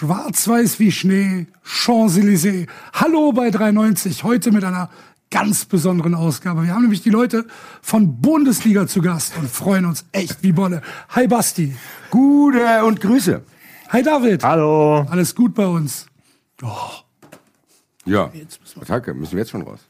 [0.00, 2.66] Schwarz-Weiß wie Schnee, Champs-Élysées.
[2.94, 4.88] Hallo bei 390, heute mit einer
[5.30, 6.62] ganz besonderen Ausgabe.
[6.62, 7.44] Wir haben nämlich die Leute
[7.82, 10.80] von Bundesliga zu Gast und freuen uns echt wie Bolle.
[11.10, 11.76] Hi Basti.
[12.08, 13.42] Gute und Grüße.
[13.90, 14.42] Hi David.
[14.42, 15.06] Hallo.
[15.10, 16.06] Alles gut bei uns?
[16.62, 16.76] Oh.
[18.06, 18.32] Ja,
[18.80, 19.80] Attacke, müssen wir jetzt schon raus.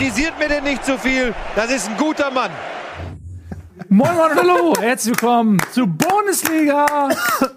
[0.00, 1.34] Kritisiert mir denn nicht zu viel.
[1.54, 2.50] Das ist ein guter Mann.
[3.92, 7.08] Moin Moin und Hallo, herzlich willkommen zu Bundesliga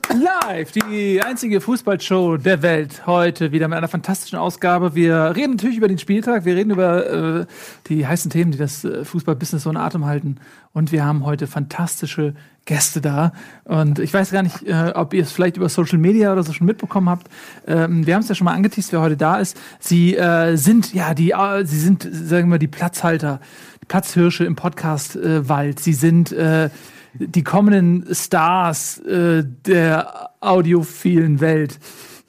[0.10, 3.06] Live, die einzige Fußballshow der Welt.
[3.06, 4.96] Heute wieder mit einer fantastischen Ausgabe.
[4.96, 7.46] Wir reden natürlich über den Spieltag, wir reden über äh,
[7.86, 10.38] die heißen Themen, die das äh, Fußballbusiness so in Atem halten.
[10.74, 12.34] Und wir haben heute fantastische
[12.66, 13.34] Gäste da.
[13.66, 16.54] Und ich weiß gar nicht, äh, ob ihr es vielleicht über Social Media oder so
[16.54, 17.28] schon mitbekommen habt.
[17.68, 19.56] Ähm, wir haben es ja schon mal angeteased, wer heute da ist.
[19.80, 23.40] Sie äh, sind, ja, die, äh, sie sind, sagen wir, die Platzhalter,
[23.88, 25.80] Platzhirsche im Podcast-Wald.
[25.80, 26.70] sie sind äh,
[27.14, 31.80] die kommenden Stars äh, der audiophilen Welt.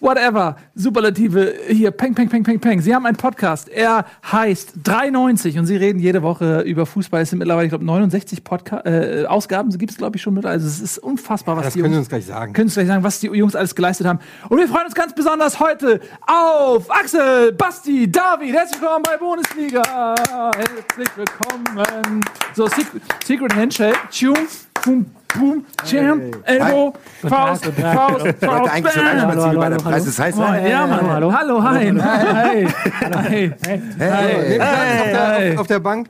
[0.01, 2.81] Whatever, Superlative hier, peng, peng, peng, peng, peng.
[2.83, 7.23] Sie haben einen Podcast, er heißt 390 und Sie reden jede Woche über Fußball.
[7.23, 10.35] Es sind mittlerweile, ich glaube, 69 Podca äh, Ausgaben, so gibt es, glaube ich, schon
[10.35, 10.45] mit.
[10.45, 12.53] Also es ist unfassbar, was Das die können Sie Jungs, uns gleich sagen.
[12.53, 14.19] können Sie gleich sagen, was die Jungs alles geleistet haben.
[14.51, 18.53] Und wir freuen uns ganz besonders heute auf Axel, Basti, David.
[18.53, 20.15] Herzlich willkommen bei Bundesliga.
[20.55, 22.21] Herzlich willkommen.
[22.55, 24.35] So, Secret, Secret Handshake, Tune,
[24.83, 29.05] boom, boom, Jam, Elbow, Faust, Faust, Faust, Leute, eigentlich bam.
[29.29, 30.37] langsam wie bei der Preis des Heiß.
[30.37, 31.11] Moin, ja, Mann.
[31.11, 31.91] Hallo, hallo, hi.
[31.91, 32.67] Hi.
[33.15, 33.53] Hi.
[33.99, 36.09] Hey, auf, der, auf, auf der Bank.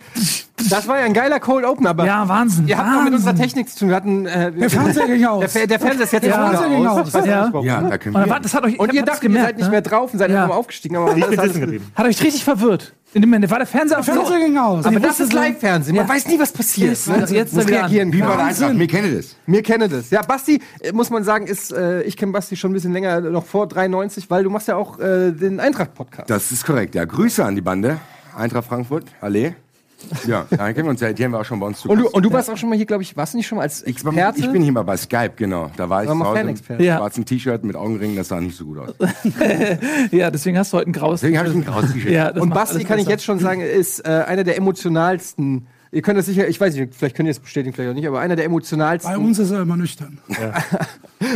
[0.70, 2.66] Das war ja ein geiler Cold Open, aber Ja, Wahnsinn.
[2.68, 3.14] ihr habt noch mit Wahnsinn.
[3.30, 3.88] unserer Technik zu tun.
[3.90, 5.52] Wir hatten, äh, Der Fernseher ging aus.
[5.52, 7.14] der, der Fernseher ist jetzt Ja, wieder Fernseher ging aus.
[7.14, 7.26] aus.
[7.26, 7.50] Ja.
[7.62, 8.40] Ja, da können Und, wir.
[8.40, 9.70] das hat euch, Und ihr dachtet, ihr seid nicht ne?
[9.72, 10.36] mehr drauf und seid Ja.
[10.44, 10.96] einfach mal aufgestiegen.
[10.96, 11.92] Aber Ich bin das ist sitzen geblieben.
[11.94, 12.94] Hat euch richtig verwirrt.
[13.14, 14.84] In dem Moment, da war der Fernseher auf Der Fernseher ging aus.
[14.84, 15.94] aber das ist Live-Fernsehen.
[15.96, 16.12] Man Ja.
[16.14, 16.90] weiß nie, was passiert.
[16.90, 18.12] Jetzt- jetzt- jetzt muss reagieren.
[18.12, 18.32] Wie können.
[18.40, 19.36] Eintracht, mir kennt das.
[19.46, 20.10] Mir kenne das.
[20.10, 23.20] Ja, Basti, äh, muss man sagen, ist, äh, ich kenne Basti schon ein bisschen länger,
[23.20, 26.28] noch vor 93, weil du machst ja auch äh, den Eintracht-Podcast.
[26.28, 26.94] Das ist korrekt.
[26.96, 27.98] Ja, Grüße an die Bande.
[28.36, 29.54] Eintracht Frankfurt, Allee.
[30.26, 31.12] Ja, da kennen wir uns ja.
[31.12, 32.68] Die haben wir auch schon bei uns zu Und du, und du warst auch schon
[32.68, 34.40] mal hier, glaube ich, warst du nicht schon mal als Experte?
[34.40, 35.70] ich bin hier mal bei Skype, genau.
[35.76, 36.96] Da war ich War mal zu Hause im Ja.
[36.98, 38.94] schwarzen T-Shirt mit Augenringen, das sah nicht so gut aus.
[40.10, 41.20] Ja, deswegen hast du heute ein graues.
[41.20, 42.10] Deswegen habe ich ein graues T-Shirt.
[42.12, 45.66] Ja, Und Basti, kann ich jetzt schon sagen, ist äh, einer der emotionalsten.
[45.92, 48.08] Ihr könnt das sicher, ich weiß nicht, vielleicht könnt ihr es bestätigen, vielleicht auch nicht,
[48.08, 50.18] aber einer der Bei emotionalsten uns ist er immer nüchtern.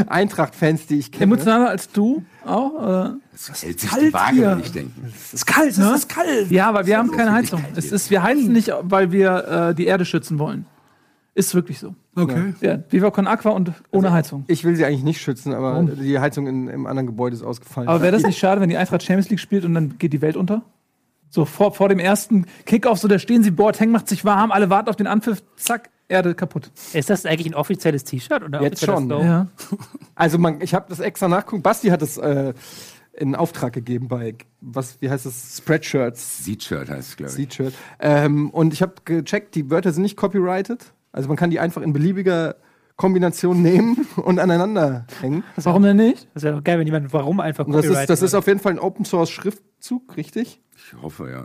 [0.08, 1.24] Eintracht-Fans, die ich kenne.
[1.24, 2.72] Emotionaler als du auch?
[2.74, 3.16] Oder?
[3.32, 4.50] Das hält sich kalt die Waage, hier.
[4.50, 4.92] wenn ich denke.
[5.32, 5.90] ist kalt, ne?
[5.90, 6.50] Es ist kalt.
[6.50, 7.64] Ja, aber wir haben keine Heizung.
[7.76, 10.66] Es ist, wir heizen nicht, weil wir äh, die Erde schützen wollen.
[11.34, 11.94] Ist wirklich so.
[12.16, 12.54] Okay.
[12.60, 14.44] Ja, Viva Con Aqua und ohne Heizung.
[14.48, 17.88] Ich will sie eigentlich nicht schützen, aber die Heizung in, im anderen Gebäude ist ausgefallen.
[17.88, 20.20] Aber wäre das nicht schade, wenn die Eintracht Champions League spielt und dann geht die
[20.20, 20.62] Welt unter?
[21.30, 24.68] So vor, vor dem ersten Kickoff, so da stehen sie, Boateng macht sich warm, alle
[24.68, 26.70] warten auf den Anpfiff, zack, Erde kaputt.
[26.94, 28.42] Ist das eigentlich ein offizielles T-Shirt?
[28.42, 29.08] oder Jetzt schon.
[29.10, 29.48] Ja.
[30.14, 31.62] Also man, ich habe das extra nachgucken.
[31.62, 32.52] Basti hat es äh,
[33.12, 35.58] in Auftrag gegeben bei was, wie heißt das?
[35.58, 37.36] Spreadshirts, Seat-Shirt heißt es, glaube ich.
[37.36, 37.74] Seat-Shirt.
[38.00, 40.92] Ähm, und ich habe gecheckt, die Wörter sind nicht copyrighted.
[41.12, 42.56] Also man kann die einfach in beliebiger
[42.98, 45.44] Kombination nehmen und aneinander hängen.
[45.56, 46.28] Warum denn nicht?
[46.34, 48.46] Das wäre doch geil, wenn jemand warum einfach Und das ist, Copyright das ist auf
[48.48, 50.60] jeden Fall ein Open Source Schriftzug, richtig?
[50.76, 51.44] Ich hoffe, ja.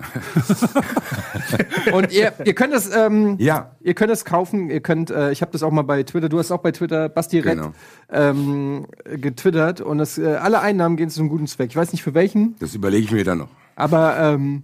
[1.94, 3.76] Und ihr, ihr könnt es, ähm, Ja.
[3.82, 4.70] ihr könnt es kaufen.
[4.70, 6.28] Ihr könnt, äh, ich habe das auch mal bei Twitter.
[6.30, 7.72] Du hast auch bei Twitter Basti Rett Genau.
[8.12, 11.70] ähm, getwittert und das, äh, alle Einnahmen gehen zu einem guten Zweck.
[11.70, 13.50] Ich weiß nicht für welchen, Das überlege ich mir dann noch.
[13.76, 14.64] aber ähm,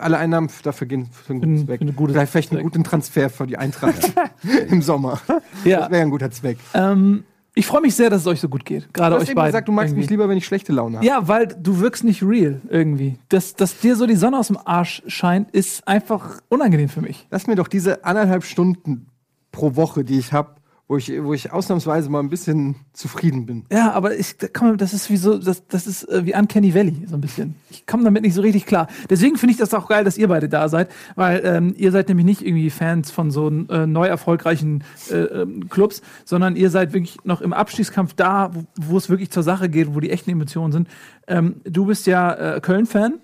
[0.00, 1.80] alle Einnahmen dafür gehen für einen guten Zweck.
[1.80, 4.12] eine gute vielleicht, vielleicht einen guten Transfer für die Eintracht
[4.68, 5.20] im Sommer.
[5.64, 5.80] Ja.
[5.80, 6.58] Das wäre ein guter Zweck.
[6.74, 8.92] Ähm, ich freue mich sehr, dass es euch so gut geht.
[8.94, 9.48] Gerade Du hast euch eben beiden.
[9.50, 10.14] gesagt, du magst mich irgendwie.
[10.14, 11.06] lieber, wenn ich schlechte Laune habe.
[11.06, 13.18] Ja, weil du wirkst nicht real irgendwie.
[13.30, 17.26] Dass, dass dir so die Sonne aus dem Arsch scheint, ist einfach unangenehm für mich.
[17.30, 19.06] Lass mir doch diese anderthalb Stunden
[19.50, 20.54] pro Woche, die ich habe,
[20.88, 23.66] wo ich, wo ich ausnahmsweise mal ein bisschen zufrieden bin.
[23.70, 27.06] Ja, aber ich komm, das ist wie so, das, das ist äh, wie Uncanny Valley,
[27.06, 27.56] so ein bisschen.
[27.68, 28.88] Ich komme damit nicht so richtig klar.
[29.10, 32.08] Deswegen finde ich das auch geil, dass ihr beide da seid, weil ähm, ihr seid
[32.08, 36.94] nämlich nicht irgendwie Fans von so äh, neu erfolgreichen äh, ähm, Clubs, sondern ihr seid
[36.94, 40.30] wirklich noch im Abstiegskampf da, wo, wo es wirklich zur Sache geht, wo die echten
[40.30, 40.88] Emotionen sind.
[41.26, 43.14] Ähm, du bist ja äh, Köln-Fan,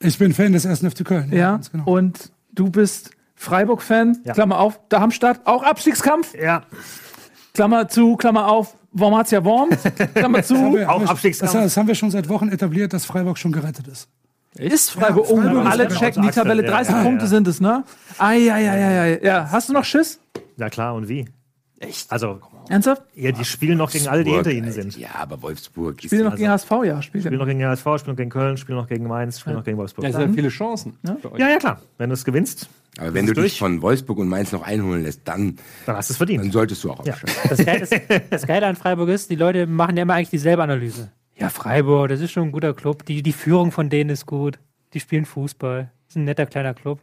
[0.00, 1.30] Ich bin Fan des ersten FC Köln.
[1.32, 1.84] ja, ganz genau.
[1.84, 4.32] und du bist Freiburg-Fan, Ja.
[4.32, 6.62] Klammer auf, Darmstadt, auch Abstiegskampf, Ja,
[7.54, 9.76] Klammer zu, Klammer auf, Wormatia Worms,
[10.14, 10.54] Klammer Das zu.
[10.74, 11.52] wir- Auch das, Abstiegskampf.
[11.52, 14.08] das haben wir schon seit Wochen etabliert, dass Freiburg schon gerettet ist.
[14.54, 17.28] Ist Freiburg, oh, Freiburg ist alle checken die Tabelle, ja, 30 ja, Punkte ja.
[17.28, 17.84] sind es, ne?
[18.18, 19.20] Ei, ei, ei, ei, ei.
[19.22, 20.18] Ja, hast du noch Schiss?
[20.56, 21.26] ja klar, und wie?
[21.78, 22.10] Echt?
[22.10, 22.40] Also,
[22.70, 23.02] Ernsthaft?
[23.14, 24.96] Ja, die spielen noch gegen alle, die hinter ihnen sind.
[24.96, 26.00] Ja, aber Wolfsburg.
[26.02, 27.02] Spielen noch gegen HSV, ja.
[27.02, 29.76] Spielen noch gegen HSV, spielen noch gegen Köln, spielen noch gegen Mainz, spielen noch gegen
[29.76, 30.04] Wolfsburg.
[30.04, 30.98] Ja, Ja, es sind viele Chancen.
[31.20, 31.38] für euch.
[31.38, 31.80] ja, klar.
[31.98, 33.58] Wenn du es gewinnst, aber wenn du ist dich durch.
[33.58, 35.56] von Wolfsburg und Mainz noch einholen lässt, dann,
[35.86, 36.52] dann hast du es dann verdient.
[36.52, 37.32] solltest du auch aufsteigen.
[37.48, 37.90] Das Geile, das,
[38.30, 41.10] das Geile an Freiburg ist, die Leute machen ja immer eigentlich dieselbe Analyse.
[41.38, 43.04] Ja, Freiburg, das ist schon ein guter Club.
[43.04, 44.58] Die, die Führung von denen ist gut.
[44.94, 45.90] Die spielen Fußball.
[46.06, 47.00] Das ist ein netter kleiner Club.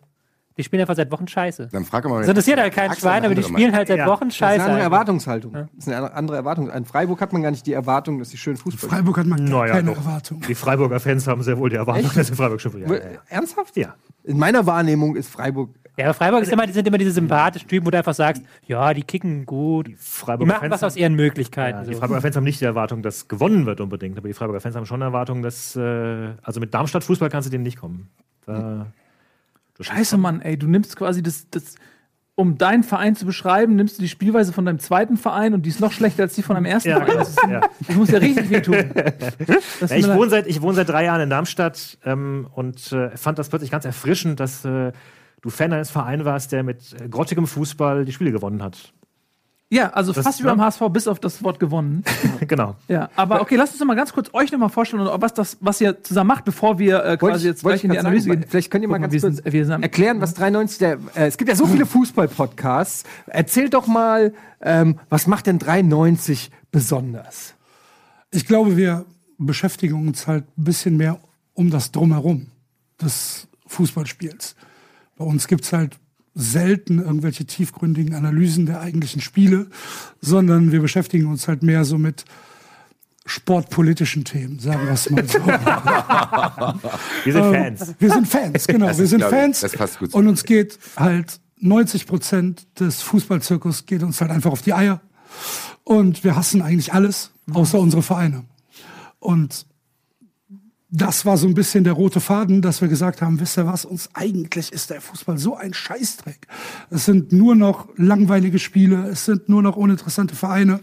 [0.57, 1.69] Die spielen einfach seit Wochen Scheiße.
[1.71, 2.19] Dann frag mal.
[2.19, 4.05] Das interessiert halt eine Schwein, aber die spielen halt seit Ja.
[4.05, 4.63] Wochen Das ist eine Scheiße.
[4.65, 4.81] andere.
[4.81, 5.53] Erwartungshaltung.
[5.53, 6.69] Das ist eine andere Erwartung.
[6.69, 8.91] An Freiburg hat man gar nicht die Erwartung, dass sie schön Fußball spielen.
[8.91, 9.97] Freiburg hat man Naja, keine doch.
[9.97, 10.41] Erwartung.
[10.47, 13.01] Die Freiburger Fans haben sehr wohl die Erwartung, dass in Freiburg schon ja, ja, ja.
[13.29, 13.75] Ernsthaft?
[13.77, 13.95] ja.
[14.23, 15.71] In meiner Wahrnehmung ist Freiburg.
[15.95, 18.41] Ja, aber Freiburg ist immer, die sind immer diese sympathischen Typen, wo du einfach sagst,
[18.65, 19.87] ja, die kicken gut.
[19.87, 21.79] Die Freiburger machen Fans was aus ihren Möglichkeiten.
[21.79, 21.99] Ja, die so.
[21.99, 24.87] Freiburger Fans haben nicht die Erwartung, dass gewonnen wird unbedingt, aber die Freiburger Fans haben
[24.87, 28.09] schon eine Erwartung, dass äh, also mit Darmstadt Fußball kannst du denen nicht kommen.
[28.45, 28.87] Da,
[29.79, 31.75] Scheiße, Mann, ey, du nimmst quasi das, das,
[32.35, 35.69] um deinen Verein zu beschreiben, nimmst du die Spielweise von deinem zweiten Verein und die
[35.69, 37.17] ist noch schlechter als die von deinem ersten Ja, Verein.
[37.17, 37.61] Das, ist, ja.
[37.87, 38.75] das muss ja richtig wehtun.
[39.81, 43.37] Ja, ich, wohne seit, ich wohne seit drei Jahren in Darmstadt ähm, und äh, fand
[43.37, 44.91] das plötzlich ganz erfrischend, dass äh,
[45.43, 48.91] du Fan eines Vereins warst, der mit äh, grottigem Fußball die Spiele gewonnen hat.
[49.69, 52.03] ja, also Das- fast wie beim HSV, bis auf das Wort gewonnen.
[52.47, 52.75] genau.
[52.87, 55.57] Ja, aber okay, lasst uns doch mal ganz kurz euch nochmal vorstellen, und was, das,
[55.61, 58.41] was ihr zusammen macht, bevor wir äh, quasi ich- jetzt gleich in die Analyse sagen,
[58.41, 58.49] gehen.
[58.49, 60.93] Vielleicht könnt ihr mal ganz wir kurz sind- wir sind- erklären, was 93 der.
[61.15, 63.03] Äh, es gibt ja so viele Fußball-Podcasts.
[63.27, 67.53] Erzählt doch mal, ähm, was macht denn 93 besonders?
[68.31, 69.05] Ich glaube, wir
[69.37, 71.19] beschäftigen uns halt ein bisschen mehr
[71.53, 72.47] um das Drumherum
[73.01, 74.55] des Fußballspiels.
[75.23, 75.99] Bei uns gibt's halt
[76.35, 79.67] selten irgendwelche tiefgründigen Analysen der eigentlichen Spiele,
[80.19, 82.25] sondern wir beschäftigen uns halt mehr so mit
[83.25, 85.39] sportpolitischen Themen, sagen wir es mal so.
[87.23, 87.95] Wir sind Fans.
[87.99, 88.87] Wir sind Fans, genau.
[88.87, 89.61] Das wir sind ich, Fans.
[89.61, 94.51] das passt gut Und uns geht halt 90 Prozent des Fußballzirkus geht uns halt einfach
[94.51, 94.99] auf die Eier.
[95.85, 98.43] Und wir hassen eigentlich alles, außer unsere Vereine.
[99.19, 99.67] Und
[100.95, 103.83] das war so ein bisschen der rote Faden, dass wir gesagt haben, wisst ihr was,
[103.83, 106.45] uns eigentlich ist der Fußball so ein Scheißdreck.
[106.91, 110.81] Es sind nur noch langweilige Spiele, es sind nur noch uninteressante Vereine.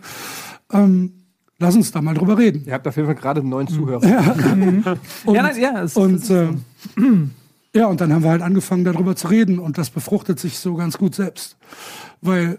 [0.73, 1.12] Ähm,
[1.61, 2.65] lass uns da mal drüber reden.
[2.67, 4.03] Ihr habt auf jeden Fall gerade einen neuen Zuhörer.
[5.25, 6.49] Und, Ja, nein, ja, es- und äh,
[7.73, 10.75] ja, und dann haben wir halt angefangen, darüber zu reden und das befruchtet sich so
[10.75, 11.57] ganz gut selbst.
[12.21, 12.59] Weil,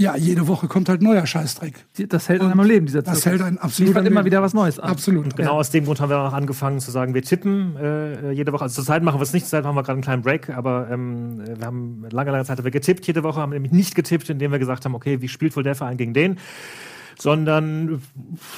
[0.00, 1.84] ja, jede Woche kommt halt neuer Scheißdreck.
[2.08, 3.26] Das hält einen am Leben, dieser Das Zirkus.
[3.26, 4.88] hält einen absolut Liefert immer wieder was Neues an.
[4.90, 5.36] Absolut.
[5.36, 8.62] Genau aus dem Grund haben wir auch angefangen zu sagen, wir tippen äh, jede Woche.
[8.62, 11.42] Also zurzeit machen wir es nicht, zurzeit haben wir gerade einen kleinen Break, aber ähm,
[11.58, 14.52] wir haben lange, lange Zeit haben wir getippt jede Woche, haben nämlich nicht getippt, indem
[14.52, 16.38] wir gesagt haben, okay, wie spielt wohl der Verein gegen den?
[17.18, 18.00] Sondern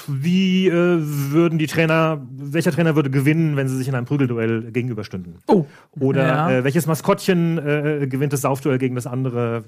[0.07, 4.71] wie äh, würden die Trainer, welcher Trainer würde gewinnen, wenn sie sich in einem Prügelduell
[4.71, 5.39] gegenüberstünden?
[5.49, 5.67] Oh.
[5.99, 6.51] Oder Ja.
[6.51, 9.65] äh, welches Maskottchen äh, gewinnt das Saufduell gegen das andere?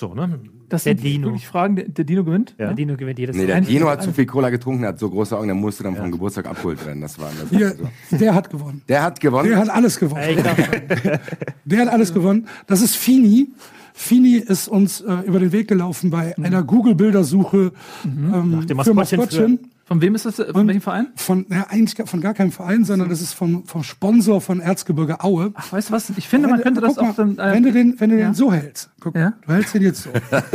[0.00, 0.40] So, ne?
[0.70, 1.26] Das Der sind Dino.
[1.26, 1.76] wirklich Fragen.
[1.76, 2.54] Der, der Dino gewinnt?
[2.56, 2.68] Ja.
[2.68, 3.46] Der Dino gewinnt jedes Nee, Mal.
[3.48, 6.10] der Dino hat zu viel Cola getrunken, hat so große Augen, der musste dann vom
[6.10, 7.02] Geburtstag abgeholt werden.
[7.02, 7.74] Das war das Hier,
[8.10, 8.16] so.
[8.16, 8.80] der hat gewonnen.
[8.88, 9.50] Der hat gewonnen.
[9.50, 10.22] Der hat alles gewonnen.
[11.66, 12.46] Der hat alles gewonnen.
[12.66, 13.48] Das ist Fini.
[13.92, 17.72] Fini ist uns äh, über den Weg gelaufen bei einer Google-Bildersuche
[18.06, 19.58] ähm, dem für Maskottchen Maskottchen.
[19.90, 20.36] Von wem ist das?
[20.36, 21.08] Von welchem Verein?
[21.16, 24.60] Von, ja, eigentlich gar- von gar keinem Verein, sondern das ist vom, vom Sponsor von
[24.60, 25.50] Erzgebirge Aue.
[25.54, 26.10] Ach, weißt du was?
[26.10, 27.36] Ich finde, man könnte das mal, auch dann.
[27.38, 28.28] äh, wenn du den, wenn du ja.
[28.28, 29.32] den so hältst, guck, Ja.
[29.44, 30.10] du hältst den jetzt so.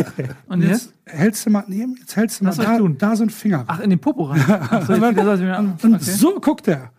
[0.47, 0.93] und Jetzt jetzt?
[1.19, 3.65] hältst du mal, nee, jetzt hältst du mal da, da so einen Finger.
[3.67, 4.41] Ach, in den Popo rein.
[4.47, 5.73] Ach so, jetzt, jetzt, jetzt, an.
[5.83, 6.03] Und Okay.
[6.03, 6.91] so guckt er.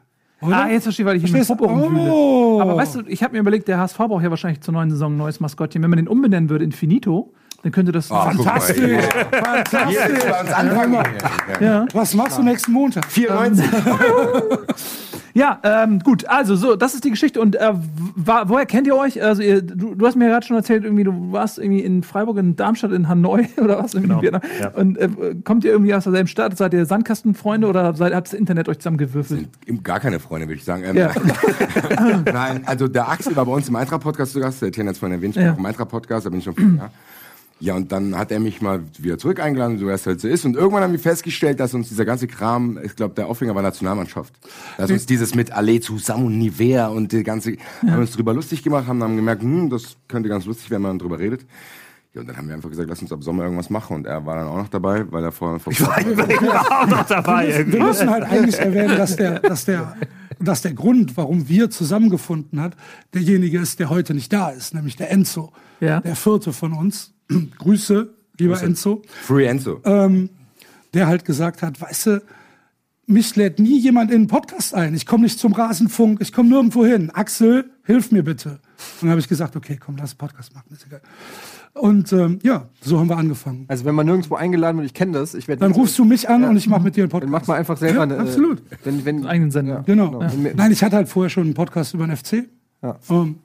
[0.42, 0.64] Oder?
[0.64, 1.72] Ah, jetzt verstehe ich, weil ich ihn mit Verstehst Popo.
[1.74, 2.60] Oh.
[2.60, 5.14] Aber weißt du, ich habe mir überlegt, der HSV braucht ja wahrscheinlich zur neuen Saison
[5.14, 5.82] ein neues Maskottchen.
[5.82, 7.32] Wenn man den umbenennen würde in Finito,
[7.66, 8.12] dann könnte das.
[8.12, 8.76] Ah, Fantastisch.
[8.76, 9.00] hier.
[9.02, 10.24] Fantastisch.
[10.54, 11.04] Anfangen.
[11.60, 11.84] ja.
[11.92, 13.04] Was machst du nächsten Montag?
[13.10, 13.64] 94.
[15.34, 17.42] Ja, ähm, gut, also so, das ist die Geschichte.
[17.42, 17.72] Und äh,
[18.14, 19.22] wa- woher kennt ihr euch?
[19.22, 22.38] Also ihr, du, du hast mir gerade schon erzählt, irgendwie, du warst irgendwie in Freiburg,
[22.38, 23.92] in Darmstadt, in Hanoi oder was?
[23.92, 24.40] Genau, ja.
[24.74, 25.10] Und äh,
[25.44, 26.56] kommt ihr irgendwie aus derselben Stadt?
[26.56, 29.46] Seid ihr Sandkastenfreunde oder seid, hat das Internet euch zusammengewürfelt?
[29.84, 30.84] Gar keine Freunde, würde ich sagen.
[30.86, 31.10] Ähm, Ja.
[32.32, 35.36] Nein, also der Axel war bei uns im Eintracht-Podcast zu Gast, der es vorhin erwähnt,
[35.36, 35.48] ich Ja.
[35.48, 36.88] bin auch im Eintracht-Podcast, da bin ich schon ja.
[37.58, 40.28] Ja, und dann hat er mich mal wieder zurück eingeladen, so wie es halt so
[40.28, 40.44] ist.
[40.44, 43.62] Und irgendwann haben wir festgestellt, dass uns dieser ganze Kram, ich glaube, der Aufhänger war
[43.62, 44.34] Nationalmannschaft.
[44.76, 48.62] Dass uns dieses mit Allee zusammen und Nivea und die ganze, haben uns drüber lustig
[48.62, 51.46] gemacht, haben dann gemerkt, hm, das könnte ganz lustig werden, wenn man drüber redet.
[52.12, 53.96] Ja, und dann haben wir einfach gesagt, lass uns ab Sommer irgendwas machen.
[53.96, 57.78] Und er war dann auch noch dabei, weil er vorher vor auch noch dabei irgendwie.
[57.78, 59.96] Wir müssen halt eigentlich erwähnen, dass der, dass der,
[60.40, 62.76] dass der Grund, warum wir zusammengefunden hat,
[63.14, 66.00] derjenige ist, der heute nicht da ist, nämlich der Enzo, Ja.
[66.00, 67.12] der vierte von uns.
[67.58, 69.80] Grüße, lieber Enzo, Free Enzo.
[70.94, 72.22] der halt gesagt hat, weißt du,
[73.08, 74.94] mich lädt nie jemand in einen Podcast ein.
[74.94, 77.10] Ich komme nicht zum Rasenfunk, ich komme nirgendwo hin.
[77.10, 78.48] Axel, hilf mir bitte.
[78.50, 78.58] Und
[79.02, 81.00] dann habe ich gesagt, okay, komm, lass einen Podcast machen, ist egal.
[81.74, 83.66] Und ähm, ja, so haben wir angefangen.
[83.68, 86.28] Also wenn man nirgendwo eingeladen wird, ich kenne das, ich werde Dann rufst du mich
[86.28, 87.30] an und ich mache mit dir einen dann Podcast.
[87.32, 88.62] macht man einfach selber Ja, eine, absolut.
[88.82, 89.82] Wenn, wenn, Einen eigenen Sender.
[89.86, 90.20] Genau.
[90.22, 90.30] Ja.
[90.54, 92.48] Nein, ich hatte halt vorher schon einen Podcast über den FC,
[92.82, 92.98] Ja.
[93.10, 93.36] ähm,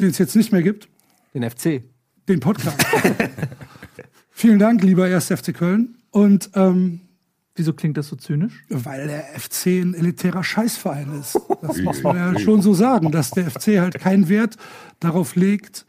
[0.00, 0.88] den es jetzt nicht mehr gibt.
[1.34, 1.82] den FC.
[2.30, 2.80] Den Podcast.
[4.30, 5.26] Vielen Dank, lieber 1.
[5.26, 5.96] FC Köln.
[6.12, 7.00] Und ähm,
[7.56, 8.62] Wieso klingt das so zynisch?
[8.68, 11.40] weil der FC ein elitärer Scheißverein ist.
[11.60, 14.58] Das muss man ja schon so sagen, dass der FC halt keinen Wert
[15.00, 15.86] darauf legt,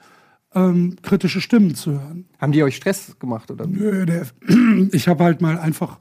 [0.56, 2.26] ähm, kritische Stimmen zu hören.
[2.40, 3.68] Haben die euch Stress gemacht oder?
[3.68, 4.26] Nö, der,
[4.92, 6.00] ich habe halt mal einfach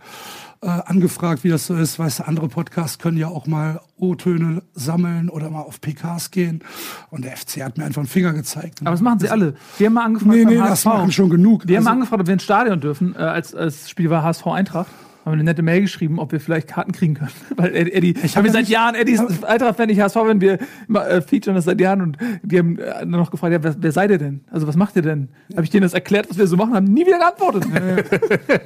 [0.62, 1.98] äh, angefragt, wie das so ist.
[1.98, 6.62] Weißt du, andere Podcasts können ja auch mal O-Töne sammeln oder mal auf PKs gehen.
[7.10, 8.80] Und der FC hat mir einfach einen Finger gezeigt.
[8.82, 9.54] Aber das machen sie alle.
[9.78, 10.84] Die haben mal angefragt Nee, nee, das HSV.
[10.86, 11.66] machen schon genug.
[11.66, 14.46] Die haben Also- angefragt, ob wir ins Stadion dürfen, äh, als, als Spiel war HSV
[14.48, 14.90] Eintracht.
[15.24, 17.30] Haben wir eine nette Mail geschrieben, ob wir vielleicht Karten kriegen können.
[17.56, 20.58] Weil Eddie, Eddie ich hab habe seit Jahren, Eddie ist Eintracht-Fan, ich HSV-Fan, wir
[20.88, 23.74] immer, äh, featuren das seit Jahren und die haben äh, dann noch gefragt, ja, wer,
[23.78, 24.40] wer seid ihr denn?
[24.50, 25.28] Also was macht ihr denn?
[25.52, 27.64] Habe ich denen das erklärt, was wir so machen, haben nie wieder geantwortet.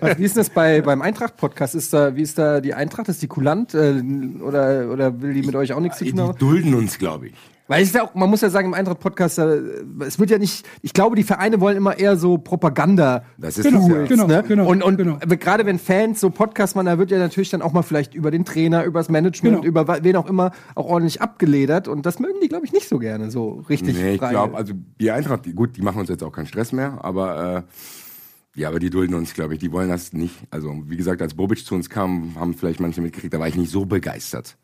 [0.00, 1.74] Was, wie ist denn das bei, beim Eintracht-Podcast?
[1.74, 3.08] Ist da, wie ist da die Eintracht?
[3.08, 3.74] Ist die kulant?
[3.74, 4.00] Äh,
[4.40, 6.38] oder, oder will die mit euch auch nichts zu Die tun haben?
[6.38, 7.34] dulden uns, glaube ich.
[7.66, 9.60] Weil es ist ja auch, man muss ja sagen, im Eintracht-Podcast, äh,
[10.00, 13.24] es wird ja nicht, ich glaube, die Vereine wollen immer eher so Propaganda.
[13.38, 14.04] Das ist Genau, das ja.
[14.04, 14.44] genau, ne?
[14.46, 15.18] genau, und und genau.
[15.18, 18.30] gerade wenn Fans so Podcast machen, da wird ja natürlich dann auch mal vielleicht über
[18.30, 19.66] den Trainer, über das Management, Genau.
[19.66, 21.88] über wen auch immer auch ordentlich abgeledert.
[21.88, 24.74] Und das mögen die, glaube ich, nicht so gerne, so richtig Nee, ich glaube, also
[25.00, 27.64] die Eintracht, die, gut, die machen uns jetzt auch keinen Stress mehr, aber
[28.56, 30.34] äh, ja, aber die dulden uns, glaube ich, die wollen das nicht.
[30.50, 33.56] Also wie gesagt, als Bobic zu uns kam, haben vielleicht manche mitgekriegt, da war ich
[33.56, 34.56] nicht so begeistert.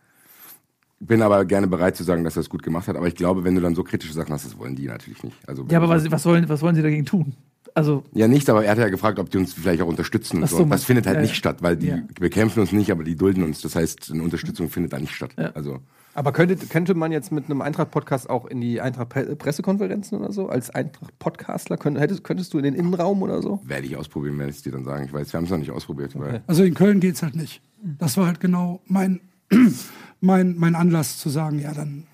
[1.02, 3.42] Bin aber gerne bereit zu sagen, dass er es gut gemacht hat, aber ich glaube,
[3.42, 5.36] wenn du dann so kritische Sachen hast, das wollen die natürlich nicht.
[5.48, 7.34] Also ja, aber was, was, wollen, was wollen sie dagegen tun?
[7.74, 10.64] Also, ja, nichts, aber er hat ja gefragt, ob die uns vielleicht auch unterstützen so.
[10.64, 11.36] Das findet halt ja, nicht ja.
[11.36, 11.98] statt, weil die Ja.
[12.18, 13.60] bekämpfen uns nicht, aber die dulden uns.
[13.62, 15.30] Das heißt, eine Unterstützung findet da nicht statt.
[15.54, 15.78] Also
[16.14, 20.70] Aber könnte, könnte man jetzt mit einem Eintracht-Podcast auch in die Eintracht-Pressekonferenzen oder so, als
[20.70, 23.60] Eintracht-Podcastler, könnt, hättest, könntest du in den Innenraum oder so?
[23.64, 25.04] werde ich ausprobieren, werde ich dir dann sagen.
[25.06, 26.18] Ich weiß, wir haben es noch nicht ausprobiert.
[26.18, 27.62] Weil Also in Köln geht's halt nicht.
[27.98, 29.20] Das war halt genau mein,
[30.20, 32.06] mein, mein Anlass zu sagen, ja, dann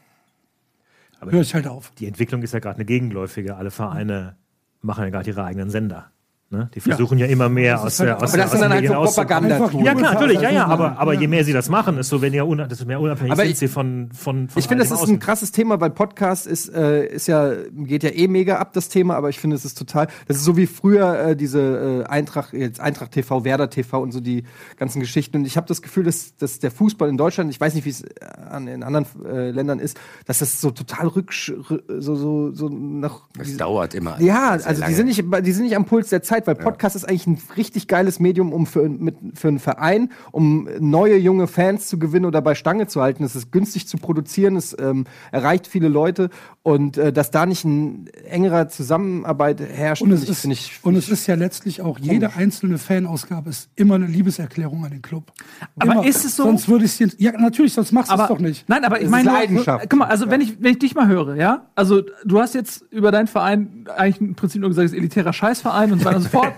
[1.20, 1.92] höre ich halt auf.
[1.98, 3.56] Die Entwicklung ist ja gerade eine gegenläufige.
[3.56, 4.36] Alle Vereine
[4.82, 6.10] machen ja gerade ihre eigenen Sender.
[6.48, 6.70] Ne?
[6.76, 8.80] Die versuchen ja, immer mehr aus halt- der aus Aber der- das sind dann halt
[8.82, 9.48] Medien so auszukommen.
[9.48, 11.20] propaganda Einfach Ja, klar, natürlich, ja, ja, Also, aber, aber ja.
[11.22, 14.10] je mehr sie das machen, desto weniger desto mehr unabhängig Aber sind ich- sie von,
[14.12, 15.18] von, von Ich finde, das ist ein Außen.
[15.18, 19.16] krasses Thema, weil Podcast ist, äh, ist ja, geht ja eh mega ab, das Thema,
[19.16, 22.52] aber ich finde, es ist total, das ist so wie früher äh, diese äh, Eintracht,
[22.52, 24.44] jetzt Eintracht TV, Werder TV und so die
[24.76, 25.38] ganzen Geschichten.
[25.38, 27.90] Und ich habe das Gefühl, dass, dass der Fußball in Deutschland, ich weiß nicht, wie
[27.90, 28.04] es
[28.48, 32.68] an, in anderen äh, Ländern ist, dass das so total rücksch, rü- so, so, so
[32.68, 33.22] nach.
[33.36, 34.20] das dauert immer.
[34.20, 34.94] Ja, also die lange.
[34.94, 37.86] sind, nicht, die sind nicht am Puls der Zeit, weil Podcast ist eigentlich ein richtig
[37.88, 42.42] geiles Medium, um für, mit, für einen Verein, um neue junge Fans zu gewinnen oder
[42.42, 43.22] bei Stange zu halten.
[43.22, 46.30] Es ist günstig zu produzieren, es ähm, erreicht viele Leute
[46.62, 50.96] und äh, dass da nicht ein engerer Zusammenarbeit herrscht, Und es, ich- ist, ich, und
[50.96, 55.32] es ist ja letztlich auch, jede einzelne Fanausgabe ist immer eine Liebeserklärung an den Club.
[55.78, 56.06] Aber immer.
[56.06, 56.42] ist es so?
[56.44, 57.08] Sonst würde ich es dir.
[57.18, 58.68] Ja, natürlich, sonst machst du es doch nicht.
[58.68, 59.88] Nein, aber ich meine, Leidenschaft.
[59.88, 62.82] guck mal, also wenn ich, wenn ich dich mal höre, ja, also du hast jetzt
[62.90, 66.16] über deinen Verein eigentlich im Prinzip nur gesagt, es ist elitärer Scheißverein und so weiter
[66.16, 66.52] und so fort.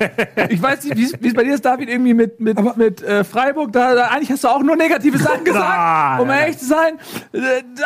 [0.48, 3.24] Ich weiß nicht, wie es- bei dir ist, David, irgendwie mit, mit, Aber- mit äh,
[3.24, 6.94] Freiburg, da, da eigentlich hast du auch nur negative Sachen gesagt, um ehrlich zu sein.
[7.32, 7.38] Äh,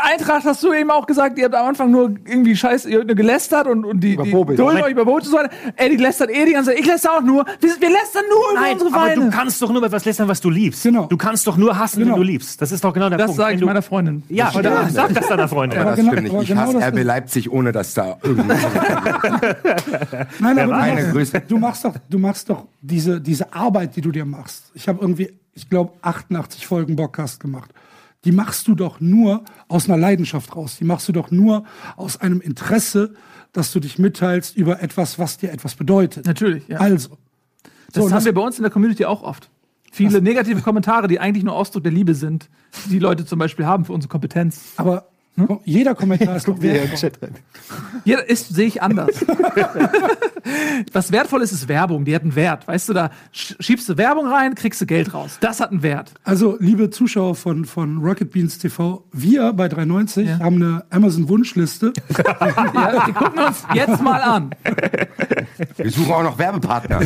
[0.02, 3.06] Eintracht hast du eben auch gesagt, ihr habt am Anfang nur irgendwie Scheiß, ihr habt
[3.06, 5.50] nur gelästert und, und die, Über die dulden euch über Bobic und so weiter.
[5.76, 6.80] Ey, die lästert eh die ganze Zeit.
[6.80, 7.44] Ich läster auch nur.
[7.60, 9.24] Wir, wir lästern nur über Nein, unsere aber Vereine.
[9.24, 10.82] du kannst doch nur etwas lästern, was du liebst.
[10.82, 11.06] Genau.
[11.06, 12.14] Du kannst doch nur hassen, Genau.
[12.14, 12.60] wenn du liebst.
[12.62, 13.36] Das ist doch genau der das Punkt.
[13.38, 14.22] sage Wenn ich du- meiner Freundin.
[14.28, 15.78] Ja, Heute ja sag das deiner Freundin.
[15.80, 16.42] Aber das genau- stimmt nicht.
[16.42, 18.54] Ich genau hasse das RB Leipzig, ohne dass da irgendwie.
[20.40, 20.90] Nein, aber weiß?
[20.90, 21.32] du Keine Größe.
[21.36, 24.70] machst, du machst doch, du machst doch diese, diese Arbeit, die du dir machst.
[24.74, 27.72] Ich habe irgendwie, ich glaube, 88 Folgen Bockcast gemacht.
[28.24, 30.76] Die machst du doch nur aus einer Leidenschaft raus.
[30.78, 31.64] Die machst du doch nur
[31.96, 33.14] aus einem Interesse,
[33.52, 36.26] dass du dich mitteilst über etwas, was dir etwas bedeutet.
[36.26, 36.78] Natürlich, ja.
[36.78, 37.16] Also.
[37.92, 39.50] Das So, haben das- wir bei uns in der Community auch oft.
[39.90, 42.48] Viele negative Kommentare, die eigentlich nur Ausdruck der Liebe sind,
[42.86, 44.72] die die Leute zum Beispiel haben für unsere Kompetenz.
[44.76, 45.60] Aber Hm?
[45.64, 46.96] jeder Kommentar ist wertvoll.
[46.98, 47.34] Chat rein.
[48.04, 49.24] Jeder ist, sehe ich anders.
[50.92, 52.04] Was wertvoll ist, ist Werbung.
[52.04, 52.66] Die hat einen Wert.
[52.68, 55.38] Weißt du, da sch- schiebst du Werbung rein, kriegst du Geld raus.
[55.40, 56.12] Das hat einen Wert.
[56.24, 60.38] Also, liebe Zuschauer von, von Rocket Beans TV, wir bei 390 Ja.
[60.40, 61.92] haben eine Amazon-Wunschliste.
[62.74, 64.50] Ja, die gucken uns jetzt mal an.
[65.76, 67.00] Wir suchen auch noch Werbepartner.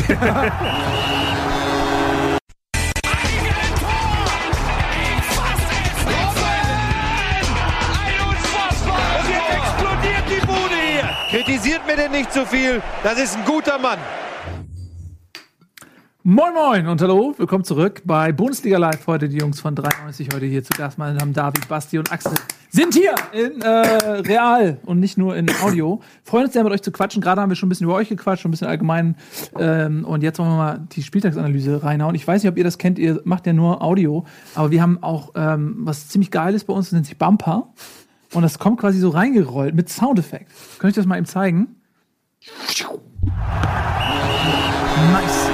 [11.47, 12.83] Kritisiert mir denn nicht zu viel.
[13.05, 14.00] Das ist ein guter Mann.
[16.25, 19.07] Moin Moin und hallo, willkommen zurück bei Bundesliga Live.
[19.07, 20.99] Heute die Jungs von 93 heute hier zu Gast.
[20.99, 22.33] Meine haben David, Basti und Axel
[22.71, 26.00] sind hier in äh, Real und nicht nur in Audio.
[26.25, 27.23] Freuen uns sehr, mit euch zu quatschen.
[27.23, 29.15] Gerade haben wir schon ein bisschen über euch gequatscht, schon ein bisschen allgemein.
[29.57, 32.17] Ähm, und jetzt wollen wir mal die Spieltagsanalyse reinhauen.
[32.17, 34.25] Ich weiß nicht, ob ihr das kennt, ihr macht ja nur Audio,
[34.57, 37.69] aber wir haben auch ähm, was ziemlich Geiles bei uns, das nennt sich Bumper.
[38.35, 40.50] Und das kommt quasi so reingerollt mit Soundeffekt.
[40.78, 41.76] Kann ich das mal eben zeigen?
[45.12, 45.50] Nice.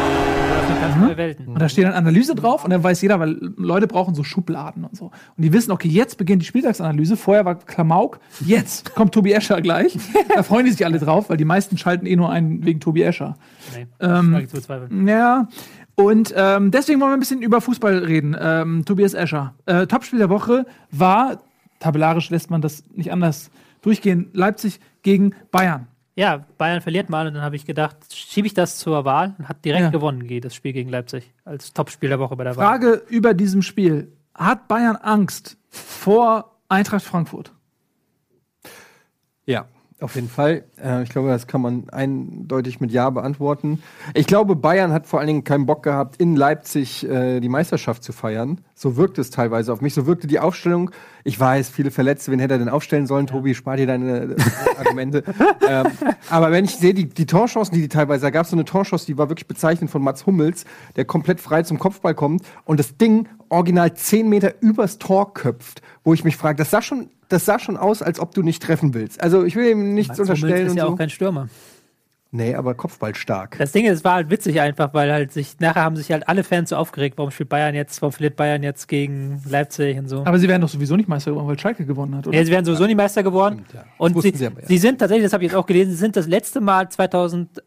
[1.17, 1.49] Welten.
[1.49, 4.85] Und da steht dann Analyse drauf und dann weiß jeder, weil Leute brauchen so Schubladen
[4.85, 5.07] und so.
[5.07, 7.17] Und die wissen, okay, jetzt beginnt die Spieltagsanalyse.
[7.17, 9.99] Vorher war Klamauk, jetzt kommt Tobi Escher gleich.
[10.35, 13.02] Da freuen die sich alle drauf, weil die meisten schalten eh nur ein wegen Tobi
[13.02, 13.37] Escher.
[13.76, 15.07] Nee, Ähm.
[15.07, 15.49] Ja.
[15.95, 18.35] Und ähm, deswegen wollen wir ein bisschen über Fußball reden.
[18.38, 19.55] Ähm, Tobias Escher.
[19.67, 21.43] Äh, Topspiel der Woche war,
[21.83, 23.51] tabellarisch lässt man das nicht anders
[23.83, 25.89] durchgehen, Leipzig gegen Bayern.
[26.15, 29.49] Ja, Bayern verliert mal und dann habe ich gedacht, schiebe ich das zur Wahl und
[29.49, 29.91] hat direkt Ja.
[29.91, 32.67] gewonnen, geht das Spiel gegen Leipzig als Topspiel der Woche bei der Wahl.
[32.67, 34.12] Frage über diesem Spiel.
[34.35, 37.53] Hat Bayern Angst vor Eintracht Frankfurt?
[39.47, 39.67] Ja,
[40.02, 40.64] auf jeden Fall.
[40.82, 43.82] Äh, ich glaube, das kann man eindeutig mit Ja beantworten.
[44.14, 48.02] Ich glaube, Bayern hat vor allen Dingen keinen Bock gehabt, in Leipzig äh, die Meisterschaft
[48.02, 48.61] zu feiern.
[48.75, 49.94] So wirkt es teilweise auf mich.
[49.94, 50.90] So wirkte die Aufstellung.
[51.25, 53.26] Ich weiß, viele Verletzte, wen hätte er denn aufstellen sollen?
[53.26, 54.37] Tobi, spar dir deine äh,
[54.78, 55.23] Argumente.
[55.68, 55.87] ähm,
[56.30, 58.64] aber wenn ich sehe, die, die Torchancen, die die teilweise, da gab es so eine
[58.64, 60.64] Torchance, die war wirklich bezeichnend von Mats Hummels,
[60.97, 65.82] der komplett frei zum Kopfball kommt und das Ding original 10 Meter übers Tor köpft,
[66.04, 68.62] wo ich mich frage, das sah schon, das sah schon aus, als ob du nicht
[68.62, 69.23] treffen willst.
[69.23, 70.93] Also ich will ihm nichts Mats Hummels unterstellen ist und ja so.
[70.93, 71.49] auch kein Stürmer.
[72.35, 73.59] Nee, aber Kopfball stark.
[73.59, 76.29] Das Ding ist, es war halt witzig einfach, weil halt sich, nachher haben sich halt
[76.29, 80.09] alle Fans so aufgeregt, warum spielt Bayern jetzt, warum verliert Bayern jetzt gegen Leipzig und
[80.09, 80.25] so.
[80.25, 82.37] Aber sie werden doch sowieso nicht Meister geworden, weil Schalke gewonnen hat, oder?
[82.37, 83.67] Ja, sie wären sowieso nie Meister geworden.
[83.75, 83.81] ja.
[83.81, 84.67] Das Und sie, sie aber, ja.
[84.67, 87.61] sie sind tatsächlich, das habe ich jetzt auch gelesen, sie sind das letzte Mal 2001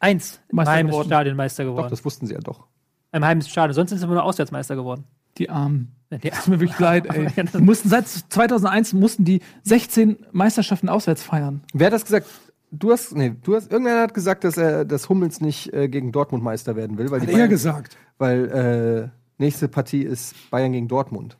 [0.00, 1.08] im Meister heimischen geworden.
[1.08, 1.90] Stadion Meister Doch, geworden.
[1.90, 2.68] das wussten sie ja doch.
[3.10, 3.74] Im heimischen Stadion.
[3.74, 5.06] Sonst sind sie immer nur Auswärtsmeister geworden.
[5.38, 5.92] Die Armen.
[6.10, 7.26] Tut mir wirklich leid, ey.
[7.54, 11.62] Die mussten seit 2001 mussten die 16 Meisterschaften auswärts feiern.
[11.72, 12.26] Wer hat das gesagt?
[12.70, 16.10] Du hast, nee, du hast, irgendeiner hat gesagt, dass er, dass Hummels nicht äh, gegen
[16.10, 17.98] Dortmund Meister werden will, weil Hat die er Bayern, gesagt.
[18.18, 21.36] weil äh, nächste Partie ist Bayern gegen Dortmund.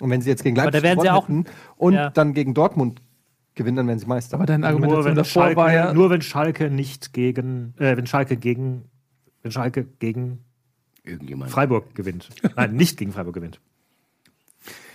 [0.00, 2.10] Und wenn sie jetzt gegen Aber Leipzig da werden sie gewonnen auch- und Ja.
[2.10, 3.02] dann gegen Dortmund
[3.56, 4.36] gewinnen, dann werden sie Meister.
[4.36, 5.92] Aber deine Nur Argumentation wenn, davor Schalke, war ja.
[5.94, 8.84] nur wenn Schalke nicht gegen, äh, wenn Schalke gegen,
[9.42, 10.44] wenn Schalke gegen
[11.06, 11.50] Irgendjemand.
[11.50, 12.28] Freiburg gewinnt.
[12.56, 13.60] Nein, nicht gegen Freiburg gewinnt.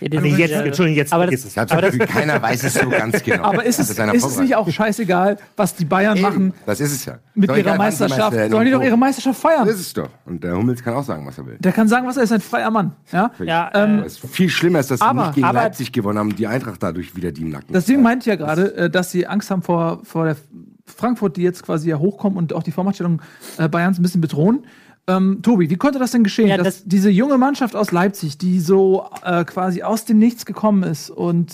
[0.00, 2.90] Ja, nee, jetzt, ja, Entschuldigung, jetzt aber das, Ich habe das keiner weiß es so
[2.90, 3.44] ganz genau.
[3.44, 6.92] Aber ist es, ist es nicht auch scheißegal, was die Bayern Eben, machen Das ist
[6.92, 7.20] es ja.
[7.34, 8.32] mit Doch ihrer sie Meisterschaft?
[8.36, 9.64] Sollen die und doch ihre Meisterschaft feiern?
[9.66, 10.10] Das ist es doch.
[10.26, 11.56] Und der Hummels kann auch sagen, was er will.
[11.60, 12.92] Der kann sagen, was er ist, ein freier Mann.
[13.12, 13.30] Ja?
[13.42, 16.36] ja, Ähm, äh, viel schlimmer ist, dass sie Aber- nicht gegen aber- Leipzig gewonnen haben,
[16.36, 17.72] die Eintracht dadurch wieder die im Nacken.
[17.72, 20.36] Deswegen meinte ich ja gerade, äh, dass sie Angst haben vor, vor der
[20.84, 23.22] Frankfurt, die jetzt quasi ja hochkommen und auch die Vormachtstellung
[23.56, 24.66] äh, Bayerns ein bisschen bedrohen.
[25.08, 28.38] Ähm, Tobi, wie konnte das denn geschehen, Ja, dass das- diese junge Mannschaft aus Leipzig,
[28.38, 31.52] die so äh, quasi aus dem Nichts gekommen ist und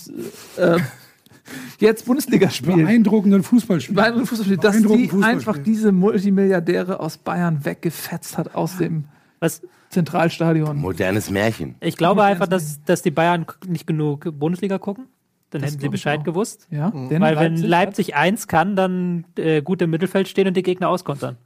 [0.58, 0.76] äh,
[1.80, 3.94] jetzt Bundesliga spielt, Beeindruckenden Fußballspiel.
[3.96, 5.66] Bayern Fußball spielt, dass die Fußball einfach spielt.
[5.66, 9.04] diese Multimilliardäre aus Bayern weggefetzt hat aus dem
[9.40, 10.76] was, Zentralstadion.
[10.76, 11.76] Modernes Märchen.
[11.80, 15.06] ich glaube einfach, dass, dass die Bayern nicht genug Bundesliga gucken.
[15.50, 16.66] Dann hätten sie Bescheid gewusst.
[16.70, 17.08] Ja, Mhm.
[17.08, 20.62] denn Weil wenn hat- Leipzig eins kann, dann äh, gut im Mittelfeld stehen und die
[20.62, 21.38] Gegner auskontern.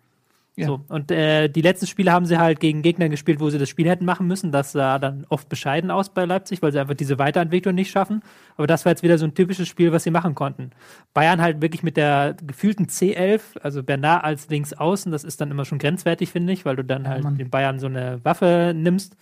[0.55, 0.67] Ja.
[0.67, 0.81] So.
[0.89, 3.89] Und äh, die letzten Spiele haben sie halt gegen Gegner gespielt, wo sie das Spiel
[3.89, 4.53] hätten machen müssen.
[4.53, 8.23] Das sah dann oft bescheiden aus bei Leipzig, weil sie einfach diese Weiterentwicklung nicht schaffen.
[8.59, 10.71] Aber das war jetzt wieder so ein typisches Spiel, was sie machen konnten.
[11.15, 15.51] Bayern halt wirklich mit der gefühlten C11, also Bernard als links außen, das ist dann
[15.51, 17.39] immer schon grenzwertig, finde ich, weil du dann halt Mann.
[17.39, 19.17] den Bayern so eine Waffe nimmst.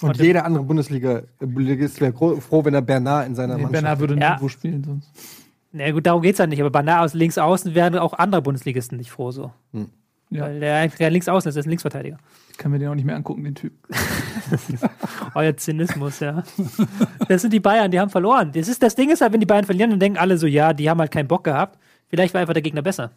[0.00, 4.14] Und jeder andere Bundesliga-Ligist wäre froh, wenn er Bernard in seiner Nee, Mannschaft Bernard würde
[4.14, 4.20] Ja.
[4.30, 5.10] nirgendwo spielen sonst.
[5.70, 8.98] Na gut, darum geht's ja nicht, aber Bernard aus links außen wären auch andere Bundesligisten
[8.98, 9.52] nicht froh so.
[10.32, 10.44] Ja.
[10.44, 12.18] Weil der eigentlich links außen ist, der ist ein Linksverteidiger.
[12.56, 13.72] Kann mir den auch nicht mehr angucken, den Typ.
[15.34, 16.42] Euer Zynismus, ja.
[17.28, 18.52] Das sind die Bayern, die haben verloren.
[18.52, 20.72] Das, ist, das Ding ist halt, wenn die Bayern verlieren, dann denken alle so, ja,
[20.72, 21.78] die haben halt keinen Bock gehabt.
[22.08, 23.12] Vielleicht war einfach der Gegner besser.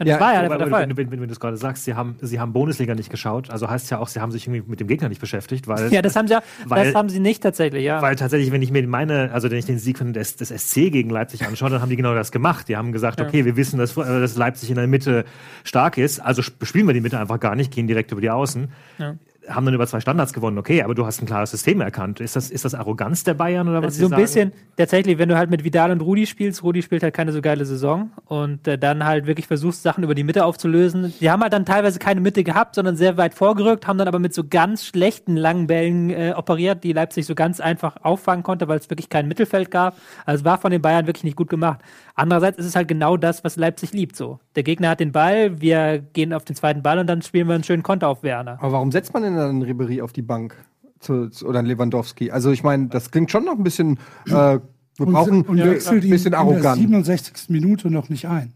[0.00, 0.88] Und Ja, das war ja Aber der wenn, Fall.
[0.88, 3.68] wenn, wenn, wenn du es gerade sagst, sie haben, sie haben Bundesliga nicht geschaut, also
[3.68, 6.16] heißt ja auch, sie haben sich irgendwie mit dem Gegner nicht beschäftigt, weil, Ja, das
[6.16, 8.00] haben sie ja, Weil- das haben sie nicht tatsächlich, ja.
[8.02, 10.90] weil tatsächlich, wenn ich mir meine, also wenn ich den Sieg von des, des SC
[10.90, 12.68] gegen Leipzig anschaue, dann haben die genau das gemacht.
[12.68, 13.26] Die haben gesagt, Ja.
[13.26, 15.24] okay, wir wissen, dass, äh, dass Leipzig in der Mitte
[15.64, 18.68] stark ist, also spielen wir die Mitte einfach gar nicht, gehen direkt über die Außen.
[18.98, 19.14] Ja.
[19.48, 22.20] Haben dann über zwei Standards gewonnen, okay, aber du hast ein klares System erkannt.
[22.20, 23.86] Ist das, ist das Arroganz der Bayern oder was?
[23.86, 24.22] Das ist so ein sagen?
[24.22, 27.42] bisschen, tatsächlich, wenn du halt mit Vidal und Rudi spielst, Rudi spielt halt keine so
[27.42, 31.12] geile Saison und äh, dann halt wirklich versuchst, Sachen über die Mitte aufzulösen.
[31.20, 34.18] Die haben halt dann teilweise keine Mitte gehabt, sondern sehr weit vorgerückt, haben dann aber
[34.18, 38.68] mit so ganz schlechten langen Bällen äh, operiert, die Leipzig so ganz einfach auffangen konnte,
[38.68, 39.96] weil es wirklich kein Mittelfeld gab.
[40.24, 41.80] Also es war von den Bayern wirklich nicht gut gemacht.
[42.16, 44.14] Andererseits ist es halt genau das, was Leipzig liebt.
[44.14, 47.48] So, der Gegner hat den Ball, wir gehen auf den zweiten Ball und dann spielen
[47.48, 48.58] wir einen schönen Konter auf Werner.
[48.60, 50.54] Aber warum setzt man denn dann Ribery auf die Bank?
[51.00, 52.30] Zu, zu, oder einen Lewandowski?
[52.30, 54.60] Also ich meine, das klingt schon noch ein bisschen äh, Wir
[54.96, 56.78] brauchen und ein wechselt ihn bisschen in der arrogant.
[56.78, 57.50] 67.
[57.50, 58.52] Minute noch nicht ein.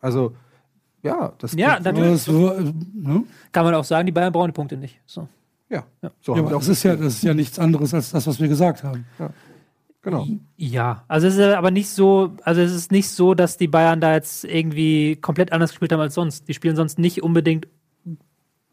[0.00, 0.34] Also,
[1.02, 2.22] ja, das Ja, natürlich.
[2.22, 3.24] So, äh, ne?
[3.52, 5.00] Kann man auch sagen, die Bayern brauchen die Punkte nicht.
[5.04, 5.26] So.
[5.68, 5.82] ja.
[6.20, 8.48] So ja, aber das ist ja, das ist ja nichts anderes als das, was wir
[8.48, 9.04] gesagt haben.
[10.02, 10.26] Genau.
[10.56, 14.00] Ja, also es ist aber nicht so, also es ist nicht so, dass die Bayern
[14.00, 16.48] da jetzt irgendwie komplett anders gespielt haben als sonst.
[16.48, 17.68] Die spielen sonst nicht unbedingt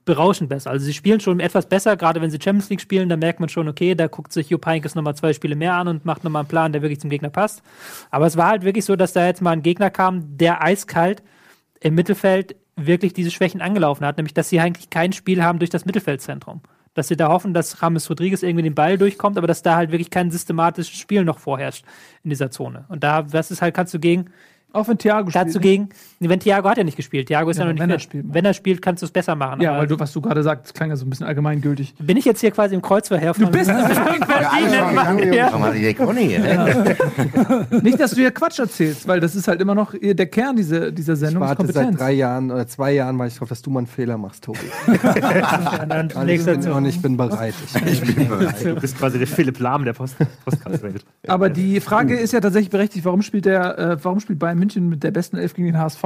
[0.08, 0.72] berauschend besser.
[0.72, 3.50] Also sie spielen schon etwas besser, gerade wenn sie Champions League spielen, da merkt man
[3.50, 6.42] schon, okay, da guckt sich Jupp Heynckes nochmal zwei Spiele mehr an und macht nochmal
[6.42, 7.62] einen Plan, der wirklich zum Gegner passt.
[8.10, 11.22] Aber es war halt wirklich so, dass da jetzt mal ein Gegner kam, der eiskalt
[11.82, 15.70] im Mittelfeld wirklich diese Schwächen angelaufen hat, nämlich dass sie eigentlich kein Spiel haben durch
[15.70, 16.62] das Mittelfeldzentrum.
[16.98, 19.92] Dass sie da hoffen, dass Rames Rodriguez irgendwie den Ball durchkommt, aber dass da halt
[19.92, 21.86] wirklich kein systematisches Spiel noch vorherrscht
[22.24, 22.86] in dieser Zone.
[22.90, 24.32] Und da, das ist halt, kannst du gegen,
[24.74, 25.90] Auch wenn Thiago kannst du spielt.
[26.20, 28.00] gegen, wenn Thiago hat ja nicht gespielt, Thiago ist ja, Ja, noch nicht wenn er
[28.00, 29.62] spielt, wenn er spielt, kannst du es besser machen.
[29.62, 31.96] Ja, weil du, was du gerade sagst, klang ja so ein bisschen allgemeingültig.
[32.00, 33.86] bin ich jetzt hier quasi im Kreuzverhör von Du bist ja.
[35.34, 35.50] Ja.
[37.82, 40.92] nicht, dass du hier Quatsch erzählst, weil das ist halt immer noch der Kern dieser,
[40.92, 41.44] dieser Ich Sendung.
[41.44, 43.88] ist warte seit drei Jahren oder zwei Jahren, weil ich drauf, dass du mal einen
[43.88, 44.60] Fehler machst, Tobi.
[45.88, 47.54] dann Und ich bin, und ich bin bereit.
[47.86, 48.28] Ich bin
[48.64, 51.06] Du bist quasi der Philipp Lahm der Post Postkartenwelt.
[51.28, 54.89] Aber die Frage ist ja tatsächlich berechtigt, warum spielt der, äh, warum spielt Bayern München
[54.89, 56.04] mit der besten Elf gegen den HSV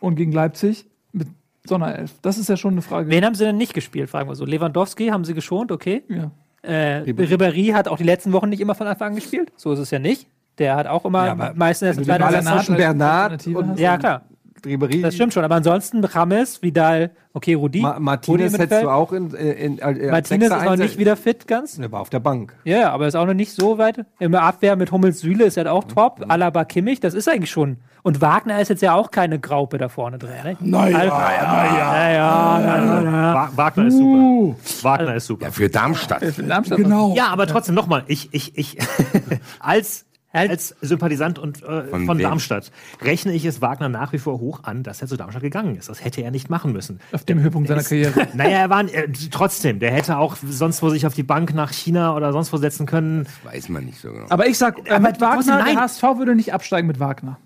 [0.00, 1.28] und gegen Leipzig mit
[1.66, 2.12] Sonderelf?
[2.22, 3.08] Das ist ja schon eine Frage.
[3.10, 4.44] Wen haben sie denn nicht gespielt, fragen wir so.
[4.44, 6.02] Lewandowski haben sie geschont, okay.
[6.08, 6.30] Ja.
[6.62, 9.52] Äh, Ribéry hat auch die letzten Wochen nicht immer von Anfang an gespielt.
[9.56, 10.28] So ist es ja nicht.
[10.58, 13.78] Der hat auch immer Ja, meistens erst Wahl Halbzeit- zwischen Bernard und-.
[13.78, 14.22] Ja, klar.
[14.64, 15.00] Ribery.
[15.02, 15.44] Das stimmt schon.
[15.44, 17.80] Aber ansonsten Rames, Vidal, okay, Rudi.
[17.80, 21.46] Ma Martinez hättest du auch in, in, in, in Martinez ist noch nicht wieder fit
[21.46, 21.78] ganz.
[21.78, 22.54] Er war auf der Bank.
[22.64, 24.04] Ja, ja, aber ist auch noch nicht so weit.
[24.18, 26.24] Im Abwehr mit Hummels Süle ist halt auch top.
[26.28, 27.78] Alaba Kimmich, das ist eigentlich schon.
[28.04, 30.30] Und Wagner ist jetzt ja auch keine Graupe da vorne drin.
[30.44, 30.56] Ne?
[30.60, 33.34] Naja, Alter, naja, naja.
[33.34, 34.56] Wa- Wagner ist super.
[34.82, 35.44] Wagner ist super.
[35.46, 36.24] Ja, für Darmstadt.
[36.24, 37.14] Für Darmstadt genau.
[37.14, 38.76] Ja, aber trotzdem nochmal, ich, ich, ich,
[39.60, 42.18] als, als Sympathisant und, äh, Von von?
[42.18, 45.76] Darmstadt rechne ich es Wagner nach wie vor hoch an, dass er zu Darmstadt gegangen
[45.76, 45.88] ist.
[45.88, 47.00] Das hätte er nicht machen müssen.
[47.12, 48.28] auf dem Höhepunkt seiner Karriere.
[48.34, 51.72] Naja, er war äh, trotzdem, der hätte auch sonst wo sich auf die Bank nach
[51.72, 53.26] China oder sonst wo setzen können.
[53.44, 54.26] Weiß man nicht so genau.
[54.30, 55.74] Aber ich sag, äh, Aber mit Wagner, nein.
[55.74, 57.38] der HSV würde nicht absteigen mit Wagner.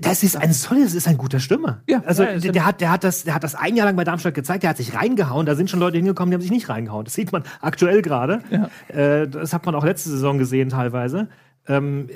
[0.00, 1.82] Das ist ein Soll, das ist ein guter Stürmer.
[1.88, 2.02] Ja.
[2.04, 3.94] also Ja, ist der, der hat, der hat das, der hat das ein Jahr lang
[3.94, 4.64] bei Darmstadt gezeigt.
[4.64, 5.46] Der hat sich reingehauen.
[5.46, 7.04] Da sind schon Leute hingekommen, die haben sich nicht reingehauen.
[7.04, 8.42] Das sieht man aktuell gerade.
[8.50, 8.68] Ja.
[8.88, 11.28] Äh, das hat man auch letzte Saison gesehen teilweise.
[11.68, 12.08] Ähm,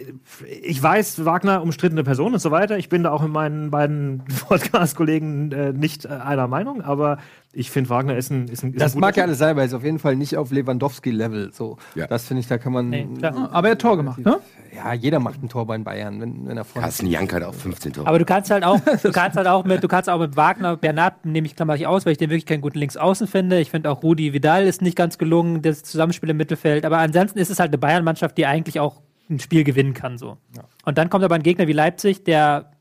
[0.63, 2.79] ich weiß, Wagner umstrittene Person und so weiter.
[2.79, 7.19] Ich bin da auch mit meinen beiden Podcast-Kollegen äh, nicht äh, einer Meinung, aber
[7.53, 9.63] ich finde, Wagner ist ein, ist ein, ist Das ein mag ja alles sein, aber
[9.63, 11.53] er ist auf jeden Fall nicht auf Lewandowski-Level.
[11.53, 11.79] So.
[11.97, 12.07] Ja.
[12.07, 12.91] Das finde ich, da kann man.
[12.91, 13.51] Nee, klar.
[13.53, 14.39] Aber er hat Tor gemacht, ne?
[14.73, 17.43] Ja, jeder macht ein Tor bei den Bayern, wenn, wenn er vorne Carsten Jank hat
[17.43, 18.07] auch 15 Tore.
[18.07, 20.77] Aber du kannst halt auch, du kannst halt auch mit, du kannst auch mit Wagner,
[20.77, 23.59] Bernard nehme ich klammer ich aus, weil ich den wirklich keinen guten Linksaußen finde.
[23.59, 26.85] Ich finde auch Rudi Vidal ist nicht ganz gelungen, das Zusammenspiel im Mittelfeld.
[26.85, 30.37] Aber ansonsten ist es halt eine Bayern-Mannschaft, die eigentlich auch ein Spiel gewinnen kann, so.
[30.85, 32.73] Und dann kommt aber ein Gegner wie Leipzig, der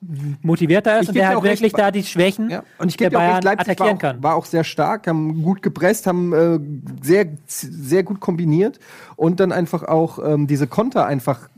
[0.42, 3.36] motivierter ist Ich und der auch wirklich da die Schwächen Ja, und ich der Bayern
[3.36, 4.24] recht, Leipzig war attackieren auch, kann.
[4.24, 6.60] war auch sehr stark, haben gut gepresst, haben äh,
[7.02, 8.80] sehr, sehr gut kombiniert
[9.16, 11.50] und dann einfach auch ähm, diese Konter einfach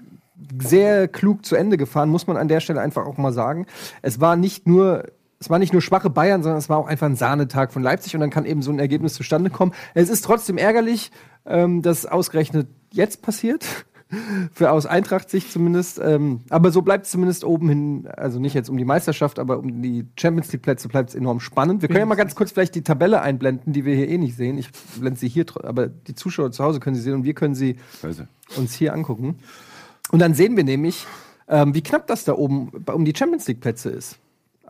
[0.60, 3.68] sehr klug zu Ende gefahren, muss man an der Stelle einfach auch mal sagen.
[4.02, 5.06] Es war nicht nur
[5.40, 8.14] es war nicht nur schwache Bayern, sondern es war auch einfach ein Sahnetag von Leipzig
[8.14, 9.74] und dann kann eben so ein Ergebnis zustande kommen.
[9.96, 11.12] Es ist trotzdem ärgerlich,
[11.48, 13.66] ähm, dass ausgerechnet jetzt passiert.
[14.54, 16.00] Für aus Eintracht-Sicht zumindest.
[16.04, 19.60] Ähm, aber so bleibt es zumindest oben hin, also nicht jetzt um die Meisterschaft, aber
[19.60, 21.82] um die Champions League-Plätze bleibt es enorm spannend.
[21.82, 24.36] Wir können ja mal ganz kurz vielleicht die Tabelle einblenden, die wir hier eh nicht
[24.36, 24.58] sehen.
[24.58, 24.70] Ich
[25.00, 27.78] blende sie hier, aber die Zuschauer zu Hause können sie sehen und wir können sie
[28.04, 28.24] Also,
[28.58, 29.40] uns hier angucken.
[30.12, 31.06] Und dann sehen wir nämlich,
[31.48, 34.18] ähm, wie knapp das da oben um die Champions League-Plätze ist.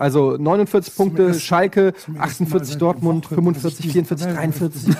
[0.01, 4.27] Also 49 Punkte, Schalke, zum ersten Mal 48 seit Dortmund, Wochen, 45, dass ich 44,
[4.27, 4.95] diese 43.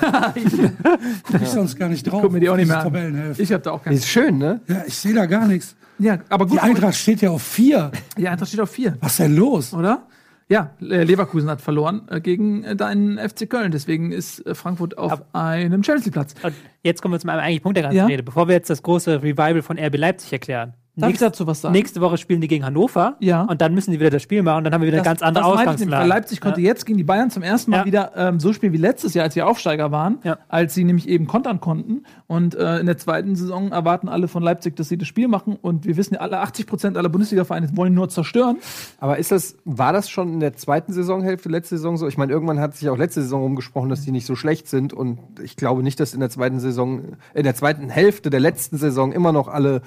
[1.42, 2.22] Ich sonst gar nicht drauf.
[2.22, 2.84] Guck mir die auch nicht mehr an.
[2.86, 3.42] Tabellenhälfte.
[3.42, 3.96] Ich habe da auch keinen.
[3.96, 4.62] Ist schön, ne?
[4.68, 5.76] Ja, ich sehe da gar nichts.
[6.00, 6.64] Ja, aber Die gut.
[6.64, 7.92] Eintracht steht ja auf vier.
[8.18, 9.74] Die Eintracht steht auf vier, Was ist denn los?
[9.74, 10.08] oder?
[10.50, 13.72] Ja, äh, Leverkusen hat verloren äh, gegen äh, deinen FC Köln.
[13.72, 16.34] Deswegen ist Frankfurt auf einem Champions League Platz.
[16.44, 18.06] Und jetzt kommen wir zum eigentlichen Punkt der ganzen Ja.
[18.06, 18.22] Rede.
[18.24, 20.74] Bevor wir jetzt das große Revival von RB Leipzig erklären.
[20.98, 21.72] Darf ich Nächste- dazu was sagen?
[21.72, 23.16] Nächste Woche spielen die gegen Hannover.
[23.22, 23.44] Ja.
[23.44, 24.58] Und dann müssen die wieder das Spiel machen.
[24.58, 26.08] Und dann haben wir wieder eine ganz andere das ich Ausgangslage.
[26.10, 27.86] Leipzig konnte jetzt gegen die Bayern zum ersten Mal Ja.
[27.86, 30.38] wieder ähm, so spielen wie letztes Jahr, als sie Aufsteiger waren, Ja.
[30.50, 32.04] als sie nämlich eben kontern konnten.
[32.28, 35.56] Und äh, in der zweiten Saison erwarten alle von Leipzig, dass sie das Spiel machen.
[35.62, 38.58] Und wir wissen ja, alle 80 Prozent aller Bundesliga-Vereine wollen nur zerstören.
[39.00, 42.06] Aber ist das, war das schon in der zweiten Saisonhälfte, letzte Saison so?
[42.10, 44.92] Ich meine, irgendwann hat sich auch letzte Saison rumgesprochen, dass die nicht so schlecht sind.
[44.92, 48.76] Und ich glaube nicht, dass in der zweiten Saison, in der zweiten Hälfte der letzten
[48.78, 49.82] Saison immer noch alle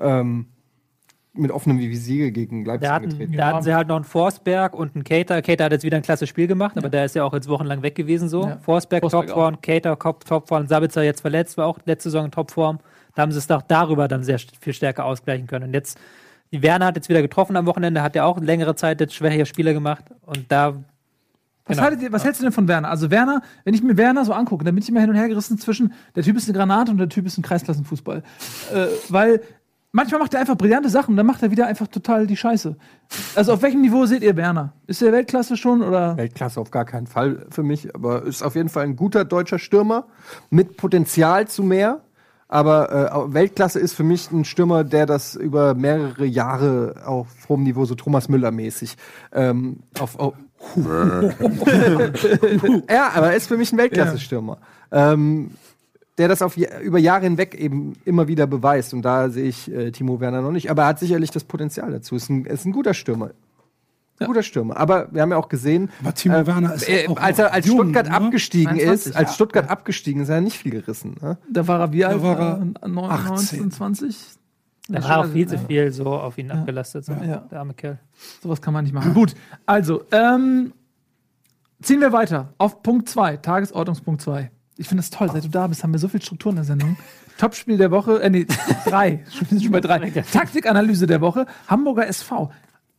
[0.00, 0.46] ähm,
[1.32, 3.32] mit offenem Visier gegen Leipzig Da hatten, getreten.
[3.36, 5.40] da hatten sie halt noch einen Forsberg und einen Cater.
[5.42, 7.82] Cater hat jetzt wieder ein klasse Spiel gemacht, aber der ist ja auch jetzt wochenlang
[7.82, 8.42] weg gewesen so.
[8.48, 8.56] Ja.
[8.58, 12.80] Forsberg, Forsberg Topform, Cater Top- Topform, Sabitzer jetzt verletzt, war auch letzte Saison in Topform.
[13.14, 15.66] Da haben sie es doch darüber dann sehr viel stärker ausgleichen können.
[15.68, 15.98] Und jetzt,
[16.52, 19.46] die Werner hat jetzt wieder getroffen am Wochenende, hat ja auch längere Zeit jetzt schwächere
[19.46, 20.74] Spiele gemacht und da
[21.66, 21.82] Was, Genau.
[21.82, 22.88] haltet ihr, was hältst du denn von Werner?
[22.90, 25.28] Also Werner, wenn ich mir Werner so angucke, dann bin ich immer hin und her
[25.28, 28.24] gerissen zwischen, der Typ ist eine Granate und der Typ ist ein Kreisklassenfußball.
[28.74, 29.40] äh, weil
[29.92, 32.76] manchmal macht er einfach brillante Sachen dann macht er wieder einfach total die Scheiße.
[33.34, 34.72] Also auf welchem Niveau seht ihr Werner?
[34.86, 36.16] Ist der Weltklasse schon oder?
[36.16, 39.58] Weltklasse auf gar keinen Fall für mich, aber ist auf jeden Fall ein guter deutscher
[39.58, 40.06] Stürmer
[40.50, 42.00] mit Potenzial zu mehr.
[42.48, 47.62] Aber äh, Weltklasse ist für mich ein Stürmer, der das über mehrere Jahre auf hohem
[47.62, 48.96] Niveau, so Thomas Müller-mäßig,
[49.32, 50.34] ähm, auf, auf
[52.90, 54.58] ja, aber er ist für mich ein Weltklasse-Stürmer.
[54.90, 55.52] Ähm,
[56.20, 58.94] der das auf, ja- über Jahre hinweg eben immer wieder beweist.
[58.94, 60.70] Und da sehe ich äh, Timo Werner noch nicht.
[60.70, 62.14] Aber er hat sicherlich das Potenzial dazu.
[62.14, 63.30] Ist ein, ist ein guter Stürmer.
[64.20, 64.76] Ein Guter Stürmer.
[64.76, 67.54] Aber wir haben ja auch gesehen, Aber Timo äh, Werner ist äh, auch als er
[67.54, 68.12] als jung, Stuttgart ne?
[68.14, 69.34] abgestiegen 21, ist, als ja.
[69.34, 71.16] Stuttgart abgestiegen ist, hat er nicht viel gerissen.
[71.22, 71.38] Ne?
[71.50, 72.22] Da war er wie alt?
[72.22, 73.70] war er Äh, 19, 18.
[73.70, 74.16] 20?
[74.88, 75.60] da Ja, war auch viel zu ja.
[75.66, 77.38] viel so auf ihn abgelastet, so, Ja.
[77.50, 77.98] der arme Kerl.
[78.42, 79.14] Sowas kann man nicht machen.
[79.14, 80.74] Gut, also, ähm,
[81.80, 84.50] ziehen wir weiter auf Punkt 2, Tagesordnungspunkt 2.
[84.80, 86.64] Ich finde es toll, seit du da bist, haben wir so viel Struktur in der
[86.64, 86.96] Sendung.
[87.38, 88.46] Topspiel der Woche, äh, nee,
[88.86, 90.10] drei, wir sind schon bei drei.
[90.10, 91.46] Taktikanalyse der Woche.
[91.68, 92.50] Hamburger SV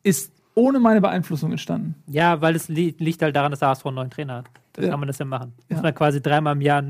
[0.04, 1.96] ist ohne meine Beeinflussung entstanden.
[2.08, 4.46] Ja, weil es li liegt halt daran, dass der HSV einen neuen Trainer hat.
[4.74, 4.90] Da Ja.
[4.90, 5.54] kann man das ja machen.
[5.70, 5.76] Ja.
[5.78, 6.84] Muss man quasi dreimal im Jahr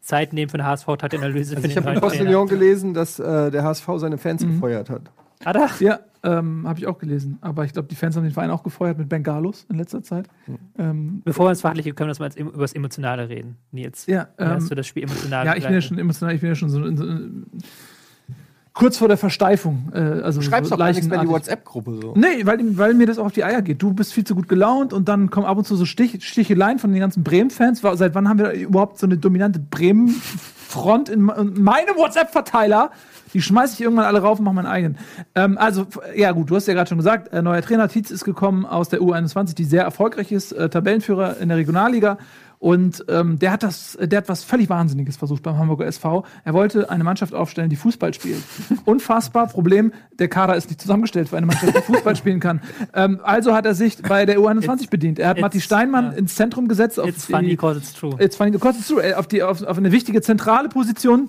[0.00, 3.62] Zeit nehmen für eine HSV-Taktikanalyse für Also ich habe in Postillon gelesen, dass äh, der
[3.62, 4.54] HSV seine Fans Mhm.
[4.54, 5.02] gefeuert hat.
[5.44, 5.70] Hat er?
[5.80, 7.38] Ja, ähm, habe ich auch gelesen.
[7.40, 10.26] Aber ich glaube, die Fans haben den Verein auch gefeuert mit Bengalos in letzter Zeit.
[10.78, 13.56] Ähm, Bevor wir ins Fachliche kommen, dass wir jetzt über das Emotionale reden.
[13.72, 16.34] Nils, ja, wie hast ähm, du das Spiel emotional Ja, ich bin ja schon emotional,
[16.34, 17.04] ich bin ja schon so, in so
[18.74, 19.90] kurz vor der Versteifung.
[19.94, 21.32] Äh, also Schreibst so doch gar nichts mehr in die.
[21.32, 22.14] WhatsApp-Gruppe so.
[22.16, 23.80] Nee, weil, weil mir das auch auf die Eier geht.
[23.80, 26.78] Du bist viel zu gut gelaunt und dann kommen ab und zu so Stich, Sticheleien
[26.78, 27.80] von den ganzen Bremen-Fans.
[27.80, 32.90] Seit wann haben wir überhaupt so eine dominante Bremen-Front in, in meinem WhatsApp-Verteiler?
[33.34, 34.98] Die schmeiße ich irgendwann alle rauf und mache meinen eigenen.
[35.34, 38.24] Ähm, also, ja gut, du hast ja gerade schon gesagt, äh, neuer Trainer Tietz ist
[38.24, 42.18] gekommen aus der U21, die sehr erfolgreich ist, äh, Tabellenführer in der Regionalliga.
[42.60, 46.24] Und ähm, der hat das, der hat was völlig Wahnsinniges versucht beim Hamburger SV.
[46.44, 48.42] Er wollte eine Mannschaft aufstellen, die Fußball spielt.
[48.86, 49.48] Unfassbar.
[49.48, 52.62] Problem: Der Kader ist nicht zusammengestellt für eine Mannschaft, die Fußball spielen kann.
[52.94, 55.18] Ähm, also hat er sich bei der U21 bedient.
[55.18, 56.18] Er hat it's- Matti Steinmann ja.
[56.18, 56.98] ins Zentrum gesetzt.
[56.98, 58.14] Auf It's funny die, because it's true.
[58.18, 59.02] It's funny because it's true.
[59.02, 61.28] Äh, Auf, die, auf, auf eine wichtige zentrale Position.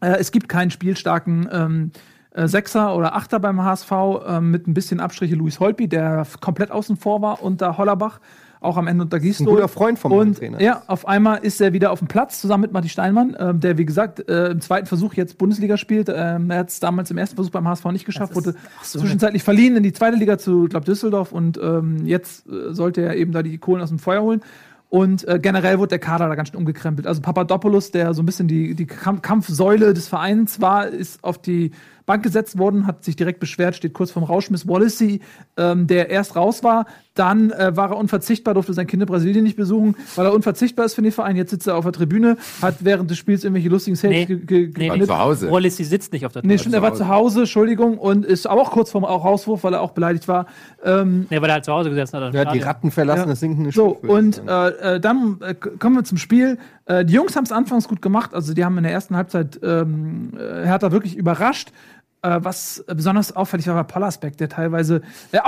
[0.00, 1.90] Äh, es gibt keinen spielstarken ähm,
[2.36, 3.92] äh, Sechser oder Achter beim HSV
[4.26, 8.20] ähm, mit ein bisschen Abstriche Luis Holpi, der komplett außen vor war unter Hollerbach,
[8.60, 9.48] auch am Ende unter Gisdol.
[9.48, 10.60] Ein guter Freund vom Und Trainer.
[10.60, 13.78] ja, auf einmal ist er wieder auf dem Platz zusammen mit Matti Steinmann, ähm, der
[13.78, 16.10] wie gesagt äh, im zweiten Versuch jetzt Bundesliga spielt.
[16.14, 19.76] Ähm, er hat es damals im ersten Versuch beim HSV nicht geschafft, wurde zwischenzeitlich verliehen
[19.76, 23.42] in die zweite Liga zu glaub, Düsseldorf und ähm, jetzt äh, sollte er eben da
[23.42, 24.42] die Kohlen aus dem Feuer holen.
[24.88, 27.06] Und äh, generell wurde der Kader da ganz schön umgekrempelt.
[27.06, 31.38] Also Papadopoulos, der so ein bisschen die, die Kamp Kampfsäule des Vereins war, ist auf
[31.38, 31.72] die
[32.06, 34.66] Bank gesetzt worden, hat sich direkt beschwert, steht kurz vorm Rauschmiss.
[34.68, 35.20] Wallacey,
[35.56, 39.42] ähm, der erst raus war, dann äh, war er unverzichtbar, durfte sein Kind in Brasilien
[39.42, 41.34] nicht besuchen, weil er unverzichtbar ist für den Verein.
[41.36, 44.36] Jetzt sitzt er auf der Tribüne, hat während des Spiels irgendwelche lustigen Saves Nee, ge
[44.38, 45.04] ge nee, War nee.
[45.06, 45.50] zu Hause.
[45.50, 46.58] Wallace, die sitzt nicht auf der Nee, Tribüne.
[46.60, 49.80] stimmt, er war zu Hause, Entschuldigung, und ist aber auch kurz vorm Rauswurf, weil er
[49.80, 50.46] auch beleidigt war.
[50.84, 52.34] Ähm, Nee, weil er halt zu Hause gesessen hat.
[52.34, 52.60] Ja, die.
[52.60, 53.26] Ratten verlassen Ja.
[53.26, 56.58] das sinkende So, würde ich und äh, äh, dann äh, kommen wir zum Spiel.
[56.84, 58.34] Äh, die Jungs haben es anfangs gut gemacht.
[58.34, 61.72] Also, die haben in der ersten Halbzeit ähm, äh, Hertha wirklich überrascht.
[62.26, 65.02] Äh, was äh, besonders auffällig war, war Pollersbeck, der teilweise.
[65.32, 65.38] Äh,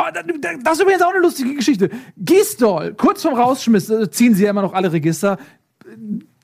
[0.40, 1.90] da- das ist übrigens auch eine lustige Geschichte.
[2.16, 5.38] Gisdol, kurz vorm Rausschmiss, äh, ziehen sie ja immer noch alle Register.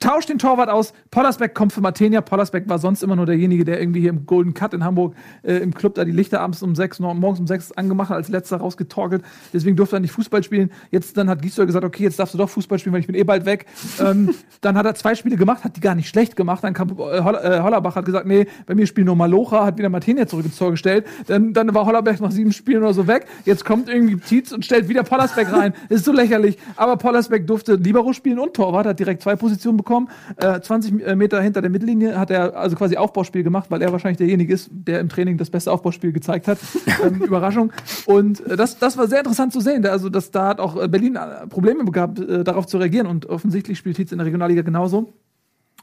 [0.05, 0.93] Tauscht den Torwart aus.
[1.09, 2.21] Pollersbeck kommt für Matenia.
[2.21, 5.55] Pollersbeck war sonst immer nur derjenige, der irgendwie hier im Golden Cut in Hamburg äh,
[5.55, 8.57] im Club da die Lichter abends um sechs, morgens um sechs angemacht hat, als letzter
[8.57, 9.23] rausgetorkelt.
[9.51, 10.71] Deswegen durfte er nicht Fußball spielen.
[10.91, 13.15] Jetzt dann hat Gisdol gesagt, okay, jetzt darfst du doch Fußball spielen, weil ich bin
[13.15, 13.65] eh bald weg.
[13.99, 14.29] ähm,
[14.61, 16.63] dann hat er zwei Spiele gemacht, hat die gar nicht schlecht gemacht.
[16.63, 19.79] Dann kam äh, Holl äh, Hollerbach, hat gesagt, nee, bei mir spielt nur Malocha, hat
[19.79, 21.07] wieder Matenia zurück ins Tor gestellt.
[21.25, 23.25] Dann, dann war Hollerbeck nach sieben Spielen oder so weg.
[23.45, 25.73] Jetzt kommt irgendwie Tietz und stellt wieder Pollersbeck rein.
[25.89, 26.59] Das ist so lächerlich.
[26.75, 29.94] Aber Pollersbeck durfte Libero spielen und Torwart, hat direkt zwei Positionen bekommen.
[30.37, 34.17] Äh, 20 Meter hinter der Mittellinie hat er also quasi Aufbauspiel gemacht, weil er wahrscheinlich
[34.17, 36.57] derjenige ist, der im Training das beste Aufbauspiel gezeigt hat.
[37.03, 37.71] ähm, Überraschung.
[38.05, 39.85] Und äh, das, das war sehr interessant zu sehen.
[39.85, 43.07] Also, dass da hat auch äh, Berlin äh, Probleme gehabt, äh, darauf zu reagieren.
[43.07, 45.13] Und offensichtlich spielt Tietz in der Regionalliga genauso.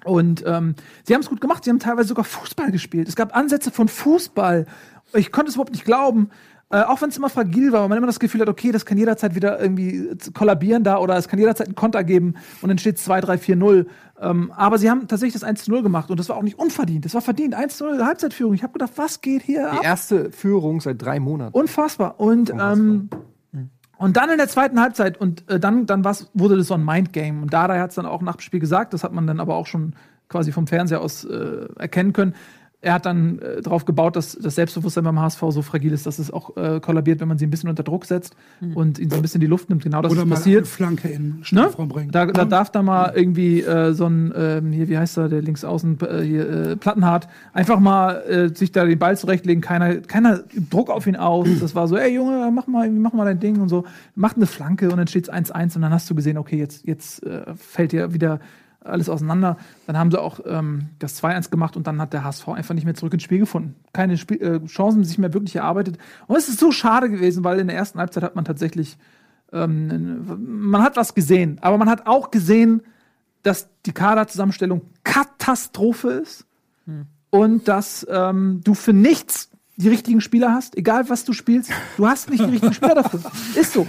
[0.04, 1.64] Und ähm, sie haben es gut gemacht.
[1.64, 3.08] Sie haben teilweise sogar Fußball gespielt.
[3.08, 4.66] Es gab Ansätze von Fußball.
[5.14, 6.30] ich konnte es überhaupt nicht glauben.
[6.72, 8.86] Äh, auch wenn es immer fragil war, weil man immer das Gefühl hat, okay, das
[8.86, 12.78] kann jederzeit wieder irgendwie kollabieren da oder es kann jederzeit einen Konter geben und dann
[12.78, 13.86] steht 2, 3, 4, 0.
[14.18, 16.58] Ähm, aber sie haben tatsächlich das 1 zu 0 gemacht und das war auch nicht
[16.58, 17.04] unverdient.
[17.04, 17.54] Das war verdient.
[17.54, 18.54] 1 zu 0 Halbzeitführung.
[18.54, 19.80] Ich habe gedacht, was geht hier ab?
[19.82, 21.54] Die erste Führung seit drei Monaten.
[21.54, 22.18] Unfassbar.
[22.18, 23.10] Und, ähm,
[23.98, 26.84] und dann in der zweiten Halbzeit und äh, dann, dann war's, wurde das so ein
[26.86, 27.42] Mindgame.
[27.42, 29.56] Und Dardai hat es dann auch nach dem Spiel gesagt, das hat man dann aber
[29.56, 29.94] auch schon
[30.30, 32.34] quasi vom Fernseher aus äh, erkennen können.
[32.82, 36.18] Er hat dann äh, darauf gebaut, dass das Selbstbewusstsein beim HSV so fragil ist, dass
[36.18, 38.34] es auch äh, kollabiert, wenn man sie ein bisschen unter Druck setzt
[38.74, 39.84] und ihn so ein bisschen die Luft nimmt.
[39.84, 40.58] Genau das Oder ist mal passiert.
[40.58, 41.44] eine Flanke in Ne?
[41.44, 42.10] Strafraum bringen.
[42.10, 45.42] Da, da darf da mal irgendwie äh, so ein, ähm, hier, wie heißt er, der
[45.42, 50.40] linksaußen, äh, hier, äh, Plattenhardt, einfach mal äh, sich da den Ball zurechtlegen, keiner, keiner
[50.52, 51.48] übt Druck auf ihn aus.
[51.62, 53.84] Das war so, ey Junge, mach mal, mach mal dein Ding und so.
[54.16, 56.84] Macht eine Flanke und dann steht es 1-1 und dann hast du gesehen, okay, jetzt,
[56.84, 58.40] jetzt äh, fällt dir wieder
[58.84, 59.56] alles auseinander.
[59.86, 62.84] Dann haben sie auch ähm, das 2-1 gemacht und dann hat der HSV einfach nicht
[62.84, 63.76] mehr zurück ins Spiel gefunden.
[63.92, 65.98] Keine Spiel äh, Chancen sich mehr wirklich erarbeitet.
[66.26, 68.96] Und es ist so schade gewesen, weil in der ersten Halbzeit hat man tatsächlich
[69.52, 70.24] ähm,
[70.70, 72.82] man hat was gesehen, aber man hat auch gesehen,
[73.42, 76.46] dass die Kaderzusammenstellung Katastrophe ist
[77.30, 79.50] und dass ähm, du für nichts
[79.82, 83.20] die richtigen Spieler hast, egal was du spielst, du hast nicht die richtigen Spieler dafür.
[83.54, 83.86] Ist so.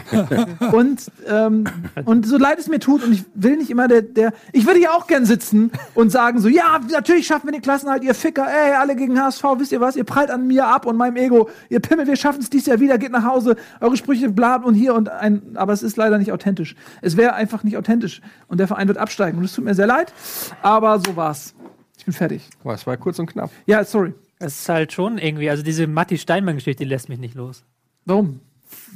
[0.72, 1.66] Und, ähm,
[2.06, 4.80] und so leid es mir tut, und ich will nicht immer der, der ich würde
[4.80, 8.48] hier auch gern sitzen und sagen so, ja, natürlich schaffen wir den Klassenhalt, ihr Ficker,
[8.48, 11.50] ey, alle gegen HSV, wisst ihr was, ihr prallt an mir ab und meinem Ego,
[11.70, 14.74] ihr Pimmel, wir schaffen es dies Jahr wieder, geht nach Hause, eure Sprüche bla und
[14.74, 16.76] hier und ein, aber es ist leider nicht authentisch.
[17.02, 19.88] Es wäre einfach nicht authentisch und der Verein wird absteigen und es tut mir sehr
[19.88, 20.14] leid,
[20.62, 21.54] aber so war's.
[21.98, 22.50] Ich bin fertig.
[22.66, 23.50] Es war kurz und knapp.
[23.66, 24.14] Ja, sorry.
[24.44, 27.64] Es ist halt schon irgendwie, also diese Matti Steinmann-Geschichte, die lässt mich nicht los.
[28.06, 28.40] Warum?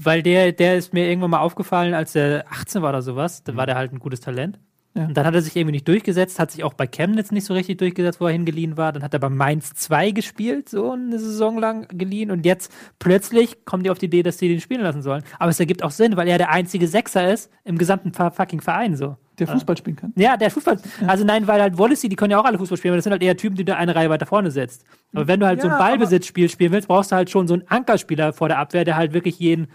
[0.01, 3.43] Weil der, der ist mir irgendwann mal aufgefallen, als er 18 war oder sowas.
[3.43, 4.59] Da war der halt ein gutes Talent.
[4.95, 5.05] Ja.
[5.05, 7.53] Und dann hat er sich irgendwie nicht durchgesetzt, hat sich auch bei Chemnitz nicht so
[7.53, 8.91] richtig durchgesetzt, wo er hingeliehen war.
[8.91, 12.31] Dann hat er bei Mainz 2 gespielt, so eine Saison lang geliehen.
[12.31, 15.21] Und jetzt plötzlich kommen die auf die Idee, dass sie den spielen lassen sollen.
[15.37, 18.61] Aber es ergibt auch Sinn, weil er der einzige Sechser ist im gesamten fu- fucking
[18.61, 19.17] Verein so.
[19.39, 20.13] Der Fußball spielen kann.
[20.15, 20.79] Ja, der Fußball.
[21.05, 23.11] Also nein, weil halt Wallacey, die können ja auch alle Fußball spielen, aber das sind
[23.13, 24.83] halt eher Typen, die du eine Reihe weiter vorne setzt.
[25.13, 27.53] Aber wenn du halt so ein Ja, Ballbesitzspiel spielen willst, brauchst du halt schon so
[27.53, 29.67] einen Ankerspieler vor der Abwehr, der halt wirklich jeden,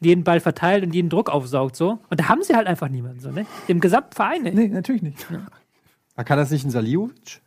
[0.00, 1.98] jeden Ball verteilt und jeden Druck aufsaugt so.
[2.08, 3.46] Und da haben sie halt einfach niemanden so, ne?
[3.66, 4.54] Im gesamten Verein nicht.
[4.54, 5.26] Nee, natürlich nicht.
[6.14, 7.40] Ah, Kann das nicht ein Saliovic?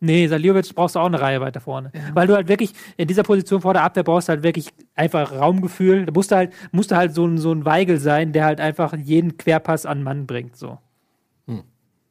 [0.00, 1.90] Nee, Saliovic brauchst du auch eine Reihe weiter vorne.
[2.12, 5.32] Weil du halt wirklich in dieser Position vor der Abwehr brauchst du halt wirklich einfach
[5.32, 6.06] Raumgefühl.
[6.06, 8.60] Da musst du halt, musst du halt so ein, so ein Weigel sein, der halt
[8.60, 10.78] einfach jeden Querpass an den Mann bringt, so.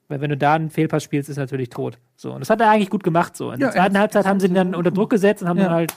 [0.07, 1.97] Weil wenn du da einen Fehlpass spielst, ist er natürlich tot.
[2.15, 2.31] So.
[2.33, 3.51] Und das hat er eigentlich gut gemacht, so.
[3.51, 5.63] In Ja, der zweiten Halbzeit haben sie ihn dann unter Druck gesetzt und haben Ja.
[5.65, 5.95] dann halt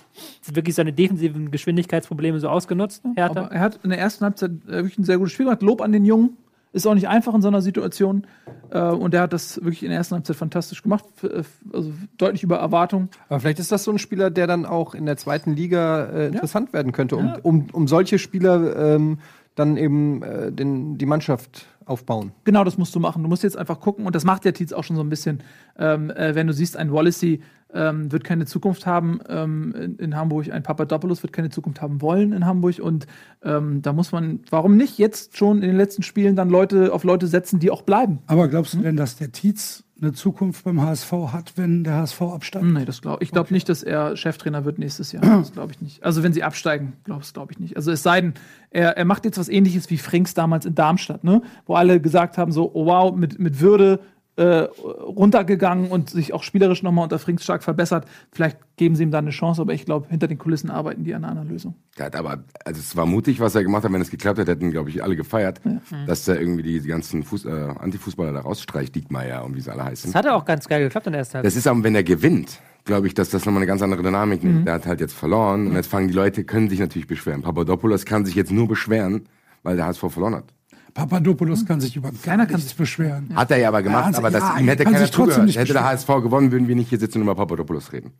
[0.50, 3.02] wirklich seine defensiven Geschwindigkeitsprobleme so ausgenutzt.
[3.16, 3.40] Hertha.
[3.42, 5.62] Aber er hat in der ersten Halbzeit äh, wirklich ein sehr gutes Spiel gemacht.
[5.62, 6.36] Lob an den Jungen.
[6.70, 8.26] Ist auch nicht einfach in so einer Situation.
[8.70, 11.04] Äh, und er hat das wirklich in der ersten Halbzeit fantastisch gemacht.
[11.22, 13.08] F- also deutlich über Erwartung.
[13.30, 16.26] Aber vielleicht ist das so ein Spieler, der dann auch in der zweiten Liga äh,
[16.28, 19.18] interessant werden könnte, um, um, um solche Spieler ähm,
[19.54, 22.32] dann eben äh, den, die Mannschaft aufbauen.
[22.44, 23.22] Genau, das musst du machen.
[23.22, 25.42] Du musst jetzt einfach gucken, und das macht der Tietz auch schon so ein bisschen.
[25.78, 27.40] Ähm, äh, wenn du siehst, ein Wallacey
[27.74, 32.00] ähm, wird keine Zukunft haben ähm, in, in Hamburg, ein Papadopoulos wird keine Zukunft haben
[32.00, 32.78] wollen in Hamburg.
[32.80, 33.06] Und
[33.42, 37.04] ähm, da muss man, warum nicht jetzt schon in den letzten Spielen dann Leute auf
[37.04, 38.20] Leute setzen, die auch bleiben?
[38.26, 42.22] Aber glaubst du denn, dass der Tietz eine Zukunft beim HSV hat, wenn der HSV
[42.22, 42.64] absteigt?
[42.64, 43.32] Nee, das glaube ich.
[43.32, 45.22] glaube nicht, dass er Cheftrainer wird nächstes Jahr.
[45.38, 46.04] Das glaube ich nicht.
[46.04, 47.76] Also wenn sie absteigen, glaube glaub ich nicht.
[47.76, 48.34] Also es sei denn,
[48.70, 51.42] er, er macht jetzt was ähnliches wie Frings damals in Darmstadt, ne?
[51.66, 54.00] Wo alle gesagt haben, so, oh wow, mit, mit Würde
[54.38, 54.68] äh,
[55.02, 58.06] runtergegangen und sich auch spielerisch nochmal unter Frings stark verbessert.
[58.30, 61.12] Vielleicht geben sie ihm dann eine Chance, aber ich glaube, hinter den Kulissen arbeiten die
[61.12, 61.74] an einer anderen Lösung.
[61.98, 63.92] Der hat aber, also es war mutig, was er gemacht hat.
[63.92, 65.60] Wenn es geklappt hätte, hätten, glaube ich, alle gefeiert,
[66.06, 69.72] dass er irgendwie die, die ganzen Fuß, äh, Antifußballer da rausstreicht, Diekmeyer und wie sie
[69.72, 70.12] alle heißen.
[70.12, 71.50] Das hat auch ganz geil geklappt in der ersten Halbzeit.
[71.50, 74.44] Das ist aber, wenn er gewinnt, glaube ich, dass das nochmal eine ganz andere Dynamik
[74.44, 74.68] nimmt.
[74.68, 77.42] Der hat halt jetzt verloren und jetzt fangen die Leute, können sich natürlich beschweren.
[77.42, 79.28] Papadopoulos kann sich jetzt nur beschweren,
[79.64, 80.54] weil der HSV verloren hat.
[80.94, 83.30] Papadopoulos kann sich über Keiner kann nichts beschweren.
[83.34, 85.46] Hat er ja aber gemacht, aber das, ja, ihm hätte keiner sich trotzdem zugehört.
[85.46, 85.84] nicht Hätte der.
[85.84, 88.12] HSV gewonnen, würden wir nicht hier sitzen und über Papadopoulos reden.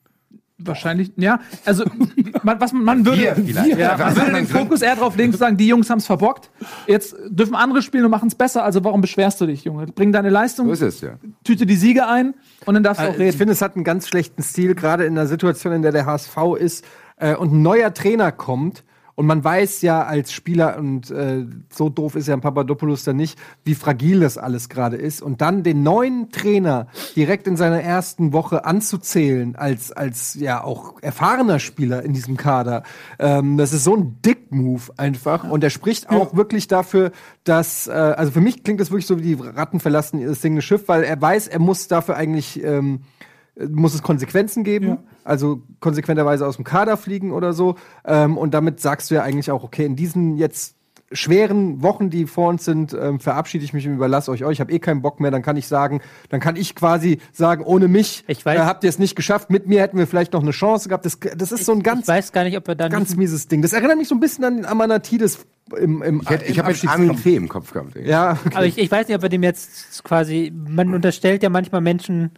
[0.61, 1.39] Wahrscheinlich, ja.
[1.65, 1.85] Also,
[2.43, 3.23] man, was man, würde.
[3.23, 6.51] Ja, man würde den Fokus eher drauf legen, zu sagen, die Jungs haben es verbockt.
[6.89, 8.65] Jetzt dürfen andere spielen und machen es besser.
[8.65, 9.87] Also, warum beschwerst du dich, Junge?
[9.87, 11.11] Bring deine Leistung, So ist es, ja.
[11.45, 12.35] tüte die Siege ein
[12.67, 13.39] und dann darfst du auch Ich reden.
[13.39, 16.37] finde, es hat einen ganz schlechten Stil, gerade in der Situation, in der der HSV
[16.59, 16.85] ist
[17.19, 18.83] äh, und ein neuer Trainer kommt.
[19.19, 23.17] Und man weiß ja als Spieler, und äh, so doof ist ja ein Papadopoulos dann
[23.17, 25.23] nicht, wie fragil das alles gerade ist.
[25.23, 31.03] Und dann den neuen Trainer direkt in seiner ersten Woche anzuzählen, als, als ja auch
[31.03, 32.85] erfahrener Spieler in diesem Kader,
[33.19, 35.43] ähm, das ist so ein Dick-Move einfach.
[35.51, 37.11] Und er spricht auch wirklich dafür,
[37.43, 40.63] dass, äh, also für mich klingt das wirklich so wie die Ratten verlassen das singende
[40.63, 42.63] Schiff, weil er weiß, er muss dafür eigentlich.
[42.63, 43.28] Ähm, äh,
[43.71, 47.75] muss es Konsequenzen geben, also konsequenterweise aus dem Kader fliegen oder so.
[48.05, 50.77] Ähm, und damit sagst du ja eigentlich auch, okay, in diesen jetzt
[51.11, 54.53] schweren Wochen, die vor uns sind, ähm, verabschiede ich mich und überlasse euch euch.
[54.53, 55.31] Ich habe eh keinen Bock mehr.
[55.31, 58.85] Dann kann ich sagen, dann kann ich quasi sagen, ohne mich Ich weiß- äh, habt
[58.85, 59.49] ihr es nicht geschafft.
[59.51, 61.07] Mit mir hätten wir vielleicht noch eine Chance gehabt.
[61.07, 63.49] Das, das ist so ein ganz, ich weiß gar nicht, ob wir dann ganz mieses
[63.49, 63.63] Ding.
[63.63, 65.47] Das erinnert mich so ein bisschen an den Amanatidis
[65.79, 66.87] im, im Ich, hätte- ich habe jetzt.
[66.87, 67.97] Armin Fee im Kopf gehabt.
[67.97, 68.07] ey.
[68.07, 68.55] Ja, okay.
[68.57, 70.53] Aber ich, ich weiß nicht, ob wir dem jetzt quasi.
[70.55, 72.33] Man unterstellt ja manchmal Menschen,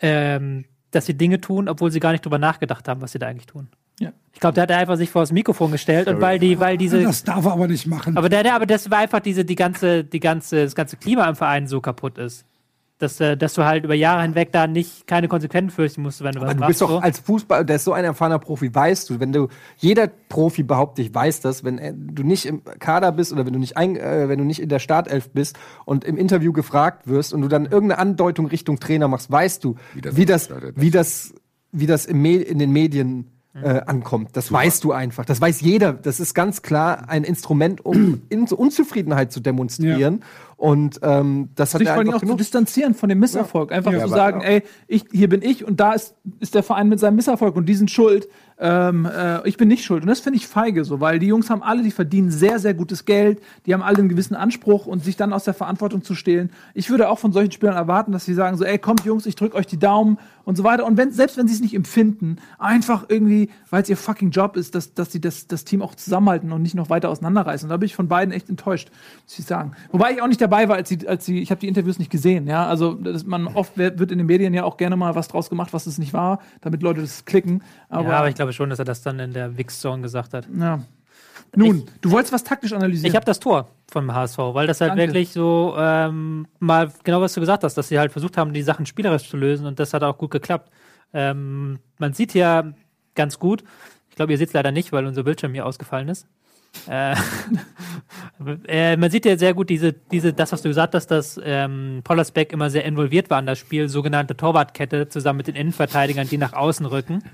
[0.00, 3.26] ähm, dass sie Dinge tun, obwohl sie gar nicht drüber nachgedacht haben, was sie da
[3.26, 3.68] eigentlich tun.
[4.00, 4.12] Ja.
[4.32, 7.02] Ich glaube, der hat einfach sich vor das Mikrofon gestellt und weil die, weil diese.
[7.02, 8.16] Das darf er aber nicht machen.
[8.16, 11.28] Aber der, der, aber das war einfach diese, die ganze, die ganze, das ganze Klima
[11.28, 12.44] im Verein so kaputt ist.
[12.98, 16.32] Dass, äh, dass du halt über Jahre hinweg da nicht keine Konsequenzen fürchten musst, wenn
[16.32, 16.68] du was Aber du machst.
[16.68, 16.98] bist doch so.
[16.98, 19.46] als Fußball, der ist so ein erfahrener Profi, weißt du, wenn du,
[19.76, 23.52] jeder Profi behauptet, ich weiß das, wenn äh, du nicht im Kader bist oder wenn
[23.52, 27.06] du nicht, ein, äh, wenn du nicht in der Startelf bist und im Interview gefragt
[27.06, 30.50] wirst und du dann irgendeine Andeutung Richtung Trainer machst, weißt du, Wie das wie das,
[30.74, 31.34] wie das,
[31.70, 34.30] wie das im Me in den Medien äh, ankommt.
[34.34, 35.24] Das weißt du einfach.
[35.24, 35.92] Das weiß jeder.
[35.92, 40.22] Das ist ganz klar ein Instrument, um in Unzufriedenheit zu demonstrieren.
[40.56, 42.38] Und ähm, das hat sich vor allem einfach auch zu genug.
[42.38, 43.70] distanzieren von dem Misserfolg.
[43.70, 46.64] Einfach Ja, zu sagen, auch- ey, ich, hier bin ich und da ist, ist der
[46.64, 48.26] Verein mit seinem Misserfolg und die sind schuld.
[48.60, 50.02] Ähm, äh, ich bin nicht schuld.
[50.02, 52.74] Und das finde ich feige so, weil die Jungs haben alle, die verdienen sehr, sehr
[52.74, 56.16] gutes Geld, die haben alle einen gewissen Anspruch und sich dann aus der Verantwortung zu
[56.16, 56.50] stehlen.
[56.74, 59.36] Ich würde auch von solchen Spielern erwarten, dass sie sagen so, ey, kommt Jungs, ich
[59.36, 60.18] drücke euch die Daumen
[60.48, 60.86] und so weiter.
[60.86, 64.56] Und wenn, selbst wenn sie es nicht empfinden, einfach irgendwie, weil es ihr fucking Job
[64.56, 67.66] ist, dass, dass sie das, das Team auch zusammenhalten und nicht noch weiter auseinanderreißen.
[67.66, 68.88] Und da bin ich von beiden echt enttäuscht,
[69.24, 69.72] muss ich sagen.
[69.92, 72.10] Wobei ich auch nicht dabei war, als sie, als sie ich habe die Interviews nicht
[72.10, 72.66] gesehen, ja.
[72.66, 75.74] Also das, man oft wird in den Medien ja auch gerne mal was draus gemacht,
[75.74, 77.62] was es nicht war, damit Leute das klicken.
[77.90, 80.48] Aber, ja, aber ich glaube schon, dass er das dann in der Wix-Zone gesagt hat.
[80.58, 80.80] ja.
[81.56, 83.10] Nun, du wolltest was taktisch analysieren.
[83.10, 85.06] Ich habe das Tor vom HSV, weil das halt Danke.
[85.06, 88.62] wirklich so ähm, mal genau was du gesagt hast, dass sie halt versucht haben, die
[88.62, 90.70] Sachen spielerisch zu lösen und das hat auch gut geklappt.
[91.14, 92.72] Ähm, man sieht ja
[93.14, 93.64] ganz gut,
[94.10, 96.28] ich glaube, ihr seht es leider nicht, weil unser Bildschirm hier ausgefallen ist.
[96.86, 97.16] Äh,
[98.68, 102.02] äh, man sieht ja sehr gut diese, diese, das, was du gesagt hast, dass ähm,
[102.04, 106.36] Pollersbeck immer sehr involviert war in das Spiel, sogenannte Torwartkette, zusammen mit den Innenverteidigern, die
[106.38, 107.24] nach außen rücken.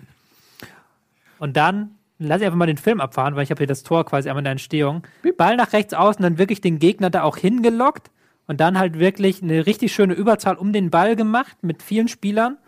[1.38, 4.04] Und dann lass ich einfach mal den Film abfahren, weil ich habe hier das Tor
[4.04, 5.02] quasi einmal in der Entstehung.
[5.36, 8.10] Ball nach rechts außen, dann wirklich den Gegner da auch hingelockt
[8.46, 12.58] und dann halt wirklich eine richtig schöne Überzahl um den Ball gemacht mit vielen Spielern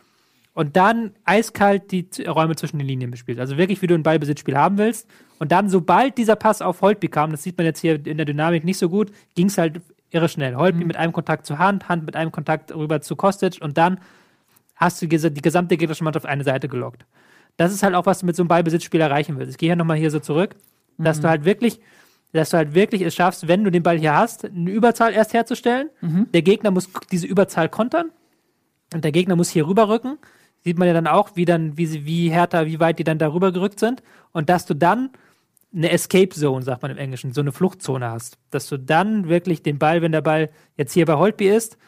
[0.54, 3.38] und dann eiskalt die Räume zwischen den Linien bespielt.
[3.38, 5.06] Also wirklich, wie du ein Ballbesitzspiel haben willst.
[5.38, 8.24] Und dann, sobald dieser Pass auf Holtby kam, das sieht man jetzt hier in der
[8.24, 10.56] Dynamik nicht so gut, ging es halt irre schnell.
[10.56, 14.00] Holtby mit einem Kontakt zur Hand, Hand mit einem Kontakt rüber zu Kostic und dann
[14.76, 17.04] hast du die gesamte gegnerische Mannschaft auf eine Seite gelockt.
[17.56, 19.52] Das ist halt auch, was du mit so einem Ballbesitzspiel erreichen willst.
[19.52, 20.56] Ich gehe hier nochmal hier so zurück,
[20.98, 21.80] dass du halt wirklich,
[22.32, 25.32] dass du halt wirklich es schaffst, wenn du den Ball hier hast, eine Überzahl erst
[25.32, 25.88] herzustellen.
[26.32, 28.10] Der Gegner muss diese Überzahl kontern
[28.92, 30.18] und der Gegner muss hier rüberrücken.
[30.64, 33.18] Sieht man ja dann auch, wie dann, wie sie, wie härter, wie weit die dann
[33.18, 34.02] darüber gerückt sind.
[34.32, 35.10] Und dass du dann
[35.74, 38.38] eine Escape Zone, sagt man im Englischen, so eine Fluchtzone hast.
[38.50, 41.78] Dass du dann wirklich den Ball, wenn der Ball jetzt hier bei Holtby ist,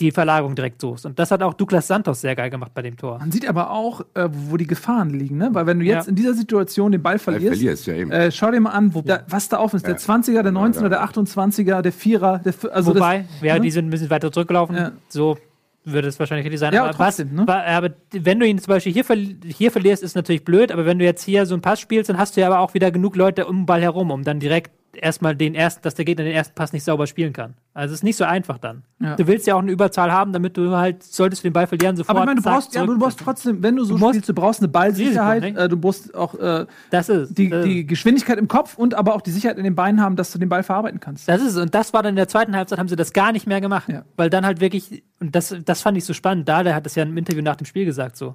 [0.00, 1.06] die Verlagerung direkt suchst.
[1.06, 3.18] Und das hat auch Douglas Santos sehr geil gemacht bei dem Tor.
[3.18, 5.50] Man sieht aber auch, äh, wo die Gefahren liegen, ne?
[5.52, 6.08] Weil wenn du jetzt Ja.
[6.10, 8.10] in dieser Situation den Ball verlierst, verlierst, ja eben.
[8.10, 9.86] äh, schau dir mal an, wo, da, was da offen ist.
[9.86, 13.60] Der 20er, der 19er, der 28er, der 4er, der also Wobei, das, ja, ne?
[13.60, 14.76] die sind ein bisschen weiter zurückgelaufen.
[14.76, 14.92] Ja.
[15.08, 15.36] So
[15.84, 16.72] würde es wahrscheinlich richtig sein.
[16.72, 17.46] Ja, aber, trotzdem, was, ne?
[17.48, 20.86] wa- aber wenn du ihn zum Beispiel hier, verli hier verlierst, ist natürlich blöd, aber
[20.86, 22.90] wenn du jetzt hier so einen Pass spielst, dann hast du ja aber auch wieder
[22.90, 26.24] genug Leute um den Ball herum, um dann direkt erstmal den ersten, dass der Gegner
[26.24, 27.54] den ersten Pass nicht sauber spielen kann.
[27.74, 28.82] Also es ist nicht so einfach dann.
[29.00, 29.16] Ja.
[29.16, 31.96] Du willst ja auch eine Überzahl haben, damit du halt, solltest du den Ball verlieren,
[31.96, 32.10] sofort.
[32.10, 34.34] aber ich meine, du brauchst, ja, du brauchst trotzdem, wenn du so Du spielst, du
[34.34, 35.64] brauchst eine Ballsicherheit, Risiko, ne?
[35.64, 39.14] äh, du brauchst auch äh, das ist die, das, die Geschwindigkeit im Kopf und aber
[39.14, 41.28] auch die Sicherheit in den Beinen haben, dass du den Ball verarbeiten kannst.
[41.28, 41.56] Das ist es.
[41.56, 43.88] Und das war dann in der zweiten Halbzeit, haben sie das gar nicht mehr gemacht.
[43.88, 44.04] Ja.
[44.16, 46.94] Weil dann halt wirklich, und das, das fand ich so spannend, da, der hat das
[46.94, 48.34] ja im Interview nach dem Spiel gesagt, so.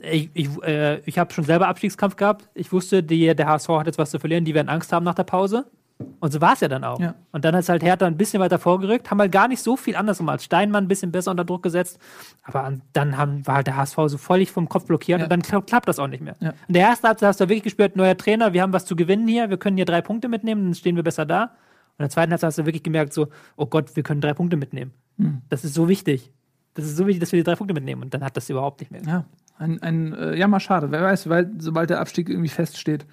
[0.00, 2.48] Ich, ich, äh, ich habe schon selber Abstiegskampf gehabt.
[2.54, 5.14] Ich wusste, die, der HSV hat jetzt was zu verlieren, die werden Angst haben nach
[5.14, 5.66] der Pause.
[6.20, 7.00] Und so war es ja dann auch.
[7.00, 7.14] Ja.
[7.32, 9.96] Und dann ist halt Hertha ein bisschen weiter vorgerückt, haben halt gar nicht so viel
[9.96, 10.42] anders gemacht.
[10.42, 11.98] Steinmann ein bisschen besser unter Druck gesetzt,
[12.44, 15.24] aber an- dann haben, war halt der HSV so völlig vom Kopf blockiert Ja.
[15.26, 16.36] und dann kla- klappt das auch nicht mehr.
[16.40, 16.54] Ja.
[16.68, 19.26] In der ersten Halbzeit hast du wirklich gespürt, neuer Trainer, wir haben was zu gewinnen
[19.26, 21.42] hier, wir können hier drei Punkte mitnehmen, dann stehen wir besser da.
[21.44, 21.50] Und
[21.98, 23.26] in der zweiten Halbzeit hast du wirklich gemerkt, so,
[23.56, 24.92] oh Gott, wir können drei Punkte mitnehmen.
[25.18, 25.42] Hm.
[25.48, 26.32] Das ist so wichtig.
[26.74, 28.02] Das ist so wichtig, dass wir die drei Punkte mitnehmen.
[28.02, 29.02] Und dann hat das überhaupt nicht mehr.
[29.04, 29.24] Ja,
[29.58, 30.92] ein, ein äh, ja, mal schade.
[30.92, 33.04] Wer weiß, weil sobald der Abstieg irgendwie feststeht,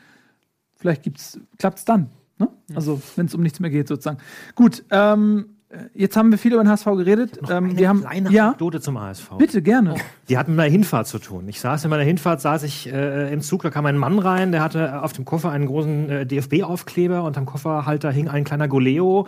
[0.75, 2.09] vielleicht gibt's, klappt's dann.
[2.37, 2.49] Ne?
[2.73, 4.17] Also, wenn es um nichts mehr geht, sozusagen.
[4.55, 5.55] Gut, ähm,
[5.93, 7.39] Jetzt haben wir viel über den HSV geredet.
[7.49, 9.31] Ähm, wir haben Kleine ja, Anekdote zum HSV.
[9.37, 9.95] bitte gerne.
[10.29, 11.47] Die hatten mit einer Hinfahrt zu tun.
[11.47, 14.51] Ich saß in meiner Hinfahrt, saß ich äh, im Zug, da kam ein Mann rein,
[14.51, 18.67] der hatte auf dem Koffer einen großen äh, DFB-Aufkleber und am Kofferhalter hing ein kleiner
[18.67, 19.27] Goleo und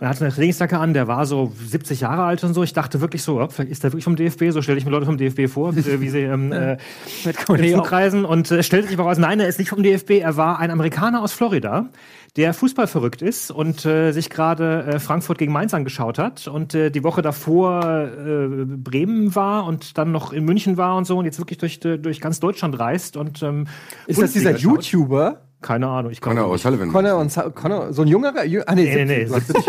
[0.00, 2.62] er hatte eine Trainingsjacke an, der war so 70 Jahre alt und so.
[2.62, 5.06] Ich dachte wirklich so, oh, ist der wirklich vom DFB, so stelle ich mir Leute
[5.06, 6.78] vom DFB vor, wie, wie sie ähm, äh,
[7.24, 7.78] mit Goleo.
[7.78, 10.58] Flug reisen und äh, stellte sich heraus, nein, er ist nicht vom DFB, er war
[10.58, 11.88] ein Amerikaner aus Florida,
[12.36, 16.74] der Fußball verrückt ist und äh, sich gerade äh, Frankfurt gegen Mainz angeschaut hat und
[16.74, 21.16] äh, die Woche davor äh, Bremen war und dann noch in München war und so
[21.16, 23.68] und jetzt wirklich durch, durch ganz Deutschland reist und ähm,
[24.06, 24.84] Ist das dieser schaut.
[24.84, 25.42] YouTuber?
[25.64, 26.52] Keine Ahnung, ich Connor.
[26.52, 26.92] O'Sullivan.
[26.92, 28.42] Connor und Sa Connor, so ein jungerer?
[28.42, 29.64] Jü- Ah, nee, Nee, nee, 70, nee, du hast 70.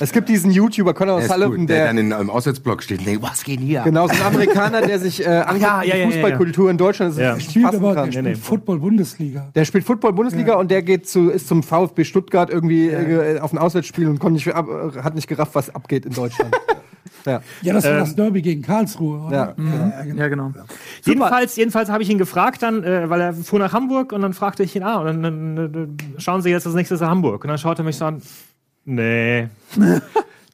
[0.00, 3.22] Es gibt diesen YouTuber, Connor O'Sullivan, der, der, dann in, im Auswärtsblock steht und denkt,
[3.22, 3.80] was geht hier?
[3.82, 6.76] genau, so ein Amerikaner, der sich äh, anguckt, ja, die ja, ja, ja, Fußballkultur in
[6.76, 7.34] Deutschland Ja.
[7.34, 8.10] ist Spielt aber, kann.
[8.10, 8.42] der Nee, spielt nee.
[8.42, 9.48] Football-Bundesliga.
[9.54, 13.58] Der spielt Football-Bundesliga und der geht zu, ist zum VfB Stuttgart irgendwie äh, auf ein
[13.58, 16.54] Auswärtsspiel und konnte nicht, ab, äh, hat nicht gerafft, was abgeht in Deutschland.
[17.26, 17.40] ja.
[17.62, 19.54] Ja, das war Ähm, das Derby gegen Karlsruhe, oder?
[19.58, 20.04] Ja.
[20.14, 20.52] Ja, genau.
[21.04, 24.32] Jedenfalls, jedenfalls habe ich ihn gefragt dann, äh, weil er fuhr nach Hamburg und dann
[24.34, 27.44] fragte ich ihn, ah, und dann, dann, dann schauen Sie jetzt das nächste nach Hamburg.
[27.44, 28.22] Und dann schaut er mich so an,
[28.84, 29.48] nee,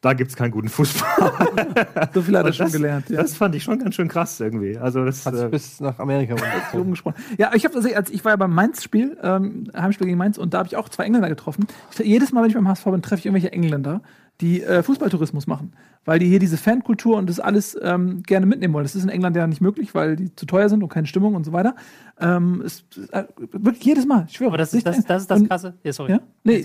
[0.01, 1.09] da gibt's keinen guten Fußball.
[2.13, 3.11] So viel hat er schon das, gelernt.
[3.11, 3.23] Ja.
[3.23, 4.77] Das fand ich schon ganz schön krass irgendwie.
[4.79, 6.35] Also das, Hat sich äh, bis nach Amerika
[6.73, 7.17] so umgesprochen.
[7.39, 10.59] Ja, ich habe als ich war ja beim Mainz-Spiel, ähm, Heimspiel gegen Mainz, und da
[10.59, 11.67] habe ich auch zwei Engländer getroffen.
[11.93, 14.01] Ich, jedes Mal, wenn ich beim HSV bin, treffe ich irgendwelche Engländer,
[14.41, 15.73] die äh, Fußballtourismus machen,
[16.05, 18.85] weil die hier diese Fankultur und das alles ähm, gerne mitnehmen wollen.
[18.85, 21.35] Das ist in England ja nicht möglich, weil die zu teuer sind und keine Stimmung
[21.35, 21.75] und so weiter.
[22.19, 24.49] Ähm, es, äh, wirklich jedes Mal, ich schwöre.
[24.51, 25.75] Aber das ist das, das, ist das und- Krasse.
[25.85, 26.13] Ja, sorry.
[26.13, 26.21] Ja?
[26.45, 26.65] Nee,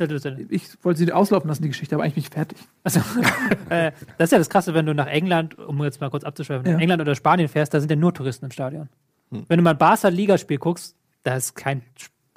[0.50, 2.58] ich wollte sie auslaufen lassen, die Geschichte, aber eigentlich bin ich fertig.
[2.84, 3.00] Also,
[3.70, 6.66] äh, das ist ja das Krasse, wenn du nach England, um jetzt mal kurz abzuschweifen,
[6.66, 6.74] Ja.
[6.74, 8.90] nach England oder Spanien fährst, da sind ja nur Touristen im Stadion.
[9.32, 11.82] Wenn du mal ein Barca-Ligaspiel guckst, da ist kein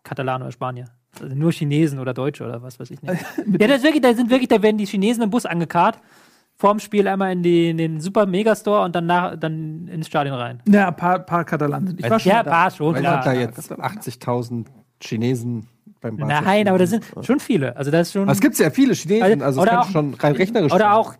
[0.02, 0.86] Katalan oder Spanier.
[1.22, 3.12] Also nur Chinesen oder Deutsche oder was weiß ich nicht.
[3.60, 5.98] ja, das ist wirklich, da sind wirklich, da werden die Chinesen im Bus angekarrt,
[6.56, 10.36] vorm Spiel einmal in, die, in den super Megastore und dann, nach, dann ins Stadion
[10.36, 10.60] rein.
[10.68, 11.96] Ja, ein paar, paar Katalanen.
[11.98, 12.50] Ich war schon Ja, da.
[12.50, 14.66] war schon, Weil hat da jetzt 80.000
[15.02, 15.66] Chinesen
[16.00, 16.40] beim Barca.
[16.42, 17.76] Nein, aber das sind schon viele.
[17.76, 18.22] Also das ist schon.
[18.22, 20.72] Aber es gibt ja viele Chinesen, Also- also es oder kann auch- schon rein rechnerisch
[20.72, 20.92] oder sein.
[20.92, 21.14] auch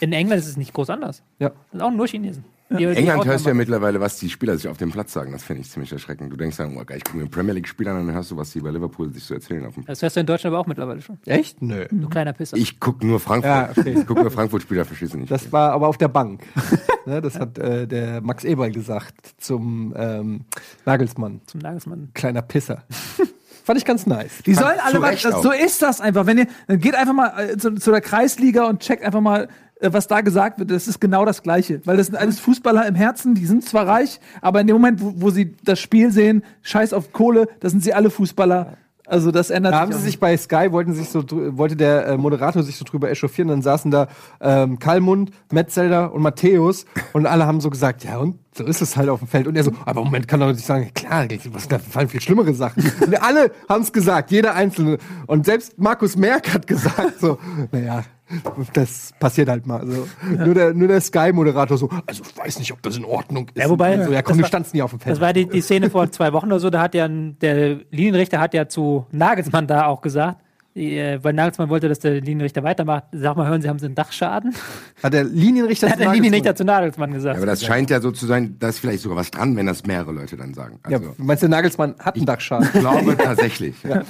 [0.00, 1.22] in England ist es nicht groß anders.
[1.38, 1.50] Ja.
[1.50, 2.44] Das sind auch nur Chinesen.
[2.70, 5.32] Die- die England hörst du ja mittlerweile, was die Spieler sich auf dem Platz sagen.
[5.32, 6.32] Das finde ich ziemlich erschreckend.
[6.32, 8.36] Du denkst dann, oh geil, ich gucke mir Premier League-Spieler an und dann hörst du,
[8.36, 9.98] was die bei Liverpool sich so erzählen auf dem Platz.
[9.98, 11.18] Das hörst du in Deutschland aber auch mittlerweile schon.
[11.24, 11.62] Echt?
[11.62, 11.86] Nö.
[11.90, 12.56] Du kleiner Pisser.
[12.56, 13.50] Ich gucke nur Frankfurt.
[13.50, 13.94] Ja, okay.
[13.98, 15.30] Ich gucke nur Frankfurt-Spieler, verstehst du nicht.
[15.30, 16.42] Das war aber auf der Bank.
[17.06, 20.44] ne, das hat äh, der Max Eberl gesagt zum ähm,
[20.84, 21.40] Nagelsmann.
[21.46, 22.10] Zum Nagelsmann.
[22.14, 22.84] Kleiner Pisser.
[23.68, 24.42] Fand ich ganz nice.
[24.46, 26.24] Die sollen alle mal, so ist das einfach.
[26.24, 29.48] Wenn ihr, dann geht einfach mal äh, zu, zu der Kreisliga und checkt einfach mal,
[29.80, 30.70] was da gesagt wird.
[30.70, 31.80] Das ist genau das Gleiche.
[31.84, 35.00] Weil das sind alles Fußballer im Herzen, die sind zwar reich, aber in dem Moment,
[35.02, 38.76] wo, wo sie das Spiel sehen, scheiß auf Kohle, da sind sie alle Fußballer.
[39.08, 40.00] Also das ändert Da haben sich.
[40.00, 41.24] sie auch sich bei Sky, wollten sich so,
[41.56, 44.08] wollte der äh, Moderator sich so drüber echauffieren, dann saßen da
[44.40, 48.96] ähm, Kalmund, Metzelder und Matthäus und alle haben so gesagt, ja und, so ist es
[48.98, 49.46] halt auf dem Feld.
[49.46, 52.52] Und er so, aber Moment, kann doch nicht sagen, klar, was, da fallen viel schlimmere
[52.52, 52.82] Sachen.
[53.00, 54.98] Und alle haben es gesagt, jeder Einzelne.
[55.26, 57.38] Und selbst Markus Merck hat gesagt so,
[57.70, 58.04] naja,
[58.72, 59.86] das passiert halt mal.
[59.86, 60.08] So.
[60.44, 63.56] Nur der, nur der Sky-Moderator so, also ich weiß nicht, ob das in Ordnung ist.
[63.56, 65.14] Ja, wobei, so, ja komm, du standst nie auf dem Feld.
[65.14, 67.80] Das war die, die Szene vor zwei Wochen oder so, da hat ja ein, der
[67.90, 70.38] Linienrichter hat ja zu Nagelsmann da auch gesagt,
[70.78, 73.04] äh, weil Nagelsmann wollte, dass der Linienrichter weitermacht.
[73.12, 74.54] Sag mal, hören Sie, haben Sie einen Dachschaden?
[75.02, 77.34] hat der Linienrichter Hat der zu Linienrichter Nagelsmann- zu Nagelsmann gesagt.
[77.36, 79.66] Ja, aber das scheint ja so zu sein, da ist vielleicht sogar was dran, wenn
[79.66, 80.78] das mehrere Leute dann sagen.
[80.88, 82.68] Ja, Also, meinst du, Nagelsmann hat einen Dachschaden?
[82.72, 83.74] ich glaube tatsächlich.
[83.82, 84.02] Ja.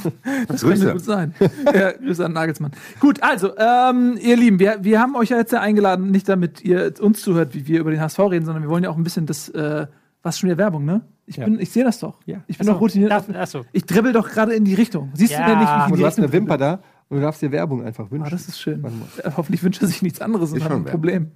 [0.49, 0.93] Das könnte Grüße.
[0.93, 1.35] gut sein.
[1.75, 2.73] ja, Grüße an Nagelsmann.
[3.01, 6.63] Gut, also, ähm, ihr Lieben, wir, wir haben euch ja jetzt ja eingeladen, nicht damit
[6.65, 9.05] ihr uns zuhört, wie wir über den HSV reden, sondern wir wollen ja auch ein
[9.05, 9.87] bisschen das, äh,
[10.23, 11.01] was schon wieder Werbung, ne?
[11.29, 11.45] Ich, Ja.
[11.45, 12.15] bin, ich sehe das doch.
[12.25, 12.43] Ja.
[12.47, 13.13] Ich bin doch routiniert.
[13.13, 13.65] Ach, ach so.
[13.73, 15.11] Ich dribbel doch gerade in die Richtung.
[15.13, 16.79] Siehst Ja, du denn nicht, wie ich in die du hast eine Wimper dribbel?
[16.79, 18.27] da und du darfst dir Werbung einfach wünschen.
[18.27, 18.83] Ah, das ist schön.
[19.23, 21.33] Äh, Hoffentlich wünscht er sich nichts anderes und Ist hat ein Problem.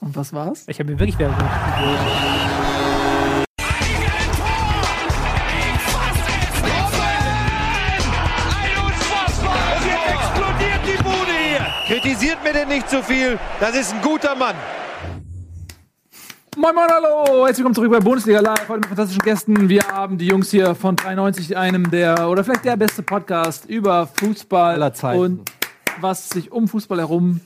[0.00, 0.64] Und was war's?
[0.68, 1.48] Ich habe mir wirklich Werbung.
[9.42, 11.66] Und jetzt explodiert die Bude hier.
[12.00, 13.38] Kritisiert mir denn nicht zu viel.
[13.60, 14.54] Das ist ein guter Mann.
[16.58, 17.44] Moin Moin, hallo!
[17.44, 18.66] Herzlich willkommen zurück bei Bundesliga Live.
[18.68, 19.68] Heute mit fantastischen Gästen.
[19.68, 24.06] Wir haben die Jungs hier von 93, einem der, oder vielleicht der beste Podcast über
[24.06, 25.20] Fußball Aller Zeiten.
[25.20, 25.52] und
[26.00, 27.40] was sich um Fußball herum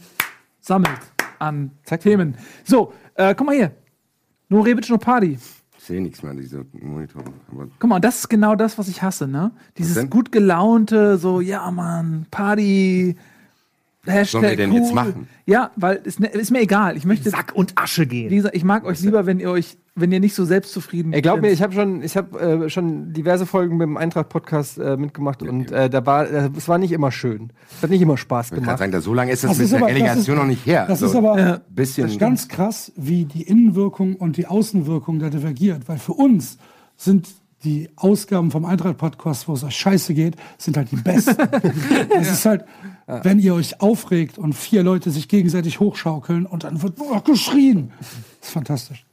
[0.61, 1.01] sammelt
[1.41, 2.37] an Zeig Themen.
[2.65, 3.73] So, äh, guck mal hier.
[4.49, 5.39] No Rebic, no Party.
[5.77, 7.25] Ich sehe nichts mehr an diese Monitore.
[7.51, 9.51] Aber Guck mal, das ist genau das, was ich hasse, ne?
[9.77, 10.09] Dieses denn?
[10.09, 13.17] gut gelaunte, so, ja, Mann, Party.
[14.07, 14.79] Hashtag sollen wir denn cool.
[14.79, 15.29] jetzt machen?
[15.47, 16.97] Ja, weil es ne- ist mir egal.
[16.97, 18.31] Ich möchte, Sack und Asche wie gehen.
[18.31, 21.41] gesagt, ich mag euch lieber, wenn ihr euch, wenn ihr nicht so selbstzufrieden Ey, glaub
[21.43, 21.55] mir, seid.
[21.55, 25.71] ich habe schon, ich habe äh, schon diverse Folgen mit dem Eintracht-Podcast äh, mitgemacht und
[25.71, 27.53] äh, da war, äh, es war nicht immer schön.
[27.77, 28.79] Es hat nicht immer Spaß Ich kann gemacht.
[28.79, 30.49] sagen, da so lange ist das, Das mit ist der aber- das Relegation ist- noch
[30.49, 30.87] nicht her.
[30.89, 35.89] Das So, ist aber bisschen ganz krass, wie die Innenwirkung und die Außenwirkung da divergiert.
[35.89, 36.57] Weil für uns
[36.97, 37.29] sind
[37.65, 41.37] die Ausgaben vom Eintracht-Podcast, wo es euch scheiße geht, sind halt die besten.
[42.19, 42.65] Es ist halt,
[43.23, 47.93] wenn ihr euch aufregt und vier Leute sich gegenseitig hochschaukeln und dann wird noch geschrien.
[47.99, 48.09] Das
[48.49, 49.05] ist fantastisch.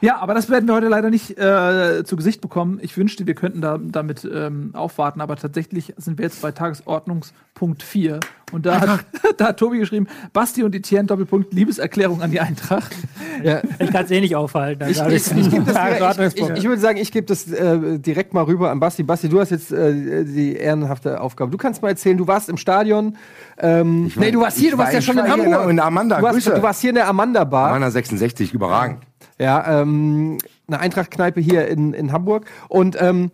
[0.00, 2.78] Ja, aber das werden wir heute leider nicht äh, zu Gesicht bekommen.
[2.82, 7.82] Ich wünschte, wir könnten da, damit ähm, aufwarten, aber tatsächlich sind wir jetzt bei Tagesordnungspunkt
[7.82, 8.20] 4.
[8.52, 9.00] Und da hat,
[9.38, 12.94] da hat Tobi geschrieben, Basti und Etienne, Doppelpunkt, Liebeserklärung an die Eintracht.
[13.42, 13.62] Ja.
[13.78, 14.86] Ich kann es eh nicht aufhalten.
[14.90, 16.58] Ich, ich, ich, das, ich, ich, Tagesordnungspunkt.
[16.58, 19.02] ich würde sagen, ich gebe das äh, direkt mal rüber an Basti.
[19.04, 21.50] Basti, du hast jetzt äh, die ehrenhafte Aufgabe.
[21.50, 23.16] Du kannst mal erzählen, du warst im Stadion.
[23.58, 25.70] Ähm, war- nee, du warst hier, du warst war- ja schon in Hamburg.
[25.70, 26.50] in Amanda, Du, warst, Grüße.
[26.54, 27.70] du warst hier in der Amanda Bar.
[27.70, 28.98] Mana 66, überragend.
[29.38, 32.46] Ja, ähm, eine Eintracht-Kneipe hier in, in Hamburg.
[32.68, 33.30] Und ähm,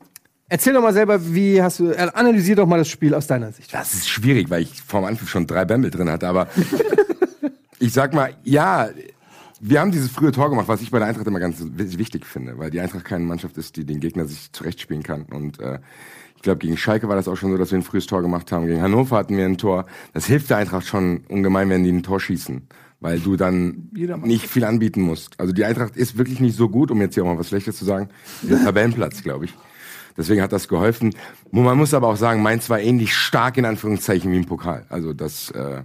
[0.48, 3.52] erzähl doch mal selber, wie hast du, äh, analysier doch mal das Spiel aus deiner
[3.52, 3.72] Sicht.
[3.74, 6.48] Das ist schwierig, weil ich vorm Anpfiff schon drei Bämbel drin hatte, aber
[7.78, 8.88] ich sag mal, ja,
[9.60, 12.24] wir haben dieses frühe Tor gemacht, was ich bei der Eintracht immer ganz wi- wichtig
[12.26, 15.22] finde, weil die Eintracht keine Mannschaft ist, die den Gegner sich zurechtspielen kann.
[15.24, 15.80] Und äh,
[16.36, 18.52] ich glaube, gegen Schalke war das auch schon so, dass wir ein frühes Tor gemacht
[18.52, 18.66] haben.
[18.66, 19.86] Gegen Hannover hatten wir ein Tor.
[20.14, 22.68] Das hilft der Eintracht schon ungemein, wenn die ein Tor schießen,
[23.00, 25.38] weil du dann nicht viel anbieten musst.
[25.38, 27.76] Also die Eintracht ist wirklich nicht so gut, um jetzt hier auch mal was Schlechtes
[27.76, 28.08] zu sagen.
[28.42, 29.54] Der Tabellenplatz, glaube ich.
[30.16, 31.14] Deswegen hat das geholfen.
[31.52, 34.84] Man muss aber auch sagen, Mainz war ähnlich stark in Anführungszeichen wie im Pokal.
[34.88, 35.82] Also das äh,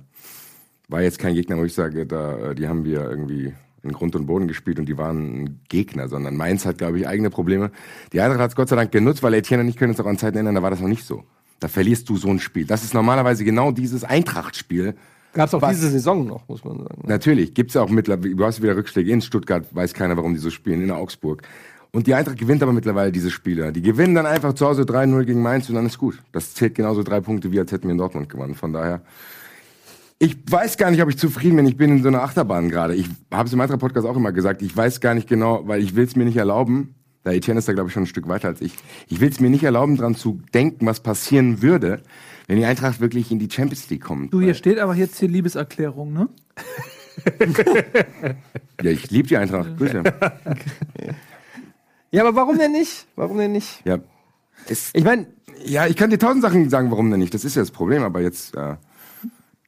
[0.87, 3.53] war jetzt kein Gegner, wo ich sage, da, äh, die haben wir irgendwie
[3.83, 7.07] in Grund und Boden gespielt und die waren ein Gegner, sondern Mainz hat, glaube ich,
[7.07, 7.69] eigene Probleme.
[8.11, 10.05] Die Eintracht hat es Gott sei Dank genutzt, weil Etienne und ich können uns auch
[10.05, 11.23] an Zeiten erinnern, da war das noch nicht so.
[11.59, 12.65] Da verlierst du so ein Spiel.
[12.65, 14.95] Das ist normalerweise genau dieses Eintracht-Spiel.
[15.33, 15.75] Gab es auch Was?
[15.75, 17.01] diese Saison noch, muss man sagen.
[17.05, 20.39] Natürlich, gibt's ja auch mittlerweile, du hast wieder Rückschläge in Stuttgart, weiß keiner, warum die
[20.39, 21.41] so spielen, in Augsburg.
[21.91, 23.71] Und die Eintracht gewinnt aber mittlerweile diese Spiele.
[23.71, 26.21] Die gewinnen dann einfach zu Hause 3-0 gegen Mainz und dann ist gut.
[26.31, 28.55] Das zählt genauso drei Punkte, wie als hätten wir in Dortmund gewonnen.
[28.55, 29.01] Von daher,
[30.17, 31.67] ich weiß gar nicht, ob ich zufrieden bin.
[31.67, 32.95] Ich bin in so einer Achterbahn gerade.
[32.95, 34.63] Ich habe es im Eintracht-Podcast auch immer gesagt.
[34.63, 36.95] Ich weiß gar nicht genau, weil ich will es mir nicht erlauben.
[37.25, 38.73] Der Etienne ist da, glaube ich, schon ein Stück weiter als ich.
[39.07, 42.01] Ich will es mir nicht erlauben, dran zu denken, was passieren würde,
[42.47, 44.33] wenn die Eintracht wirklich in die Champions League kommt.
[44.33, 46.29] Du, hier steht aber jetzt hier Liebeserklärung, ne?
[48.81, 49.77] Ja, ich liebe die Eintracht.
[49.77, 50.03] Grüße.
[52.11, 53.07] Ja, aber warum denn nicht?
[53.15, 53.81] Warum denn nicht?
[53.85, 53.99] Ja.
[54.67, 55.27] Es, Ich meine,
[55.65, 57.33] ja, ich kann dir tausend Sachen sagen, warum denn nicht.
[57.33, 58.75] Das ist ja das Problem, aber jetzt, äh,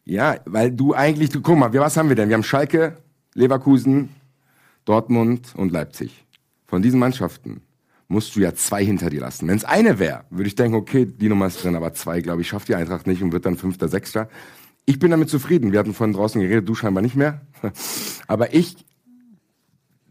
[0.03, 2.29] ja, weil du eigentlich, du, guck mal, wir, was haben wir denn?
[2.29, 2.97] Wir haben Schalke,
[3.33, 4.09] Leverkusen,
[4.85, 6.25] Dortmund und Leipzig.
[6.67, 7.61] Von diesen Mannschaften
[8.07, 9.47] musst du ja zwei hinter dir lassen.
[9.47, 12.41] Wenn es eine wäre, würde ich denken, okay, die Nummer ist drin, aber zwei, glaube
[12.41, 14.29] ich, schafft die Eintracht nicht und wird dann Fünfter, Sechster.
[14.85, 15.71] Ich bin damit zufrieden.
[15.71, 17.41] Wir hatten vorhin draußen geredet, du scheinbar nicht mehr.
[18.27, 18.85] aber ich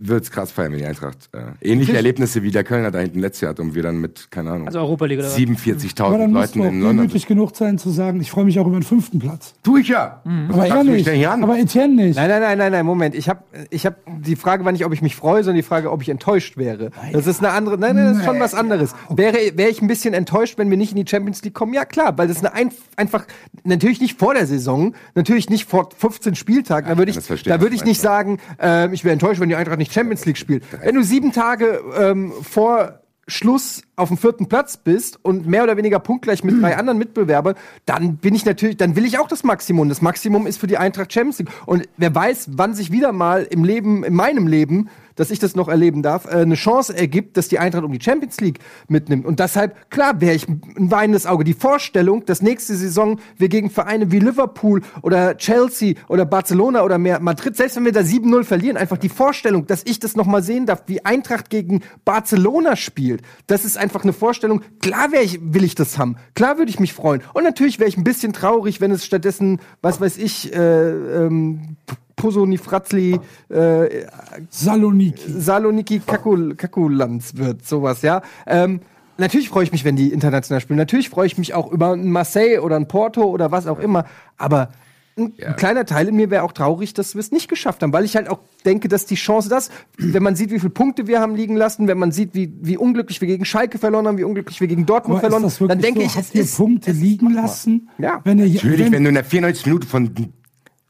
[0.08, 3.20] würde es krass feiern, wenn die Eintracht äh, ähnliche Erlebnisse wie der Kölner da hinten
[3.20, 5.36] letztes Jahr hat und wir dann mit, keine Ahnung, Also Europa League oder was?
[5.36, 6.96] 47.000 Aber dann musst Leuten in London.
[6.96, 9.54] demütig genug sein zu sagen, ich freue mich auch über den fünften Platz.
[9.62, 10.22] Tu ich ja.
[10.24, 10.50] Mhm.
[10.50, 11.06] Aber er nicht.
[11.06, 11.42] denn hier an?
[11.42, 12.16] Aber Etienne nicht.
[12.16, 13.14] Nein, nein, nein, nein, nein, Moment.
[13.14, 15.90] Ich habe ich hab, die Frage war nicht, ob ich mich freue, sondern die Frage,
[15.90, 16.90] ob ich enttäuscht wäre.
[17.12, 18.94] Das ist eine andere, nein, nein, das ist schon was anderes.
[19.10, 21.74] Wäre, wäre ich ein bisschen enttäuscht, wenn wir nicht in die Champions League kommen?
[21.74, 23.26] Ja, klar, weil das ist eine ein, einfach,
[23.64, 26.88] natürlich nicht vor der Saison, natürlich nicht vor 15 Spieltagen.
[26.88, 29.78] Da würde ich, da würde ich nicht sagen, ähm, ich wäre enttäuscht, wenn die Eintracht
[29.78, 30.64] nicht Champions League spielt.
[30.82, 35.76] Wenn du sieben Tage ähm, vor Schluss auf dem vierten Platz bist und mehr oder
[35.76, 37.54] weniger punktgleich mit drei anderen Mitbewerbern,
[37.86, 39.88] dann bin ich natürlich, dann will ich auch das Maximum.
[39.88, 41.50] Das Maximum ist für die Eintracht Champions League.
[41.64, 45.54] Und wer weiß, wann sich wieder mal im Leben, in meinem Leben, dass ich das
[45.56, 48.58] noch erleben darf, äh, eine Chance ergibt, dass die Eintracht um die Champions League
[48.88, 49.24] mitnimmt.
[49.24, 51.44] Und deshalb, klar, wäre ich ein weinendes Auge.
[51.44, 56.98] Die Vorstellung, dass nächste Saison wir gegen Vereine wie Liverpool oder Chelsea oder Barcelona oder
[56.98, 60.26] mehr Madrid, selbst wenn wir da 7-0 verlieren, einfach die Vorstellung, dass ich das noch
[60.26, 64.62] mal sehen darf, wie Eintracht gegen Barcelona spielt, das ist einfach eine Vorstellung.
[64.80, 66.16] Klar ich, will ich das haben.
[66.34, 67.22] Klar würde ich mich freuen.
[67.32, 71.76] Und natürlich wäre ich ein bisschen traurig, wenn es stattdessen, was weiß ich, äh, ähm,
[72.24, 73.20] Posoni Fratzli,
[73.50, 74.06] äh,
[74.48, 75.30] Saloniki.
[75.30, 78.22] Saloniki Kakul, Kakulanz wird, sowas, ja.
[78.46, 78.80] Ähm,
[79.18, 80.78] natürlich freue ich mich, wenn die international spielen.
[80.78, 84.06] Natürlich freue ich mich auch über ein Marseille oder ein Porto oder was auch immer.
[84.38, 84.70] Aber
[85.18, 87.92] ein, ein kleiner Teil in mir wäre auch traurig, dass wir es nicht geschafft haben,
[87.92, 89.68] weil ich halt auch denke, dass die Chance das,
[89.98, 92.78] wenn man sieht, wie viele Punkte wir haben liegen lassen, wenn man sieht, wie, wie
[92.78, 96.00] unglücklich wir gegen Schalke verloren haben, wie unglücklich wir gegen Dortmund verloren haben, dann denke
[96.00, 96.06] so?
[96.06, 97.90] ich, es ist Punkte liegen lassen?
[97.98, 98.22] Ja.
[98.24, 100.14] Wenn ihr, Natürlich, wenn, wenn du in der 94 Minute von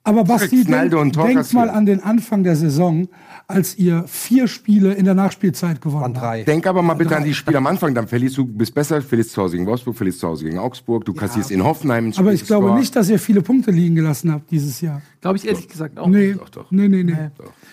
[0.07, 3.09] Aber Basti, denk, mal an den Anfang der Saison,
[3.47, 6.17] als ihr vier Spiele in der Nachspielzeit gewonnen habt.
[6.19, 6.43] drei.
[6.43, 9.33] Denk aber mal bitte an die Spiele am Anfang, dann verlierst du, bist besser, verlierst
[9.33, 12.35] zu Hause gegen Wolfsburg, verlierst zu Hause gegen Augsburg, du kassierst in Hoffenheim ein Aber
[12.35, 12.79] ich glaube Tor.
[12.79, 15.01] nicht, dass ihr viele Punkte liegen gelassen habt dieses Jahr.
[15.23, 16.07] Glaube ich ehrlich gesagt auch.
[16.07, 16.71] Nee, doch, doch.
[16.71, 17.31] nee, nee, nee.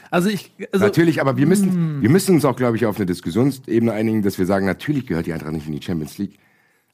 [0.09, 3.05] Also ich, also Natürlich, aber wir müssen, wir müssen uns auch, glaube ich, auf eine
[3.05, 6.39] Diskussionsebene einigen, dass wir sagen, natürlich gehört die Eintracht nicht in die Champions League.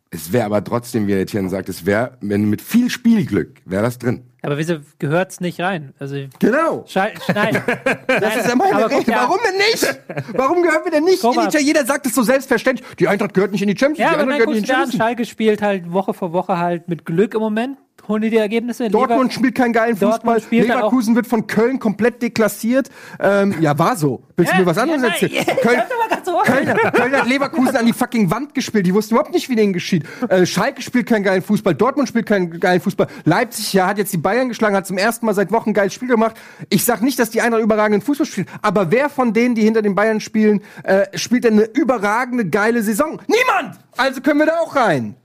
[0.09, 3.99] Es wäre aber trotzdem, wie Etienne sagt, es wäre, wenn mit viel Spielglück, wäre das
[3.99, 4.23] drin.
[4.41, 5.93] Aber wieso gehört's nicht rein?
[5.99, 6.85] Also, Genau.
[6.87, 7.61] Schei nein.
[8.07, 9.11] Das ist ja meine guck Rede.
[9.11, 9.99] ja- Warum denn nicht?
[10.33, 12.87] Warum gehören wir denn nicht Guck in die Jeder sagt es so selbstverständlich.
[12.97, 14.07] Die Eintracht gehört nicht in die Champions League.
[14.07, 15.01] Ja, die aber Eintracht gehört nicht in die Champions League.
[15.01, 17.77] Schalke spielt halt Woche für Woche halt mit Glück im Moment.
[18.07, 18.89] Holen die die Ergebnisse.
[18.89, 20.41] Dortmund spielt keinen geilen Fußball.
[20.49, 22.89] Leverkusen wird von Köln komplett deklassiert.
[23.19, 24.23] Ähm, ja, war so.
[24.37, 25.45] Willst du mir was anderes erzählen?
[25.61, 25.81] Köln.
[26.45, 28.85] Köln, Köln hat Leverkusen an die fucking Wand gespielt.
[28.85, 30.05] Die wussten überhaupt nicht, wie denen geschieht.
[30.29, 31.75] Äh, Schalke spielt keinen geilen Fußball.
[31.75, 33.07] Dortmund spielt keinen geilen Fußball.
[33.25, 35.93] Leipzig ja, hat jetzt die Bayern geschlagen, hat zum ersten Mal seit Wochen ein geiles
[35.93, 36.35] Spiel gemacht.
[36.69, 38.47] Ich sag nicht, dass die Eintracht überragenden Fußball spielt.
[38.61, 42.81] Aber wer von denen, die hinter den Bayern spielen, äh, spielt denn eine überragende, geile
[42.83, 43.21] Saison?
[43.27, 43.79] Niemand!
[43.97, 45.15] Also können wir da auch rein.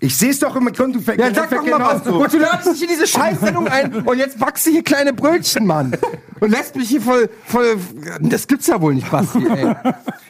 [0.00, 2.06] Ich sehe es doch immer, du Ja, sag doch mal was.
[2.06, 5.66] Und du ladest dich in diese Scheißsendung ein und jetzt backst du hier kleine Brötchen,
[5.66, 5.96] Mann.
[6.40, 7.76] Und lässt mich hier voll, voll,
[8.20, 9.74] das gibt's ja wohl nicht, Basti, ey.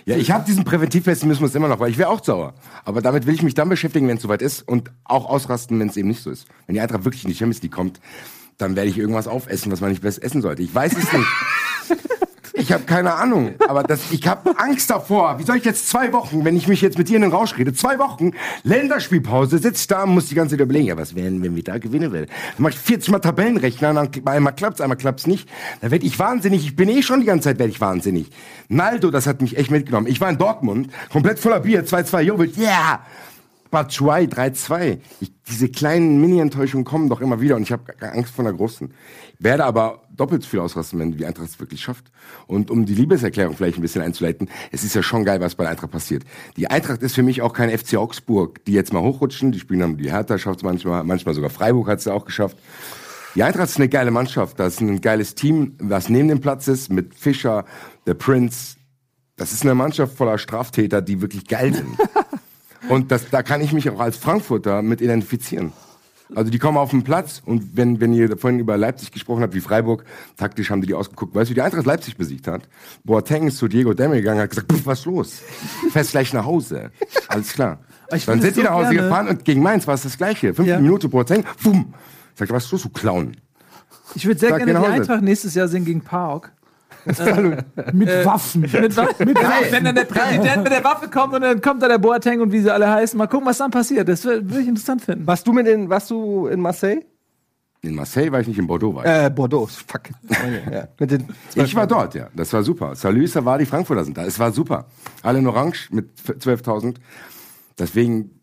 [0.04, 2.54] Ja, ich habe diesen Präventivpessimismus immer noch, weil ich wäre auch sauer.
[2.84, 5.88] Aber damit will ich mich dann beschäftigen, wenn es soweit ist und auch ausrasten, wenn
[5.88, 6.46] es eben nicht so ist.
[6.66, 8.00] Wenn die Eintracht wirklich in die Champions League kommt,
[8.58, 10.62] dann werde ich irgendwas aufessen, was man nicht besser essen sollte.
[10.62, 11.28] Ich weiß es nicht.
[12.54, 15.38] Ich habe keine Ahnung, aber das, ich habe Angst davor.
[15.38, 17.56] Wie soll ich jetzt zwei Wochen, wenn ich mich jetzt mit dir in den Rausch
[17.56, 18.32] rede, zwei Wochen
[18.62, 21.78] Länderspielpause, sitze da und muss die ganze Zeit überlegen, ja, was wären, wenn wir da
[21.78, 22.26] gewinnen werden?
[22.28, 25.48] Dann mache ich 40 Mal Tabellenrechner, dann einmal klappt's, einmal klappt's nicht.
[25.80, 26.64] Dann werde ich wahnsinnig.
[26.64, 28.30] Ich bin eh schon die ganze Zeit werde ich wahnsinnig.
[28.68, 30.06] Naldo, das hat mich echt mitgenommen.
[30.06, 32.62] Ich war in Dortmund, komplett voller Bier, 2-2 Jovic, ja!
[32.64, 33.00] Yeah!
[33.72, 34.98] Batshuayi 3-2.
[35.20, 38.94] Ich- Diese kleinen Mini-Enttäuschungen kommen doch immer wieder und ich habe Angst vor einer großen.
[39.40, 42.12] Werde aber doppelt so viel ausrasten, wenn die Eintracht es wirklich schafft.
[42.46, 45.64] Und um die Liebeserklärung vielleicht ein bisschen einzuleiten, es ist ja schon geil, was bei
[45.64, 46.22] der Eintracht passiert.
[46.56, 49.50] Die Eintracht ist für mich auch kein FC Augsburg, die jetzt mal hochrutschen.
[49.50, 52.56] Die spielen haben die Hertha, schafft manchmal, manchmal sogar Freiburg hat es auch geschafft.
[53.34, 54.60] Die Eintracht ist eine geile Mannschaft.
[54.60, 57.64] Das ist ein geiles Team, was neben dem Platz ist, mit Fischer,
[58.06, 58.76] der Prince.
[59.36, 61.88] Das ist eine Mannschaft voller Straftäter, die wirklich geil sind.
[62.88, 65.72] Und das, da kann ich mich auch als Frankfurter mit identifizieren.
[66.34, 69.52] Also die kommen auf den Platz und wenn, wenn ihr vorhin über Leipzig gesprochen habt,
[69.54, 70.04] wie Freiburg,
[70.38, 71.34] taktisch haben die die ausgeguckt.
[71.34, 72.62] Weißt du, wie die Eintracht Leipzig besiegt hat?
[73.04, 75.42] Boateng ist zu Diego Demme gegangen und hat gesagt, "Pff, was ist los?
[75.90, 76.90] Fährst gleich nach Hause.
[77.28, 77.80] Alles klar.
[78.14, 80.16] Ich Dann sind die so nach Hause gerne- gefahren und gegen Mainz war es das
[80.16, 80.54] Gleiche.
[80.54, 80.80] 15 Ja.
[80.80, 81.92] Minuten Boateng, bumm.
[82.34, 83.36] Sagt, was ist los, du Clown?
[84.14, 84.86] Ich würde sehr Sag gerne die.
[84.86, 86.52] Eintracht nächstes Jahr sehen gegen Park.
[87.92, 88.60] Mit Waffen.
[88.62, 89.36] Mit, Wa- mit
[89.70, 92.52] wenn dann der Präsident mit der Waffe kommt und dann kommt da der Boateng und
[92.52, 93.16] wie sie alle heißen.
[93.18, 94.08] Mal gucken, was dann passiert.
[94.08, 95.26] Das wür- würde ich interessant finden.
[95.26, 97.00] Warst du mit in, warst du in Marseille?
[97.84, 99.10] In Marseille war ich nicht, in Bordeaux war ich.
[99.26, 100.02] Äh, Bordeaux, fuck.
[100.70, 100.86] ja.
[101.56, 102.28] Ich war dort, ja.
[102.34, 102.94] Das war super.
[102.94, 104.24] Salü, war die Frankfurter sind da.
[104.24, 104.86] Es war super.
[105.22, 106.94] Alle in Orange mit 12.000.
[107.78, 108.38] Deswegen,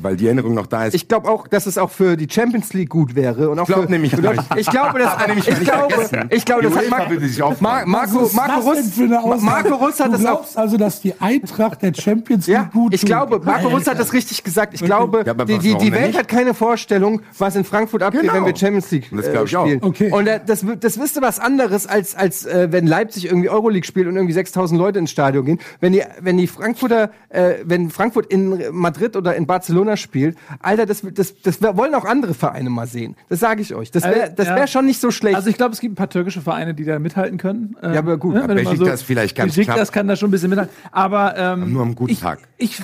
[0.00, 0.94] weil die Erinnerung noch da ist.
[0.94, 3.84] Ich glaube auch, dass es auch für die Champions League gut wäre und auch Glaub
[3.84, 4.22] für, nämlich für.
[4.22, 4.48] Deutschland.
[4.58, 5.94] Ich glaube, das Hat nämlich ich glaube,
[6.30, 7.86] ich glaube, das hat Mar.
[7.86, 9.42] Mar Marco Marco Russ?
[9.42, 12.70] Marco Russ hat du das auch glaubst also, dass die Eintracht der Champions League ja,
[12.72, 13.08] gut ich tut?
[13.08, 14.74] glaube, Marco Russ hat das richtig gesagt.
[14.74, 16.18] Ich glaube, Ja, aber die, die, die Welt nicht?
[16.18, 18.34] hat keine Vorstellung, was in Frankfurt abgeht, Genau.
[18.34, 19.80] wenn wir Champions League Und das äh, ich spielen.
[19.82, 20.10] Okay.
[20.12, 24.06] Und äh, das, das ist was anderes, als, als äh, wenn Leipzig irgendwie Euroleague spielt
[24.06, 25.58] und irgendwie 6000 Leute ins Stadion gehen.
[25.80, 30.86] Wenn die, wenn die Frankfurter, äh, wenn Frankfurt in Madrid oder in Barcelona spielt, Alter,
[30.86, 33.16] das, das, das wollen auch andere Vereine mal sehen.
[33.28, 33.90] Das sage ich euch.
[33.90, 34.56] Das wäre Äh, das ja.
[34.56, 35.36] wär schon nicht so schlecht.
[35.36, 37.76] Also ich glaube, es gibt ein paar türkische Vereine, die da mithalten können.
[37.82, 38.34] Ähm, Ja, aber gut.
[38.34, 39.92] ne, wenn du mal Besiktas vielleicht ganz Besiktas knapp.
[39.92, 40.74] kann da schon ein bisschen mithalten.
[40.92, 42.40] Aber ähm, Nur am guten ich, Tag.
[42.56, 42.82] Ich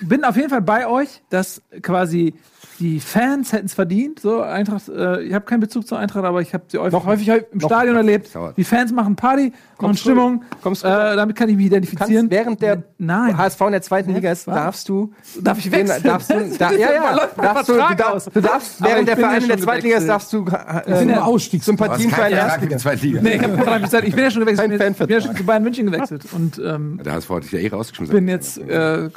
[0.00, 2.34] bin auf jeden Fall bei euch, dass quasi
[2.78, 4.20] die Fans hätten es verdient.
[4.20, 7.28] So Eintracht, äh, ich habe keinen Bezug zur Eintracht, aber ich habe sie häufig, häufig
[7.52, 8.30] im Stadion erlebt.
[8.56, 10.42] Die Fans machen Party, Kommst du- Stimmung.
[10.62, 12.28] kommst du- äh, damit kann ich mich identifizieren.
[12.28, 13.36] Kannst, während der Nein.
[13.38, 15.12] HSV in der zweiten Liga ist, darfst du.
[15.40, 16.02] Darf ich wechseln?
[16.02, 19.22] Darfst du, da, ja, ja, darfst du, du, darfst, du darfst, ich während der bin
[19.24, 22.10] ja Verein in der zweiten Liga ist, darfst du Das sind äh, nur Ausstiegs Sympathien
[22.10, 22.76] für eine ja Erstliga.
[22.78, 23.20] Zweitliga.
[23.22, 23.42] Nee, ich.
[24.08, 24.72] Ich bin ja schon gewechselt.
[24.72, 26.24] Ich bin, ich bin ja schon zu Bayern München gewechselt.
[26.32, 28.14] Und ähm, Der HSV hat dich ja eh rausgeschmissen.
[28.14, 29.08] bin jetzt äh,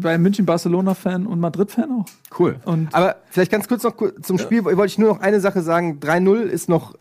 [0.00, 2.04] bei München Barcelona-Fan und Madrid-Fan auch.
[2.38, 2.56] cool.
[2.64, 5.98] Und Aber vielleicht ganz kurz noch zum Spiel wollte ich nur noch eine Sache sagen.
[6.02, 6.94] 3-0 ist noch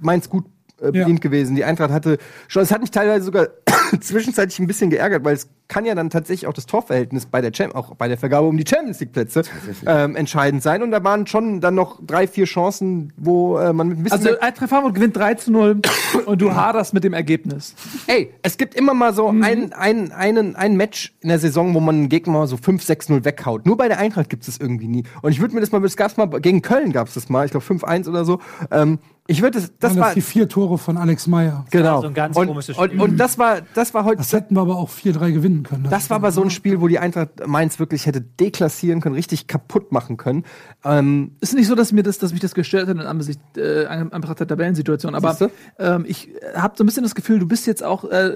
[0.00, 0.44] Mainz gut
[0.80, 1.56] äh, bedient gewesen.
[1.56, 2.18] Die Eintracht hatte
[2.48, 3.48] schon, es hat mich teilweise sogar
[4.00, 7.52] zwischenzeitlich ein bisschen geärgert, weil es kann ja dann tatsächlich auch das Torverhältnis bei der
[7.52, 9.42] Cham auch bei der Vergabe um die Champions League Plätze
[9.86, 10.82] ähm, entscheidend sein.
[10.82, 14.26] Und da waren schon dann noch drei, vier Chancen, wo äh, man mit ein bisschen
[14.26, 15.80] Also Eintracht Frankfurt gewinnt 3 zu 0
[16.26, 17.74] und du haderst mit dem Ergebnis.
[18.06, 21.80] Ey, es gibt immer mal so ein, ein, einen, ein Match in der Saison, wo
[21.80, 23.66] man einen Gegner mal so 5-6-0 weghaut.
[23.66, 25.04] Nur bei der Eintracht gibt es das irgendwie nie.
[25.22, 27.44] Und ich würde mir das mal, das gab's mal, gegen Köln gab es das mal,
[27.44, 28.40] ich glaube 5-1 oder so.
[28.70, 28.98] Ähm,
[29.30, 31.64] ich würde das, das Das, war, das die vier Tore von Alex Meyer.
[31.70, 32.00] genau.
[32.00, 33.00] so ein ganz und, komisches und, Spiel.
[33.00, 35.86] und das war, das war heute, Das hätten wir aber auch 4-3 gewinnen können.
[35.88, 39.46] das war aber so ein Spiel, wo die Eintracht Mainz wirklich hätte deklassieren können, richtig
[39.46, 40.44] kaputt machen können.
[40.84, 43.86] Ähm, ist nicht so, dass mir das, dass mich das gestört hat in Ansicht äh,
[43.86, 45.36] Anbetracht der Tabellensituation, aber
[45.78, 48.32] ähm, ich habe so ein bisschen das Gefühl, du bist jetzt auch äh,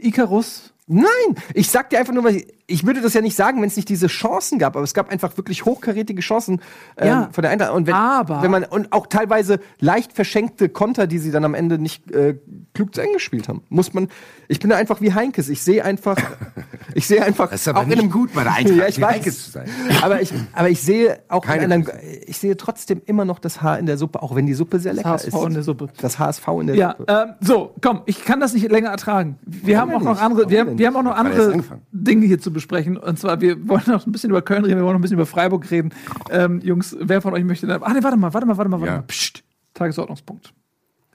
[0.00, 0.72] Icarus.
[0.86, 1.06] Nein,
[1.52, 3.76] ich sag dir einfach nur, weil ich, ich würde das ja nicht sagen, wenn es
[3.76, 6.60] nicht diese Chancen gab, aber es gab einfach wirklich hochkarätige Chancen
[6.96, 7.72] ähm, Ja, von der Eintracht.
[7.72, 11.54] Und wenn, aber- wenn man und auch teilweise leicht verschenkte Konter, die sie dann am
[11.54, 12.36] Ende nicht äh,
[12.74, 14.08] klug zu Ende gespielt haben, muss man.
[14.48, 15.48] Ich bin da einfach wie Heinkes.
[15.48, 16.16] Ich sehe einfach,
[16.94, 19.12] ich sehe einfach Das ist aber auch nicht gut bei der Eintracht, ja, ich weiß.
[19.14, 19.68] Heinkes zu sein.
[20.02, 21.84] Aber ich, aber ich sehe auch Keine in einer,
[22.26, 24.92] ich sehe trotzdem immer noch das Haar in der Suppe, auch wenn die Suppe sehr
[24.92, 25.34] lecker HSV ist.
[25.34, 25.88] in der Suppe.
[26.00, 27.26] Das HSV in der Ja, Suppe.
[27.28, 29.38] ähm, so, komm, ich kann das nicht länger ertragen.
[29.46, 31.52] Wir haben auch noch andere, wir, haben- wir haben auch noch Hat er erst andere
[31.54, 31.82] angefangen?
[31.92, 32.96] Dinge hier zu besprechen.
[32.96, 35.16] Und zwar, wir wollen noch ein bisschen über Köln reden, wir wollen noch ein bisschen
[35.16, 35.90] über Freiburg reden.
[36.30, 37.78] Ähm, Jungs, wer von euch möchte da?
[37.80, 38.98] Ach nee, warte mal, warte mal, warte mal, warte Ja.
[38.98, 39.06] mal.
[39.06, 39.42] Psst.
[39.74, 40.52] Tagesordnungspunkt.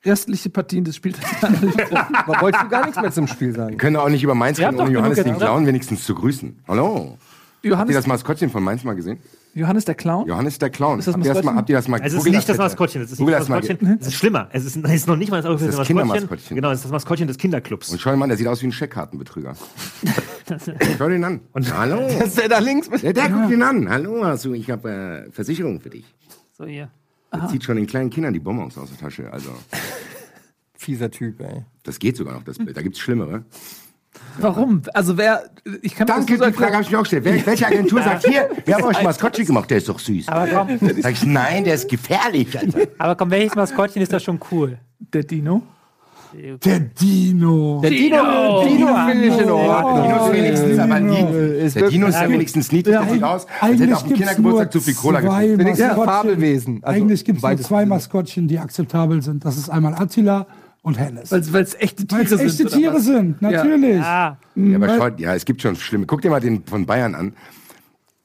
[0.05, 1.17] Restliche Partien des Spiels.
[1.41, 3.71] Aber wolltest du gar nichts mehr zum Spiel sagen?
[3.71, 6.59] Wir können auch nicht über Mainz reden, ohne Johannes den Clown wenigstens zu grüßen.
[6.67, 7.17] Hallo.
[7.17, 9.19] Habt ihr Johannes, das Maskottchen von Mainz mal gesehen?
[9.53, 10.27] Johannes der Clown?
[10.27, 10.99] Johannes der Clown.
[10.99, 11.57] Ist das habt, ihr das mal, Maskottchen?
[11.57, 12.57] habt ihr das mal Es ist nicht das.
[12.57, 13.49] Maskottchen, es ist nicht das.
[13.49, 13.97] Maskottchen.
[13.99, 14.49] Es ist schlimmer.
[14.53, 16.55] Es ist, es ist noch nicht mal das Das offizielle Kindermaskottchen.
[16.55, 17.89] Genau, es ist das Maskottchen des Kinderclubs.
[17.89, 19.55] Und schau ihn mal, der sieht aus wie ein Scheckkartenbetrüger.
[20.97, 21.41] schau den an.
[21.51, 22.01] Und Hallo.
[22.19, 23.89] Das ist der da links mit Der, der guckt ihn an.
[23.89, 26.05] Hallo, also ich habe äh, Versicherung für dich.
[26.57, 26.89] So hier.
[27.33, 29.31] Der zieht schon den kleinen Kindern die Bonbons aus der Tasche.
[29.31, 29.49] Also,
[30.75, 31.65] fieser Typ, ey.
[31.83, 32.75] das geht sogar noch, das Bild.
[32.75, 33.45] Da gibt's Schlimmere.
[34.39, 34.81] Warum?
[34.93, 35.43] Also wer,
[35.81, 37.25] ich kann mir Danke, das die Frage habe ich mir auch gestellt.
[37.25, 40.27] Wer, welche Agentur sagt, hier, wir haben euch ein Maskottchen gemacht, der ist doch süß.
[40.27, 42.79] Aber komm, Sag ich, nein, der ist gefährlich, Alter.
[42.97, 44.77] aber komm, welches Maskottchen ist das schon cool?
[44.99, 45.63] der Dino.
[46.33, 47.81] Der Dino.
[47.81, 50.03] Der Dino, Dino finde ich in Ordnung.
[50.03, 51.63] Dino ist wenigstens aber niedlich.
[51.63, 52.95] Ist Der Dino ist ja wenigstens niedlich.
[52.97, 55.59] Der sieht aus, als hätte auf dem Kindergeburtstag zu viel Cola getrunken.
[55.59, 56.13] Wenigstens Maskottchen.
[56.13, 56.79] Fabelwesen.
[56.83, 57.85] Also Eigentlich gibt es nur zwei.
[57.85, 59.43] Maskottchen, die akzeptabel sind.
[59.43, 60.47] Das ist einmal Attila
[60.81, 61.31] und Hennes.
[61.31, 62.67] Weil es echte Tiere Weil es echte sind.
[62.67, 63.03] oder Tiere was?
[63.05, 64.01] sind, natürlich.
[64.01, 66.05] Ah, Ja, aber schaut, ja, es gibt schon schlimme.
[66.05, 67.33] Guck dir mal den von Bayern an.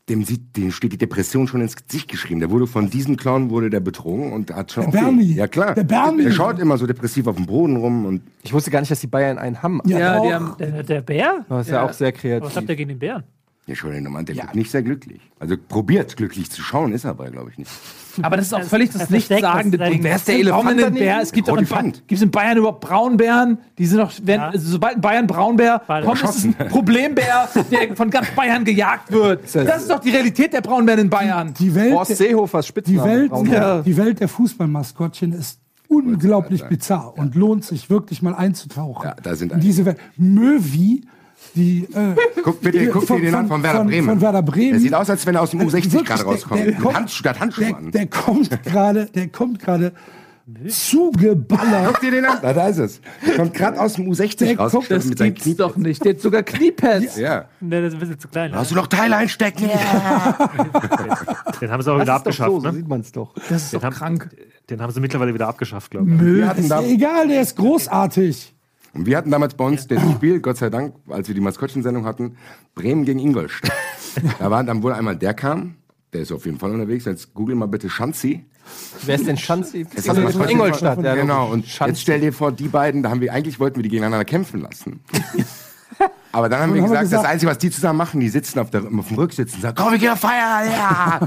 [0.09, 2.39] Dem, sieht, dem steht die Depression schon ins Gesicht geschrieben.
[2.39, 4.89] Der wurde von diesem Clown wurde der betrogen und hat schon.
[4.93, 5.35] Der Bernie.
[5.35, 5.75] Ja klar.
[5.75, 6.23] Der Bernie.
[6.23, 9.01] Der schaut immer so depressiv auf dem Boden rum und Ich wusste gar nicht, dass
[9.01, 9.81] die Bayern einen haben.
[9.85, 10.33] Ja, die doch.
[10.35, 11.45] haben, der, der Bär?
[11.49, 12.55] Das ist ja, auch sehr Was kreativ.
[12.57, 13.25] habt ihr gegen den Bären?
[13.67, 15.21] Ja, schau den nochmal an, der wirkt nicht sehr glücklich.
[15.41, 17.71] Also probiert glücklich zu schauen, ist er aber, glaube ich, nicht.
[18.23, 20.03] aber das ist auch völlig das das nichtssagende das Ding.
[20.05, 20.95] Wer ist der Elefant denn?
[20.95, 21.21] Bär?
[21.21, 23.59] Es gibt doch in, ba gibt's in Bayern überhaupt Braunbären?
[23.77, 24.49] Die sind doch, wenn, Ja.
[24.51, 28.65] also sobald ein Bayern Braunbär War kommt, ist es ein Problembär, der von ganz Bayern
[28.65, 29.53] gejagt wird.
[29.53, 31.53] ja- Das ist doch die Realität der Braunbären in Bayern.
[31.59, 33.05] Die Welt, Horst der, Seehofers die, Spitzname.
[33.11, 33.33] Welt.
[33.49, 33.83] Ja.
[33.83, 35.59] die Welt der Fußballmaskottchen ist
[35.89, 39.05] unglaublich bizarr und lohnt sich wirklich mal einzutauchen.
[39.09, 39.99] Ja, da sind in diese Welt.
[40.17, 41.03] Möwi,
[41.57, 44.09] die äh, Guck bitte, die- guck dir den an von Werder von, Bremen.
[44.09, 44.71] Von Werder Bremen.
[44.73, 46.61] Der sieht aus, als wenn er aus dem U60 Wirklich, gerade der- rauskommt.
[46.61, 47.91] der Mit kommt- der hat Handschuhe der, an.
[47.91, 49.93] der kommt gerade, der kommt gerade
[50.69, 51.87] zugeballert.
[51.89, 52.39] Guck dir den an.
[52.41, 53.01] Da, da ist es.
[53.27, 54.71] Der kommt gerade aus dem U60 Der raus.
[54.73, 55.55] guckt- Das mit gibt's Knie.
[55.57, 56.05] doch nicht.
[56.05, 57.17] Der hat sogar Kniepads.
[57.17, 57.47] Ja.
[57.61, 58.55] Ne, das ist ein bisschen zu klein.
[58.55, 59.69] Hast du noch Teile einstecken?
[61.61, 62.75] Den haben sie auch Das wieder abgeschafft, so, so ne?
[62.75, 63.35] sieht man es doch.
[63.49, 64.29] Das ist Den doch haben, krank.
[64.71, 66.21] den haben sie mittlerweile wieder abgeschafft, glaube ich.
[66.21, 68.53] Wir Ist ja da, egal, der ist großartig.
[68.97, 72.05] Und wir hatten damals bei uns das Spiel, Gott sei Dank, als wir die Maskottchensendung
[72.05, 72.37] hatten,
[72.75, 73.73] Bremen gegen Ingolstadt.
[74.39, 75.75] Da war dann wohl einmal der kam,
[76.15, 77.05] der ist auf jeden Fall unterwegs.
[77.05, 78.47] Jetzt google mal bitte Schanzi.
[79.05, 79.87] Wer ist denn Schanzi?
[79.95, 81.05] Das ist von Ingolstadt.
[81.05, 81.91] der- Genau, und Schanzi.
[81.91, 84.61] jetzt stell dir vor, die beiden, da haben wir eigentlich wollten wir die gegeneinander kämpfen
[84.63, 85.01] lassen.
[86.37, 88.29] Aber dann haben wir haben wir gesagt, das gesagt- Einzige, was die zusammen machen, die
[88.29, 91.21] sitzen auf, der, auf dem Rücksitz und sagen, komm, wir gehen feiern, ja!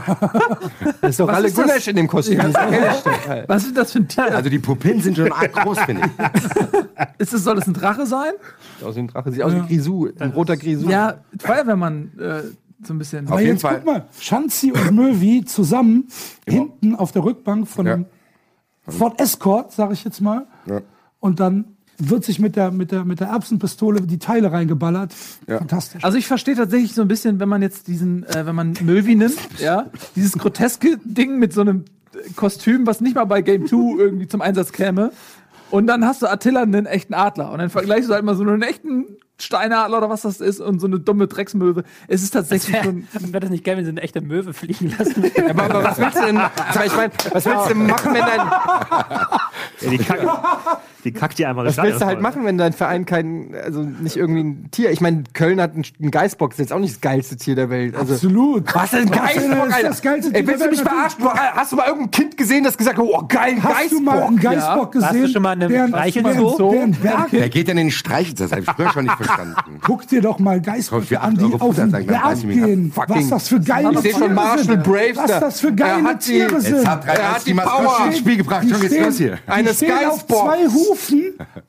[1.02, 1.66] Das ist doch alle ist das?
[1.66, 2.40] Gunesch in dem Kostüm.
[2.40, 3.44] Ey.
[3.48, 4.36] Was ist das für ein Tier?
[4.36, 6.80] Also die Pupillen sind schon arg groß, finde ich.
[7.18, 8.32] Ist das, soll das ein Drache sein?
[8.78, 9.32] Sieht aus wie ein Drache.
[9.32, 10.08] Sieht aus wie Grisou.
[10.20, 10.90] Ein roter Grisou.
[10.90, 12.42] Ja, Feuerwehrmann, äh,
[12.86, 13.28] so ein bisschen.
[13.28, 13.76] Aber jeden jetzt Fall.
[13.78, 16.08] guck mal, Schanzi und Möwi zusammen
[16.48, 17.94] hinten auf der Rückbank von Ja.
[17.96, 18.06] einem
[18.88, 20.46] Ford Escort, sage ich jetzt mal.
[20.66, 20.82] Ja.
[21.20, 25.14] Und dann wird sich mit der, mit der, mit der Erbsenpistole die Teile reingeballert.
[25.48, 25.58] Ja.
[25.60, 26.04] Fantastisch.
[26.04, 29.16] Also ich verstehe tatsächlich so ein bisschen, wenn man jetzt diesen, äh, wenn man Möwi
[29.16, 33.68] nimmt, ja, dieses groteske Ding mit so einem äh, Kostüm, was nicht mal bei Game
[33.68, 35.12] 2 irgendwie zum Einsatz käme.
[35.72, 37.52] Und dann hast du Attila einen echten Adler.
[37.52, 39.06] Und dann vergleichst du halt mal so einen echten
[39.42, 41.84] Steinadler oder was das ist und so eine dumme Drecksmöwe.
[42.08, 43.08] Es ist tatsächlich schon.
[43.14, 45.32] Wäre das nicht geil, wenn sie eine echte Möwe fliegen lassen?
[45.50, 48.22] Aber, aber was willst du denn, aber ich mein, was willst du denn machen, wenn
[48.22, 48.38] dein,
[49.82, 50.24] Ja, die, kackt,
[51.04, 52.22] die kackt dir einmal Was das willst du halt voll.
[52.24, 54.92] machen, wenn dein Verein kein, also nicht irgendwie ein Tier?
[54.92, 57.70] Ich meine, Köln hat einen, einen Geißbock, ist jetzt auch nicht das geilste Tier der
[57.70, 57.96] Welt.
[57.96, 58.74] Also, Absolut.
[58.76, 59.88] Was ist ein Geißbock, Alter?
[59.88, 61.24] das geilste Ey, Tier willst der du mich verarschen?
[61.24, 64.00] Du, hast du mal irgendein Kind gesehen, das gesagt hat, oh, geil, ein Hast du
[64.02, 64.92] mal einen Geißbock?
[64.92, 65.26] Geistbock Warst gesehen?
[65.28, 66.72] du schon mal der, Streichelzoo?
[66.72, 69.16] der, der, der Der geht ja in den Streichel, das habe ich früher schon nicht
[69.18, 69.56] verstanden.
[69.82, 72.92] Guck dir doch mal für an, die Euro auf den dann Berg gehen.
[72.96, 74.84] Was das für geile Ich seh schon Tiere Marshall sind.
[74.84, 75.40] Braves Was da.
[75.40, 76.84] das für geile Tiere sind.
[76.86, 78.06] Er hat die Power.
[78.08, 78.66] ins Spiel gebracht.
[78.70, 79.38] Schon geht's los hier.
[79.48, 80.89] Eine stehen auf zwei Hufen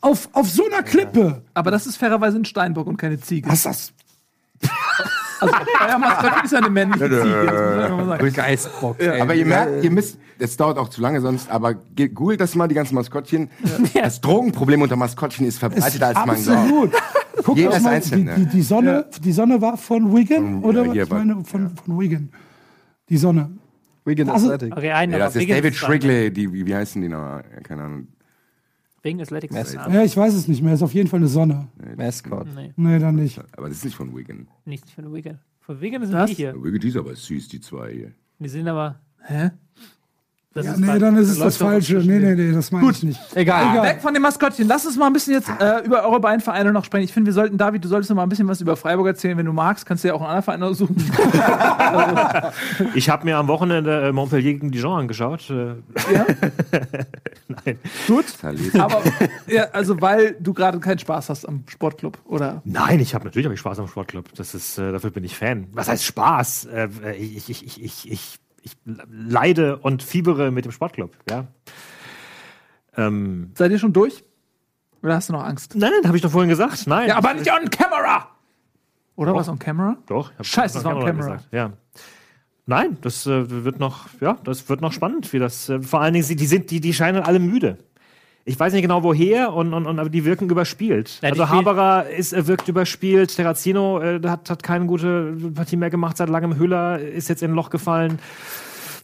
[0.00, 1.42] auf, auf so einer Klippe.
[1.54, 3.48] Aber das ist fairerweise ein Steinbock und keine Ziege.
[3.48, 3.92] Was ist das?
[5.42, 5.54] Also,
[5.88, 7.46] euer Maskottchen ist ja eine männliche Ziege.
[7.46, 8.32] Das muss man einfach mal sagen.
[8.34, 8.96] Geistbock.
[9.02, 12.54] Aber ihr merkt, ihr müsst, es dauert auch zu lange sonst, aber ge- googelt das
[12.54, 13.48] mal, die ganzen Maskottchen.
[13.94, 16.58] Das Drogenproblem unter Maskottchen ist verbreiteter, als man glaubt.
[16.58, 16.92] Absolut.
[17.42, 18.34] Guck Jedes mal, einzelne.
[18.34, 20.86] die, die, die, Sonne, die Sonne war von Wigan, Von, oder?
[20.86, 20.92] was?
[20.92, 22.28] hier ich war- meine, von, von Wigan.
[23.08, 23.50] Die Sonne.
[24.04, 24.76] Wigan Also- Athletic.
[24.76, 25.74] Okay, Ja, das ist David.
[25.74, 27.18] Shrigley, die, wie, wie heißen die noch?
[27.18, 28.08] Ja, keine Ahnung.
[29.02, 29.54] Wegen Athletics.
[29.76, 30.74] Ah, Ja, ich weiß es nicht mehr.
[30.74, 31.68] Ist auf jeden Fall eine Sonne.
[31.96, 32.46] Mascot.
[32.54, 33.40] Nee, Nee, dann nicht.
[33.56, 34.46] Aber das ist nicht von Wigan.
[34.64, 35.38] nicht von Wigan.
[35.60, 36.54] Von Wigan sind die hier.
[36.62, 38.12] Wigan, die ist aber süß, die zwei hier.
[38.38, 39.00] Die sind aber.
[39.22, 39.50] Hä?
[40.52, 41.98] Das Ja, ist nee, dann ist es das Falsche.
[41.98, 43.20] Nee, nee, nee, das meine ich nicht.
[43.36, 43.72] Egal.
[43.72, 43.88] Egal.
[43.88, 44.66] Weg von dem Maskottchen.
[44.66, 47.04] Lass uns mal ein bisschen jetzt äh, über eure beiden Vereine noch sprechen.
[47.04, 49.38] Ich finde, wir sollten, David, du solltest noch mal ein bisschen was über Freiburg erzählen.
[49.38, 50.96] Wenn du magst, kannst du ja auch einen anderen Verein aussuchen.
[52.94, 55.50] Ich habe mir am Wochenende äh, Montpellier gegen Dijon angeschaut.
[55.50, 55.74] Äh,
[56.12, 56.26] ja?
[57.48, 57.78] nein.
[58.06, 58.24] Gut.
[58.78, 59.02] Aber,
[59.46, 62.62] ja, also, weil du gerade keinen Spaß hast am Sportclub, oder?
[62.64, 64.34] Nein, ich habe natürlich hab ich Spaß am Sportclub.
[64.34, 65.68] Das ist, äh, dafür bin ich Fan.
[65.72, 66.66] Was heißt Spaß?
[66.66, 66.88] Äh,
[67.18, 71.16] ich, ich, ich, ich, ich, ich leide und fiebere mit dem Sportclub.
[71.28, 71.46] Ja.
[72.96, 74.24] Ähm, Seid ihr schon durch?
[75.02, 75.74] Oder hast du noch Angst?
[75.76, 76.86] nein, habe ich doch vorhin gesagt.
[76.86, 77.08] Nein.
[77.08, 78.28] Ja, aber nicht on camera!
[79.16, 79.96] Oder was on camera?
[80.06, 80.32] Doch.
[80.40, 81.34] Scheiße, das es war on camera.
[81.36, 81.72] gesagt, Ja.
[82.66, 85.68] Nein, das äh, wird noch, ja, das wird noch spannend, wie das.
[85.68, 87.78] Äh, vor allen Dingen, die sind, die, die scheinen alle müde.
[88.44, 91.18] Ich weiß nicht genau woher, und, und, und aber die wirken überspielt.
[91.22, 95.90] Ja, also Haberer ist, äh, wirkt überspielt, Terrazino äh, hat, hat keine gute Partie mehr
[95.90, 96.56] gemacht seit langem.
[96.56, 98.18] Höhler ist jetzt in ein Loch gefallen.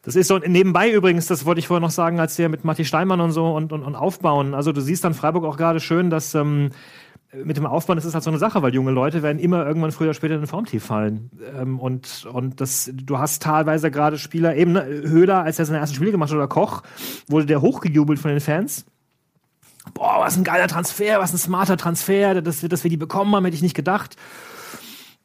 [0.03, 2.85] Das ist so nebenbei übrigens, das wollte ich vorher noch sagen, als wir mit Matti
[2.85, 4.55] Steinmann und so und, und, und aufbauen.
[4.55, 6.71] Also du siehst dann Freiburg auch gerade schön, dass ähm,
[7.45, 9.93] mit dem Aufbauen, das ist halt so eine Sache, weil junge Leute werden immer irgendwann
[9.93, 11.31] früher oder später in den Formtief fallen.
[11.61, 15.79] Ähm, und und das, du hast teilweise gerade Spieler, eben ne, Höhler, als er seine
[15.79, 16.83] ersten Spiele gemacht hat, oder Koch,
[17.29, 18.87] wurde der hochgejubelt von den Fans.
[19.95, 23.35] Boah, was ein geiler Transfer, was ein smarter Transfer, dass wir, dass wir die bekommen
[23.35, 24.17] haben, hätte ich nicht gedacht.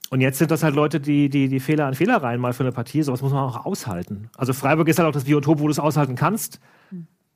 [0.09, 2.64] Und jetzt sind das halt Leute, die, die, die Fehler an Fehler rein mal für
[2.64, 3.01] eine Partie.
[3.01, 4.30] Sowas muss man auch aushalten.
[4.36, 6.59] Also Freiburg ist halt auch das Biotop, wo du es aushalten kannst.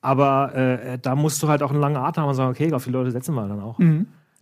[0.02, 2.84] Aber äh, da musst du halt auch einen langen Atem haben und sagen, okay, auf
[2.84, 3.80] die Leute setzen wir dann auch.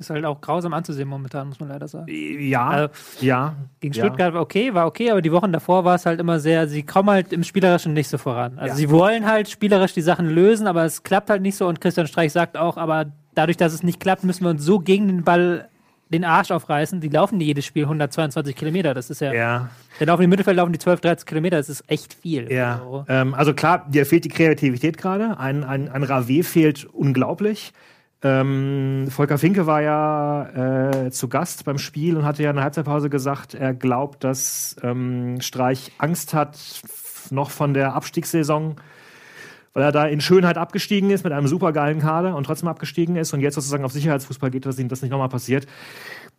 [0.04, 2.06] Ist halt auch grausam anzusehen momentan, muss man leider sagen.
[2.10, 2.90] Ja, Also,
[3.22, 3.56] ja.
[3.80, 4.04] Gegen ja.
[4.06, 6.84] Stuttgart war okay, war okay, aber die Wochen davor war es halt immer sehr, sie
[6.84, 8.58] kommen halt im Spielerischen nicht so voran.
[8.60, 8.76] Also Ja.
[8.76, 12.08] sie wollen halt spielerisch die Sachen lösen, aber es klappt halt nicht so und Christian
[12.08, 15.24] Streich sagt auch, aber dadurch, dass es nicht klappt, müssen wir uns so gegen den
[15.24, 15.70] Ball
[16.10, 17.02] den Arsch aufreißen.
[17.02, 20.58] Die laufen die jedes Spiel 122 Kilometer, das ist ja, Ja, die laufen im Mittelfeld
[20.58, 22.52] laufen die 12, 13 Kilometer, das ist echt viel.
[22.52, 22.74] ja.
[22.76, 25.40] Also, Ähm, also klar, dir fehlt die Kreativität gerade.
[25.40, 27.74] Ein, ein, ein Rave fehlt unglaublich.
[28.24, 32.64] Ähm, Volker Finke war ja äh, zu Gast beim Spiel und hatte ja in der
[32.64, 36.58] Halbzeitpause gesagt, er glaubt, dass ähm, Streich Angst hat
[37.32, 38.78] noch von der Abstiegssaison,
[39.74, 43.34] weil er da in Schönheit abgestiegen ist mit einem supergeilen Kader und trotzdem abgestiegen ist
[43.34, 45.68] und jetzt sozusagen auf Sicherheitsfußball geht, dass ihm das nicht nochmal passiert.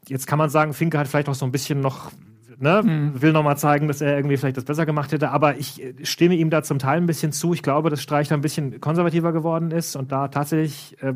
[0.09, 2.11] Jetzt kann man sagen, Finke hat vielleicht auch so ein bisschen noch,
[2.59, 5.95] ne, will nochmal zeigen, dass er irgendwie vielleicht das besser gemacht hätte, aber ich äh,
[6.05, 7.55] stimme ihm da zum Teil ein bisschen zu.
[7.55, 11.15] Ich glaube, dass Streich da ein bisschen konservativer geworden ist und da tatsächlich, äh,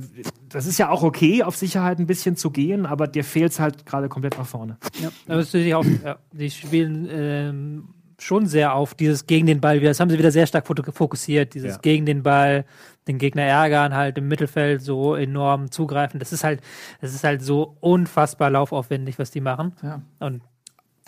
[0.48, 3.60] das ist ja auch okay, auf Sicherheit ein bisschen zu gehen, aber dir fehlt es
[3.60, 4.76] halt gerade komplett nach vorne.
[5.00, 7.88] Ja, aber es ist natürlich auch, ja, die spielen ähm,
[8.20, 9.90] schon sehr auf dieses gegen den Ball wieder.
[9.90, 11.78] Das haben sie wieder sehr stark fokussiert, dieses Ja.
[11.80, 12.64] gegen den Ball,
[13.06, 16.18] den Gegner ärgern, halt im Mittelfeld so enorm zugreifen.
[16.18, 16.60] Das ist halt,
[17.00, 19.72] das ist halt so unfassbar laufaufwendig, was die machen.
[19.82, 20.02] Ja.
[20.18, 20.42] Und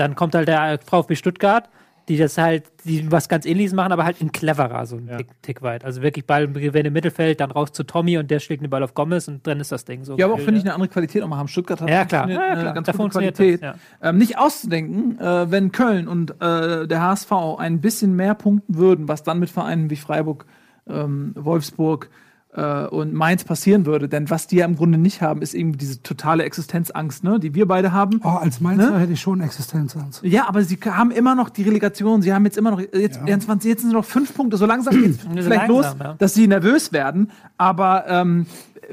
[0.01, 1.69] dann kommt halt der VfB Stuttgart,
[2.09, 5.19] die das halt, die was ganz ähnliches machen, aber halt in cleverer, so ein Ja.
[5.19, 5.85] Tick, Tick weit.
[5.85, 8.95] Also wirklich Ballgewinn im Mittelfeld, dann raus zu Tommy und der schlägt den Ball auf
[8.95, 10.17] Gomez und dann ist das Ding so.
[10.17, 10.71] Ja, aber auch finde ich ja.
[10.71, 11.47] eine andere Qualität nochmal haben.
[11.47, 12.25] Stuttgart hat Ja, klar.
[12.25, 12.75] eine, Ja, ja, eine klar.
[12.75, 13.63] ganz Da gute Qualität.
[13.63, 18.77] das, ähm, nicht auszudenken, äh, wenn Köln und äh, der HSV ein bisschen mehr punkten
[18.77, 20.47] würden, was dann mit Vereinen wie Freiburg,
[20.89, 22.11] ähm, Wolfsburg
[22.53, 24.09] äh, und Mainz passieren würde.
[24.09, 27.55] Denn was die ja im Grunde nicht haben, ist eben diese totale Existenzangst, ne, die
[27.55, 28.21] wir beide haben.
[28.25, 28.99] Oh, als Mainzer Ne?
[28.99, 30.23] hätte ich schon Existenzangst.
[30.25, 32.23] Ja, aber sie haben immer noch die Relegation.
[32.23, 34.57] Sie haben jetzt immer noch, jetzt, jetzt, jetzt sind es noch fünf Punkte.
[34.57, 36.15] So langsam geht's so vielleicht langsam, los, ja.
[36.15, 37.31] dass sie nervös werden.
[37.57, 38.47] Aber ähm,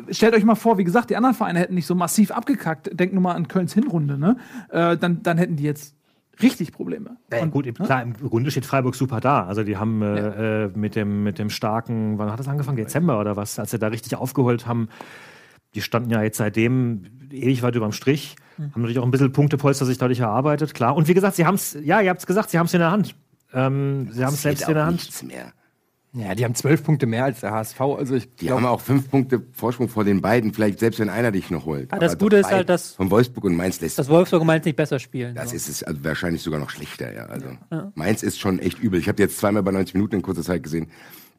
[0.09, 2.91] stellt euch mal vor, wie gesagt, die anderen Vereine hätten nicht so massiv abgekackt.
[2.97, 4.37] Denkt nur mal an Kölns Hinrunde, ne?
[4.69, 5.96] Äh, dann, dann hätten die jetzt
[6.41, 7.17] richtig Probleme.
[7.31, 9.45] Ja, Und- gut, klar, im Grunde steht Freiburg super da.
[9.45, 12.77] Also die haben äh, äh, mit, dem, mit dem starken, wann hat das angefangen?
[12.77, 14.89] Dezember oder was, als sie da richtig aufgeholt haben.
[15.75, 19.85] Die standen ja jetzt seitdem ewig weit überm Strich, haben natürlich auch ein bisschen Punktepolster
[19.85, 20.95] sich dadurch erarbeitet, klar.
[20.95, 22.79] Und wie gesagt, sie haben es, ja, ihr habt es gesagt, sie haben es in
[22.79, 23.15] der Hand.
[23.53, 24.95] Ähm, sie haben es selbst in der Hand.
[24.97, 25.51] nichts mehr.
[26.17, 27.79] Ja, die haben zwölf Punkte mehr als der HSV.
[27.81, 31.09] Also ich Die glaube, haben auch fünf Punkte Vorsprung vor den beiden, vielleicht selbst wenn
[31.09, 31.93] einer dich noch holt.
[31.93, 34.47] Ah, das Aber Gute ist halt, dass- Von Wolfsburg und Mainz lässt Dass Wolfsburg und
[34.47, 35.35] Mainz nicht besser spielen.
[35.35, 35.55] Das so.
[35.55, 37.25] ist es also wahrscheinlich sogar noch schlechter, ja.
[37.25, 37.47] Also
[37.95, 38.99] Mainz ist schon echt übel.
[38.99, 40.87] Ich habe jetzt zweimal bei 90 Minuten in kurzer Zeit gesehen.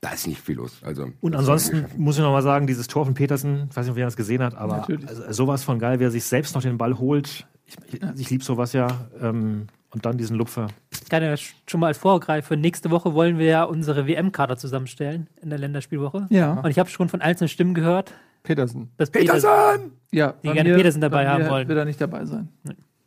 [0.00, 0.80] Da ist nicht viel los.
[0.84, 3.92] Also Und ansonsten muss ich noch mal sagen, dieses Tor von Petersen, ich weiß nicht,
[3.92, 6.78] ob ihr das gesehen hat, aber also, sowas von geil, wer sich selbst noch den
[6.78, 7.46] Ball holt.
[7.66, 9.08] Ich, ich, ich liebe sowas ja.
[9.20, 9.66] Ähm,
[9.98, 10.68] und dann diesen Lupfer.
[10.92, 12.56] Ich kann ja sch- schon mal als Vorgreife.
[12.56, 16.26] Nächste Woche wollen wir ja unsere WM-Kader zusammenstellen in der Länderspielwoche.
[16.30, 16.52] Ja.
[16.60, 18.90] Und ich habe schon von einzelnen Stimmen gehört, Petersen.
[18.96, 19.92] dass Petersen!
[20.12, 21.68] Ja, Die gerne mir- Petersen dabei bei haben wollen.
[21.68, 22.48] Wird er nicht dabei sein.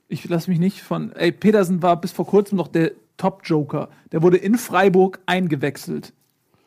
[0.10, 1.14] Ich lasse mich nicht von.
[1.14, 3.90] Ey, Petersen war bis vor kurzem noch der Top-Joker.
[4.12, 6.12] Der wurde in Freiburg eingewechselt.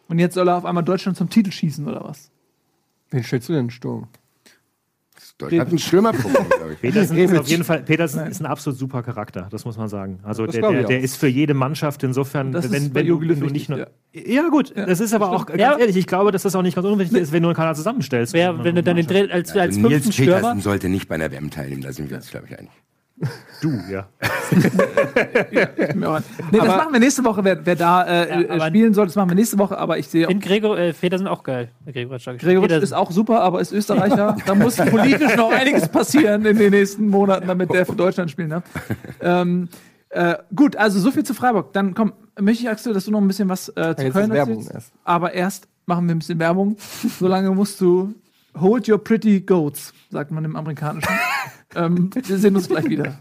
[0.08, 2.30] Und jetzt soll er auf einmal Deutschland zum Titel schießen, oder was?
[3.10, 4.08] Wen stellst du denn in den Sturm?
[5.38, 5.78] Deutschland hat ein
[6.58, 6.80] glaube ich.
[6.80, 10.20] Petersen ist auf jeden Fall, Petersen ist ein absolut super Charakter, das muss man sagen.
[10.22, 13.40] Also Das der, der, der ist für jede Mannschaft insofern, Das ist wenn, wenn, wenn
[13.40, 13.88] du nicht nur.
[14.12, 15.76] wichtig, Ja, gut, das ist aber auch, ganz Ja.
[15.76, 18.32] ehrlich, ich glaube, dass das auch nicht ganz unwichtig ist, wenn du einen Kader zusammenstellst.
[18.32, 20.34] Wer, wenn du dann den Dritt als, als Also fünften Nils Stürmer.
[20.36, 22.70] Petersen sollte nicht bei einer WM teilnehmen, da sind wir uns, glaube ich, einig.
[23.62, 24.08] Du, ja.
[25.50, 25.68] Ja.
[26.50, 29.06] Nee, das machen wir nächste Woche, wer, wer da äh, Ja, spielen soll.
[29.06, 30.30] Das machen wir nächste Woche, aber ich sehe auch.
[30.30, 31.70] In Gregor, äh, Petersen auch geil.
[31.86, 34.36] Gregor, Gregoritsch ist auch super, aber ist Österreicher.
[34.46, 38.50] da muss politisch noch einiges passieren in den nächsten Monaten, damit der für Deutschland spielen
[38.50, 38.64] darf.
[39.20, 39.68] Ähm,
[40.10, 41.72] äh, gut, also so viel zu Freiburg.
[41.72, 44.30] Dann komm, möchte ich, Axel, dass du noch ein bisschen was äh, zu jetzt Köln
[44.30, 44.70] erzählst.
[44.70, 44.92] erst.
[45.04, 46.76] Aber erst machen wir ein bisschen Werbung.
[47.18, 48.14] Solange musst du
[48.58, 51.12] hold your pretty goats, sagt man im Amerikanischen.
[51.74, 53.18] Ähm, wir sehen uns gleich wieder.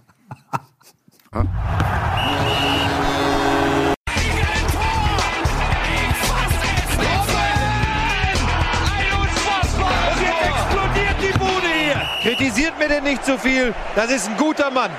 [12.21, 13.73] Kritisiert mir denn nicht zu viel.
[13.95, 14.91] Das ist ein guter Mann.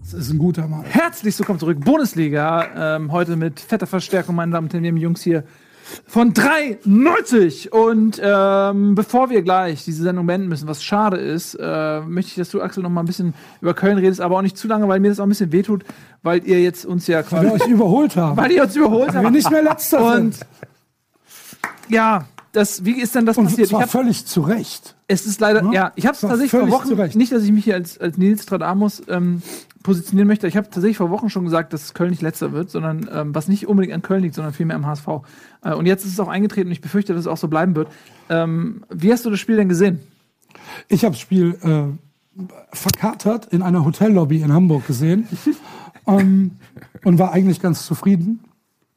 [0.00, 0.84] Das ist ein guter Mann.
[0.84, 1.78] Herzlich willkommen zurück.
[1.80, 2.96] Bundesliga.
[2.96, 5.44] Ähm, heute mit fetter Verstärkung, meine Damen und Herren, Jungs hier
[6.06, 7.68] von 3,90.
[7.70, 12.36] Und ähm, bevor wir gleich diese Sendung beenden müssen, was schade ist, äh, möchte ich,
[12.36, 14.88] dass du, Axel, noch mal ein bisschen über Köln redest, aber auch nicht zu lange,
[14.88, 15.84] weil mir das auch ein bisschen wehtut,
[16.22, 17.64] weil ihr jetzt uns ja Weil wir quasi.
[17.64, 18.36] euch überholt haben.
[18.36, 19.32] weil ihr uns überholt wir habt.
[19.32, 20.46] nicht mehr letzter Und sind.
[21.88, 23.66] ja, das, wie ist denn das Und passiert?
[23.66, 24.94] Ich zwar hab, völlig zu Recht.
[25.08, 27.64] es ist leider, Ja, ja, ich habe es tatsächlich vor Wochen, nicht, dass ich mich
[27.64, 29.42] hier als, als Nils Stradamus ähm,
[29.82, 30.46] positionieren möchte.
[30.46, 33.48] Ich habe tatsächlich vor Wochen schon gesagt, dass Köln nicht letzter wird, sondern ähm, was
[33.48, 35.06] nicht unbedingt an Köln liegt, sondern vielmehr am HSV.
[35.62, 37.74] Äh, und jetzt ist es auch eingetreten und ich befürchte, dass es auch so bleiben
[37.74, 37.88] wird.
[38.28, 40.00] Ähm, wie hast du das Spiel denn gesehen?
[40.88, 45.28] Ich habe das Spiel äh, verkatert in einer Hotellobby in Hamburg gesehen
[46.06, 46.52] ähm,
[47.04, 48.40] und war eigentlich ganz zufrieden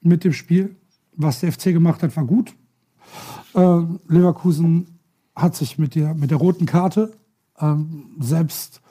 [0.01, 0.75] mit dem Spiel.
[1.17, 2.53] Was der FC gemacht hat, war gut.
[3.53, 4.99] Äh, Leverkusen
[5.35, 7.13] hat sich mit der, mit der roten Karte
[7.59, 8.81] ähm, selbst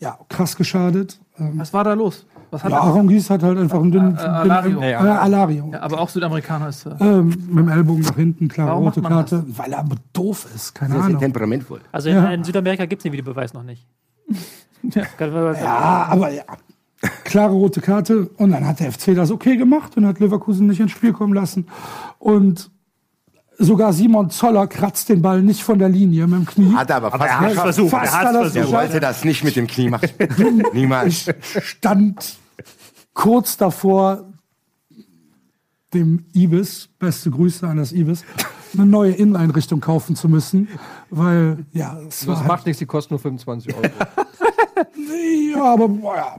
[0.00, 1.20] ja, krass geschadet.
[1.40, 2.26] Ähm, Was war da los?
[2.50, 4.70] Was hat ja, Aaron Gies hat halt einfach einen dünnen, Äh, äh, Alario.
[4.80, 5.70] dünnen äh, Alario.
[5.72, 7.00] ja, aber auch Südamerikaner ist er.
[7.00, 9.96] Ähm, mit dem Ellbogen nach hinten, klare Warum macht rote man Karte, weil er aber
[10.12, 11.20] doof ist, keine Sehr, sehr Ahnung.
[11.20, 11.80] temperamentvoll.
[11.92, 12.30] Also in, Ja.
[12.30, 13.86] in Südamerika gibt es den Videobeweis noch nicht.
[14.82, 15.02] Ja.
[15.18, 16.42] Kann man- Ja, aber ja.
[17.24, 18.28] Klare rote Karte.
[18.36, 21.32] Und dann hat der FC das okay gemacht und hat Leverkusen nicht ins Spiel kommen
[21.32, 21.66] lassen.
[22.18, 22.70] Und
[23.60, 26.74] sogar Simon Zoller kratzt den Ball nicht von der Linie mit dem Knie.
[26.74, 27.60] Hat er aber fast er geschafft.
[27.60, 28.56] versucht, Fast er hat er's versucht.
[28.56, 30.08] Er wollte das nicht mit dem Knie machen.
[30.72, 31.28] Niemals.
[31.28, 32.36] Ich stand
[33.14, 34.24] kurz davor,
[35.94, 38.24] dem Ibis, beste Grüße an das Ibis,
[38.74, 40.68] eine neue Inneneinrichtung kaufen zu müssen,
[41.10, 43.82] weil, ja, es Das war halt, macht nichts, die kosten nur 25 Euro.
[45.54, 46.36] Ja, aber boah, ja.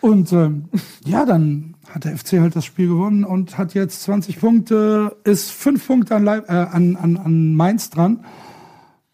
[0.00, 0.64] Und ähm,
[1.04, 5.50] ja, dann hat der FC halt das Spiel gewonnen und hat jetzt 20 Punkte, ist
[5.50, 8.24] fünf Punkte an, Leip, äh, an, an, an Mainz dran.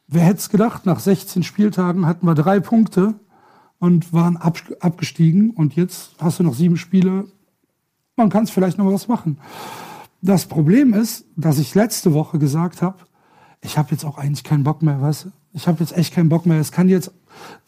[0.07, 3.15] Wer hätte es gedacht, nach 16 Spieltagen hatten wir drei Punkte
[3.79, 5.51] und waren ab, abgestiegen.
[5.51, 7.27] Und jetzt hast du noch sieben Spiele.
[8.17, 9.39] Man kann es vielleicht noch was machen.
[10.21, 12.99] Das Problem ist, dass ich letzte Woche gesagt habe,
[13.63, 15.29] ich habe jetzt auch eigentlich keinen Bock mehr, weißt du?
[15.53, 16.61] Ich habe jetzt echt keinen Bock mehr.
[16.61, 17.13] Es kann jetzt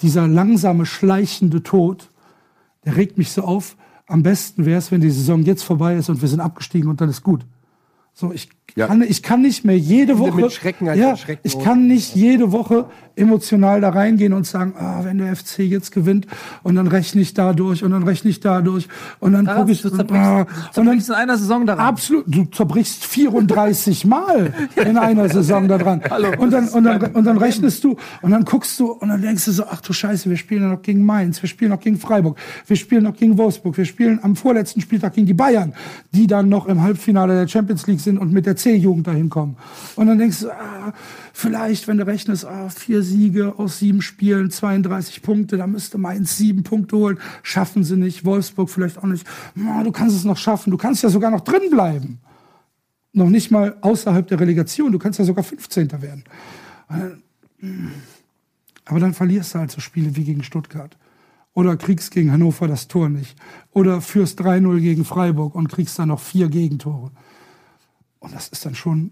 [0.02, 2.10] dieser langsame, schleichende Tod,
[2.86, 3.76] der regt mich so auf.
[4.06, 7.00] Am besten wäre es, wenn die Saison jetzt vorbei ist und wir sind abgestiegen und
[7.00, 7.44] dann ist gut.
[8.18, 8.86] So, ich Ja.
[8.86, 12.14] kann, ich kann nicht mehr jede Woche, mit Schrecken als ja, Schrecken ich kann nicht
[12.14, 16.26] jede Woche emotional da reingehen und sagen, ah, wenn der FC jetzt gewinnt
[16.62, 18.88] und dann rechne ich da durch und dann rechne ich da durch
[19.20, 21.86] und dann gucke ich du zerbrichst, ah, du zerbrichst in einer Saison daran.
[21.86, 26.02] Absolut, du zerbrichst 34 Mal in einer Saison da dran.
[26.38, 29.46] und, dann, und, dann, und dann rechnest du und dann guckst du und dann denkst
[29.46, 31.98] du so, ach du Scheiße, wir spielen ja noch gegen Mainz, wir spielen noch gegen
[31.98, 35.72] Freiburg, wir spielen noch gegen Wolfsburg, wir spielen am vorletzten Spieltag gegen die Bayern,
[36.12, 39.56] die dann noch im Halbfinale der Champions League sind und mit der C-Jugend dahin kommen.
[39.94, 40.94] Und dann denkst du, ah,
[41.32, 46.38] vielleicht, wenn du rechnest, ah, vier Siege aus sieben Spielen, 32 Punkte, da müsste Mainz
[46.38, 49.26] sieben Punkte holen, schaffen sie nicht, Wolfsburg vielleicht auch nicht.
[49.68, 52.20] Ah, du kannst es noch schaffen, du kannst ja sogar noch drin bleiben
[53.16, 54.92] noch nicht mal außerhalb der Relegation.
[54.92, 55.90] Du kannst ja sogar 15.
[56.02, 56.24] werden.
[58.84, 60.96] Aber dann verlierst du halt so Spiele wie gegen Stuttgart.
[61.54, 63.34] Oder kriegst gegen Hannover das Tor nicht.
[63.72, 67.10] Oder führst 3-0 gegen Freiburg und kriegst dann noch vier Gegentore.
[68.18, 69.10] Und das ist dann schon.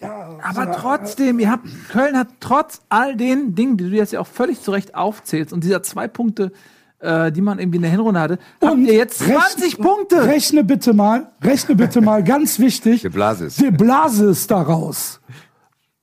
[0.00, 4.20] Ja, Aber trotzdem, ihr habt, Köln hat trotz all den Dingen, die du jetzt ja
[4.20, 6.52] auch völlig zu Recht aufzählst und dieser zwei Punkte,
[7.00, 10.24] äh, die man irgendwie in der Hinrunde hatte, habt ihr jetzt 20 rechne, Punkte.
[10.26, 13.02] Rechne bitte mal, rechne bitte mal, ganz wichtig.
[13.02, 13.56] De Blasis.
[13.56, 15.20] De Blasis daraus.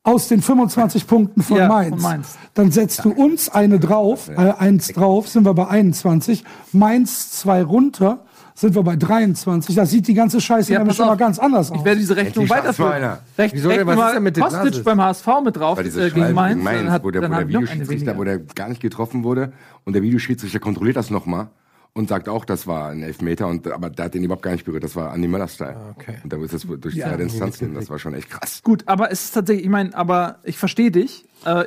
[0.04, 1.90] Aus den 25 Punkten von, Ja, Mainz.
[1.90, 2.38] von Mainz.
[2.54, 6.44] Dann setzt du uns eine drauf, äh, eins drauf, sind wir bei 21.
[6.72, 8.26] Mainz zwei runter,
[8.58, 9.76] sind wir bei 23.
[9.76, 11.78] Da sieht die ganze Scheiße Ja, nämlich schon mal ganz anders aus.
[11.78, 13.20] Ich werde diese Rechnung weiterführen.
[13.38, 13.86] Recht, Wieso denn?
[13.86, 16.56] Was ist mal denn mit dem Kostic beim HSV mit drauf äh, gegen Mainz.
[16.56, 19.54] gegen Mainz, hat, wo der, wo der Videoschiedsrichter, wo der gar nicht getroffen wurde
[19.86, 21.50] und der Videoschiedsrichter kontrolliert das nochmal
[21.94, 24.66] und sagt auch, das war ein Elfmeter, und, aber der hat den überhaupt gar nicht
[24.66, 25.78] berührt, das war Andi Möller-Style.
[25.96, 26.16] okay.
[26.24, 28.62] Und da ist es durch zweite Instanzen, das war schon echt krass.
[28.64, 31.26] Gut, aber es ist tatsächlich, ich meine, aber ich verstehe dich.
[31.46, 31.66] Äh,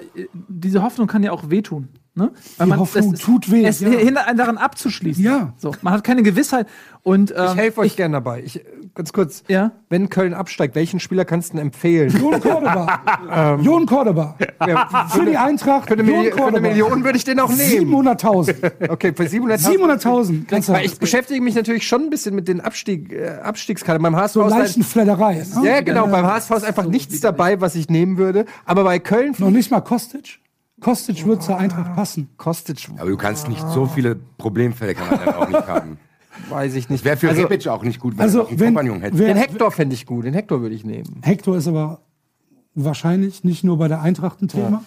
[0.49, 1.89] diese Hoffnung kann ja auch wehtun.
[2.15, 2.33] Ne?
[2.59, 3.89] Weil Die Hoffnung es, tut weh, Es ja.
[3.89, 5.23] hindert einen daran abzuschließen.
[5.25, 5.53] Ja.
[5.59, 6.67] So, man hat keine Gewissheit.
[7.03, 8.43] Und ähm, Ich helfe euch gerne dabei.
[8.45, 8.63] Ich,
[8.97, 9.45] ganz kurz.
[9.47, 9.71] Ja.
[9.89, 12.11] Wenn Köln absteigt, welchen Spieler kannst du denn empfehlen?
[12.21, 13.59] Jon Cordoba.
[13.63, 14.37] Jon Cordoba.
[14.67, 15.87] Ja, Für die Eintracht.
[15.89, 16.61] für, eine Jon Milli- für eine.
[16.61, 17.95] Million würde ich den auch nehmen.
[17.95, 18.73] 700.000.
[18.91, 20.03] Okay, für 700.000.
[20.03, 20.47] 700.000.
[20.49, 24.03] Kannst du Weil ich beschäftige mich natürlich schon ein bisschen mit den Abstieg, äh, Abstiegskadern.
[24.03, 25.47] Beim HSV so ist halt- leichten Fledderei.
[25.55, 25.67] Ne?
[25.69, 26.09] Ja, genau.
[26.09, 28.47] Beim HSV ist einfach nichts dabei, was ich nehmen würde.
[28.67, 30.41] Aber bei Köln Noch nicht mal Kostic.
[30.81, 32.29] Kostic wird zur Eintracht passen.
[32.37, 35.99] Kostic, Aber du kannst nicht so viele Problemfälle kann man dann auch nicht haben.
[36.49, 37.05] weiß ich nicht.
[37.05, 39.17] Wäre für also, Rebic auch nicht gut, wenn Also, er einen wenn, Kompagnon hätte.
[39.17, 40.25] den wer, Hector fände ich gut.
[40.25, 41.21] Den Hector würde ich nehmen.
[41.23, 42.01] Hector ist aber
[42.75, 44.83] wahrscheinlich nicht nur bei der Eintracht ein Thema.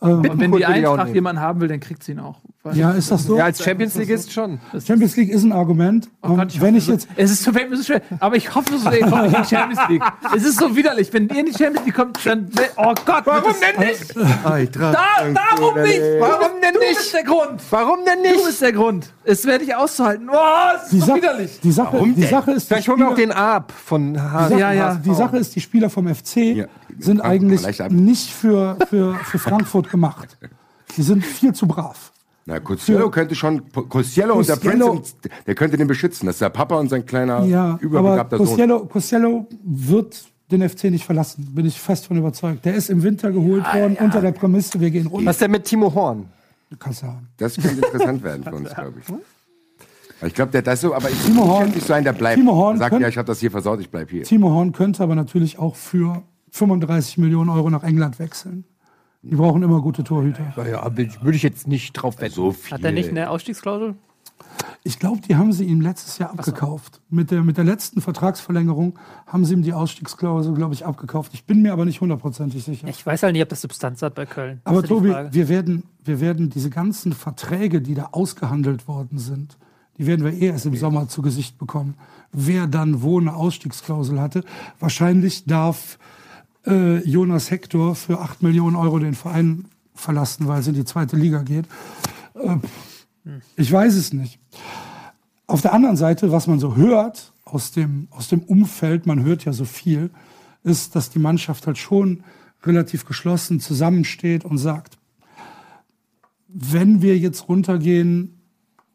[0.00, 2.40] und wenn die Eintracht jemanden haben will, dann kriegt sie ihn auch.
[2.72, 3.36] Ja, ist das so?
[3.36, 4.58] Ja, als Champions Leagueist schon.
[4.86, 6.08] Champions League ist ein Argument.
[6.22, 8.78] Und Gott, ich wenn ich jetzt Es ist so, es ist schwer, aber ich hoffe
[8.78, 10.02] so, ihr kommt nicht in die Champions League.
[10.34, 11.12] Es ist so widerlich.
[11.12, 12.48] Wenn ihr in die Champions League kommt, dann.
[12.78, 14.16] Oh Gott, warum denn nicht?
[14.16, 16.00] Da, darum nicht!
[16.18, 16.96] Warum denn Du nicht?
[16.96, 17.60] bist der Grund!
[17.68, 18.44] Warum denn Du nicht?
[18.46, 19.12] bist der Grund.
[19.24, 20.30] Es werde ich auszuhalten.
[20.32, 20.36] Oh,
[20.82, 21.60] es die, ist so Sache, widerlich.
[21.62, 22.30] die Sache, Warum die denn?
[22.30, 24.94] Sache ist, die Vielleicht holen wir auch den Ab von H die Sache, Ja, ja.
[24.94, 26.64] Die Sache ist, die Spieler vom FC Ja,
[26.98, 27.60] sind eigentlich
[27.90, 30.38] nicht für, für, für Frankfurt gemacht.
[30.96, 32.12] Die sind viel zu brav.
[32.46, 35.14] Na, Costello könnte schon, Costello und der Costello- Prince,
[35.46, 36.26] der könnte den beschützen.
[36.26, 38.46] Das ist der Papa und sein kleiner, Ja, aber überbegabter Sohn.
[38.46, 42.64] Costello, Costello wird den FC nicht verlassen, bin ich fest von überzeugt.
[42.66, 45.26] Der ist im Winter geholt worden unter der Prämisse, wir gehen runter.
[45.26, 46.26] Was ist denn mit Timo Horn?
[46.78, 47.28] Kannst du haben.
[47.38, 49.08] Das könnte interessant werden für uns, glaube ich.
[49.08, 52.36] Aber ich glaube, der das so, aber ich Timo Horn- könnte nicht sein, der bleibt.
[52.36, 54.24] Timo Horn Der sagt, könnt- ja, ich habe das hier versaut, ich bleib hier.
[54.24, 58.64] Timo Horn könnte aber natürlich auch für 35 Millionen Euro nach England wechseln.
[59.24, 60.52] Die brauchen immer gute Torhüter.
[60.56, 62.34] Ja, würde ich jetzt nicht drauf wetten.
[62.34, 62.72] So viel.
[62.72, 63.94] Hat er nicht eine Ausstiegsklausel?
[64.82, 67.00] Ich glaube, die haben sie ihm letztes Jahr abgekauft.
[67.08, 71.32] Mit, der, mit der letzten Vertragsverlängerung haben sie ihm die Ausstiegsklausel, glaube ich, abgekauft.
[71.32, 72.86] Ich bin mir aber nicht hundertprozentig sicher.
[72.86, 74.60] Ich weiß halt nicht, ob das Substanz hat bei Köln.
[74.64, 79.56] Aber Tobi, wir werden, wir werden diese ganzen Verträge, die da ausgehandelt worden sind,
[79.96, 81.94] die werden wir eh erst im Sommer zu Gesicht bekommen.
[82.32, 84.44] Wer dann wo eine Ausstiegsklausel hatte.
[84.80, 85.98] Wahrscheinlich darf
[86.66, 91.16] äh, Jonas Hector für 8 Millionen Euro den Verein verlassen, weil es in die zweite
[91.16, 91.66] Liga geht.
[92.34, 92.56] Äh,
[93.56, 94.38] ich weiß es nicht.
[95.46, 99.44] Auf der anderen Seite, was man so hört aus dem, aus dem Umfeld, man hört
[99.44, 100.10] ja so viel,
[100.62, 102.24] ist, dass die Mannschaft halt schon
[102.64, 104.98] relativ geschlossen zusammensteht und sagt,
[106.48, 108.40] wenn wir jetzt runtergehen,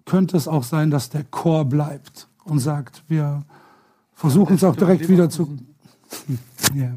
[0.05, 3.43] könnte es auch sein, dass der Chor bleibt und sagt, wir
[4.13, 5.57] versuchen es auch direkt wieder zu.
[6.73, 6.95] ja.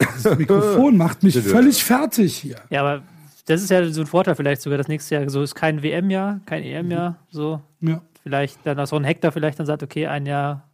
[0.00, 2.56] Das Mikrofon macht mich völlig fertig hier.
[2.70, 3.02] Ja, aber
[3.46, 5.28] das ist ja so ein Vorteil vielleicht sogar das nächste Jahr.
[5.30, 7.16] So ist kein WM-Jahr, kein EM-Jahr.
[7.30, 8.00] So Ja.
[8.22, 10.68] vielleicht dann auch so ein Hector vielleicht dann sagt, okay, ein Jahr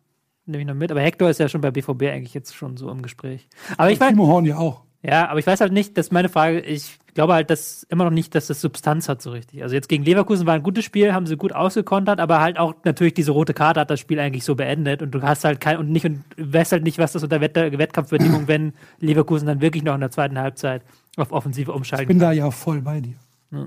[0.47, 0.91] nehme ich noch mit.
[0.91, 3.49] Aber Hector ist ja schon bei BVB eigentlich jetzt schon so im Gespräch.
[3.77, 4.83] Aber ich weiß, Timo Horn ja auch.
[5.07, 6.61] Ja, aber ich weiß halt nicht, das ist meine Frage.
[6.61, 9.63] Ich glaube halt, dass immer noch nicht, dass das Substanz hat so richtig.
[9.63, 12.75] Also jetzt gegen Leverkusen war ein gutes Spiel, haben sie gut ausgekontert, aber halt auch
[12.85, 15.79] natürlich diese rote Karte hat das Spiel eigentlich so beendet und du hast halt kein
[15.79, 19.85] und nicht und weißt halt nicht, was das unter Wett Wettkampfbedingungen, wenn Leverkusen dann wirklich
[19.85, 20.83] noch in der zweiten Halbzeit
[21.17, 22.29] auf Offensive Ich umschalten bin kann.
[22.29, 23.15] da ja voll bei dir.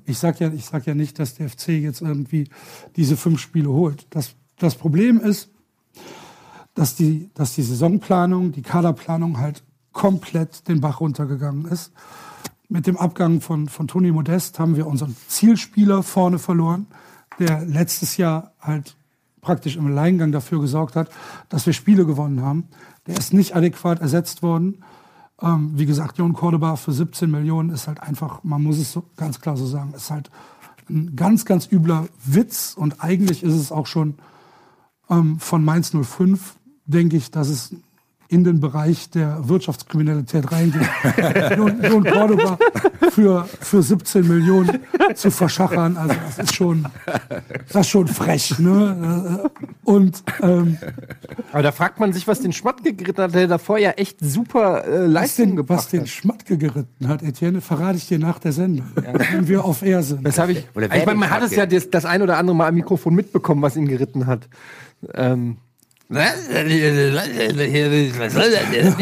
[0.05, 2.49] Ich sag ja, ich sag ja nicht, dass der FC jetzt irgendwie
[2.97, 4.05] diese fünf Spiele holt.
[4.09, 5.49] Das, das Problem ist,
[6.75, 9.63] dass die, dass die Saisonplanung, die Kaderplanung halt
[9.93, 11.91] komplett den Bach runtergegangen ist.
[12.67, 16.87] Mit dem Abgang von, von Toni Modest haben wir unseren Zielspieler vorne verloren,
[17.39, 18.95] der letztes Jahr halt
[19.41, 21.09] praktisch im Alleingang dafür gesorgt hat,
[21.49, 22.67] dass wir Spiele gewonnen haben.
[23.07, 24.83] Der ist nicht adäquat ersetzt worden.
[25.41, 29.03] Ähm, wie gesagt, Jon Cordoba für 17 Millionen ist halt einfach, man muss es so
[29.15, 30.29] ganz klar so sagen, ist halt
[30.89, 34.15] ein ganz, ganz übler Witz und eigentlich ist es auch schon
[35.09, 36.55] ähm, von Mainz 05,
[36.85, 37.75] denke ich, dass es
[38.29, 40.87] in den Bereich der Wirtschaftskriminalität reingeht.
[41.57, 42.59] Jon, Jon Cordoba
[43.09, 44.79] für, für 17 Millionen
[45.15, 46.85] zu verschachern, also das ist schon,
[47.67, 48.59] das ist schon frech.
[48.59, 49.49] Ne?
[49.83, 50.77] Und ähm,
[51.51, 54.85] Aber da fragt man sich, was den Schmatke geritten hat, der davor ja echt super
[54.85, 56.09] äh, was Leistung den, was gebracht den hat.
[56.09, 60.23] Schmatke geritten hat, Etienne, verrate ich dir nach der Sendung, wenn wir auf Air sind.
[60.23, 60.59] Das habe ich.
[60.59, 63.63] Ich meine, man hat es ja das, das ein oder andere Mal am Mikrofon mitbekommen,
[63.63, 64.47] was ihn geritten hat.
[65.15, 65.57] Ähm,
[66.09, 66.47] Was
[68.33, 68.97] soll das?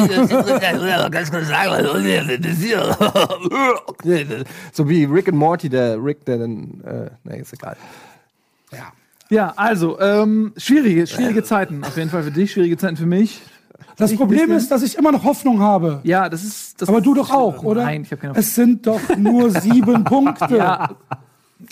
[1.12, 2.04] Ganz kurz sagen, was soll
[2.38, 2.98] das hier?
[4.74, 6.82] so wie Rick and Morty, der Rick, der dann.
[6.84, 7.78] Äh, nee, ist egal.
[9.30, 11.84] Ja, also, ähm, schwierige, schwierige Zeiten.
[11.84, 13.42] Auf jeden Fall für dich, schwierige Zeiten für mich.
[13.98, 16.00] Das Ich Problem ist, dass ich immer noch Hoffnung habe.
[16.04, 16.82] Ja, das ist.
[16.82, 17.84] Das Aber du doch auch, oder?
[17.84, 20.56] Nein, ich habe keine Es sind doch nur sieben Punkte.
[20.56, 20.92] Ja,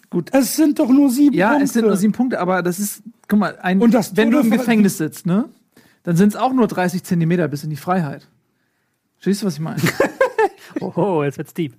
[0.09, 0.29] gut.
[0.33, 1.63] Es sind doch nur sieben Ja, Punkte.
[1.65, 4.39] es sind nur sieben Punkte, aber das ist, guck mal, ein, Und das wenn du
[4.39, 5.49] im Gefängnis sitzt, ne,
[6.03, 8.27] dann sind es auch nur 30 Zentimeter bis in die Freiheit.
[9.17, 9.81] Verstehst du, was ich meine?
[10.81, 11.73] Oh, jetzt wird's deep.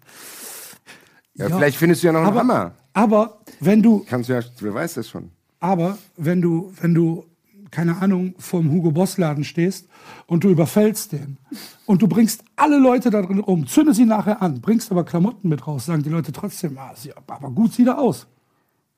[1.35, 2.75] Ja, vielleicht findest du ja noch einen aber- Hammer.
[2.95, 5.31] Aber wenn du, Kannst du ja, wer weiß das schon.
[5.61, 7.27] aber wenn du, wenn du,
[7.71, 9.87] keine Ahnung, vorm Hugo Boss Laden stehst
[10.27, 11.37] und du überfällst den
[11.85, 15.51] und du bringst alle Leute da drin um, zündest sie nachher an, bringst aber Klamotten
[15.51, 18.27] mit raus, sagen die Leute trotzdem, ah, sie, aber gut sieht er aus.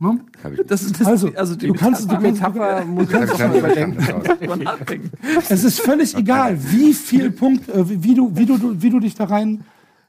[0.01, 0.21] Ne?
[0.69, 3.97] Das ist das, Also, also die du kannst, du kannst, Metapher nicht verstanden.
[4.39, 5.11] drüber nachdenken.
[5.49, 9.17] es ist völlig egal, wie viel Punkt, äh, wie, du, wie, du, wie du dich
[9.17, 9.65] da rein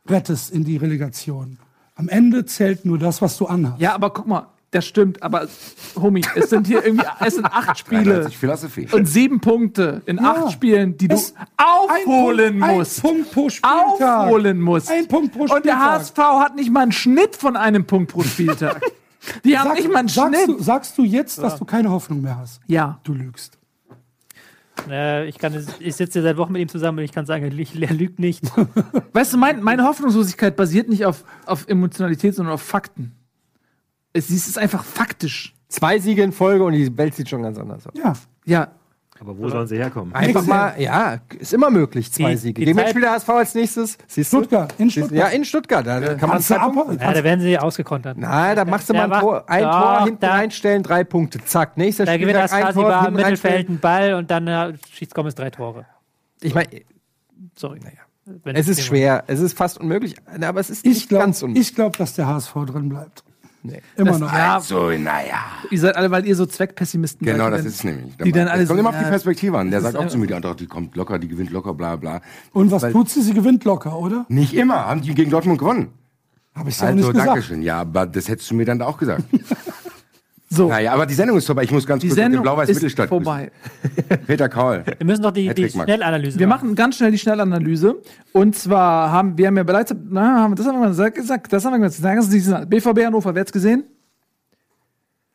[0.08, 1.58] rettest in die Relegation.
[1.96, 3.82] Am Ende zählt nur das, was du anhast.
[3.82, 5.48] Ja, aber guck mal, das stimmt, aber
[6.00, 8.88] Homie, es sind hier irgendwie, es sind acht Spiele 93 Philosophie.
[8.92, 13.04] und sieben Punkte in acht Spielen, die du Es- aufholen ein musst.
[13.04, 13.86] Ein Punkt pro Spieltag.
[14.28, 14.92] Aufholen musst.
[14.92, 15.80] Ein Punkt pro Und der Spieltag.
[16.00, 18.82] HSV hat nicht mal einen Schnitt von einem Punkt pro Spieltag.
[19.44, 20.60] Die haben Sag, nicht mal einen sagst, Schnitt.
[20.60, 22.62] du, sagst du jetzt, dass du keine Hoffnung mehr hast?
[22.68, 23.00] Ja.
[23.04, 23.58] Du lügst.
[24.90, 27.52] Äh, ich kann, ich sitze seit Wochen mit ihm zusammen und ich kann sagen, er
[27.90, 28.44] er lügt nicht.
[29.14, 33.14] Weißt du, mein, meine Hoffnungslosigkeit basiert nicht auf, auf Emotionalität, sondern auf Fakten.
[34.14, 35.54] Es es ist einfach faktisch.
[35.68, 37.94] Zwei Siege in Folge und die Welt sieht schon ganz anders aus.
[37.96, 38.14] Ja.
[38.46, 38.72] Ja,
[39.22, 40.16] Aber wo sollen sie herkommen?
[40.16, 42.60] Einfach mal, ja, ist immer möglich, zwei Die- Siege.
[42.62, 43.98] die Gegen wen spielt der HSV als nächstes?
[44.08, 44.38] Siehst du?
[44.38, 44.90] Stuttgart, in?
[44.90, 45.12] Stuttgart.
[45.12, 45.86] Ja, in Stuttgart.
[45.86, 47.04] Da kann man zwei ab, Punkte.
[47.04, 48.16] Ja, da werden sie ausgekontert.
[48.18, 51.44] Na, da machst du mal ein Tor, ein Doch, Tor hinten da- reinstellen, drei Punkte.
[51.44, 53.68] Zack, nächster Da gewinnt Spieltag das ein Tor Kasibar im hinten Mittelfeld reinstellen.
[53.68, 55.86] einen Ball und dann äh, schießt Gomez drei Tore.
[56.42, 56.70] Ich meine,
[57.56, 57.80] Sorry.
[58.44, 61.42] Wenn es ist schwer, es ist fast unmöglich, aber es ist Ich nicht glaube, ganz
[61.42, 61.74] unmöglich.
[61.76, 63.24] glaub, dass der HSV drin bleibt.
[63.62, 63.82] Nee.
[63.98, 64.32] Immer noch.
[64.32, 65.36] ja, So, naja.
[65.70, 67.54] ihr seid alle, weil ihr so Zweckpessimisten Genau, seid.
[67.54, 68.18] das Denn- ist nämlich.
[68.24, 69.70] die dann alle Es kommt so, immer auf die Perspektive an.
[69.70, 72.22] Der sagt auch zu mir, die Eintracht, die kommt locker, die gewinnt locker, bla bla.
[72.54, 73.22] Und was tut sie?
[73.22, 74.26] Sie gewinnt locker, oder?
[74.30, 74.86] Nicht immer.
[74.86, 75.90] Haben die gegen Dortmund gewonnen?
[76.56, 77.28] Habe ich ja Also, nicht gesagt.
[77.28, 77.62] Dankeschön.
[77.62, 79.24] Ja, aber das hättest du mir dann auch gesagt.
[80.52, 81.64] So, naja, aber die Sendung ist vorbei.
[81.64, 83.52] Ich muss ganz die kurz auf den Sendung Blau-Weiß ist Mittelstadt vorbei.
[84.28, 84.84] Peter Kaul.
[84.98, 85.70] Wir müssen noch die, die.
[85.70, 88.02] Schnellanalyse Wir machen ganz schnell die Schnellanalyse.
[88.34, 91.16] Und zwar haben wir haben ja bereits, na, haben wir- das haben wir mal gesagt,
[91.16, 92.70] gesagt, das haben wir gesagt.
[92.70, 93.84] BVB Hannover, wer hat's gesehen?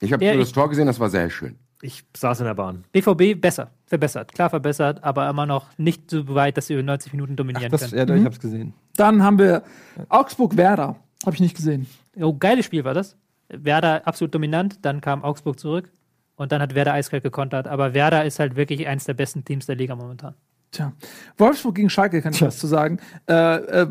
[0.01, 1.57] Ich habe nur das Tor gesehen, das war sehr schön.
[1.81, 2.83] Ich saß in der Bahn.
[2.93, 7.13] BVB besser, verbessert, klar verbessert, aber immer noch nicht so weit, dass sie über 90
[7.13, 8.09] Minuten dominieren Das, können.
[8.09, 8.75] ja, ich hab's gesehen.
[8.97, 9.63] Dann haben wir
[10.09, 10.97] Augsburg Werder.
[11.25, 11.87] Habe ich nicht gesehen.
[12.17, 13.17] Oh, geiles Spiel war das.
[13.49, 15.91] Werder absolut dominant, dann kam Augsburg zurück
[16.37, 17.69] und dann hat Werder eiskalt gekontert.
[17.69, 20.35] Aber Werder ist halt wirklich eins der besten Teams der Liga momentan.
[20.71, 20.93] Tja.
[21.37, 22.99] Wolfsburg gegen Schalke kann ich was zu sagen.
[23.29, 23.87] Äh, äh, äh,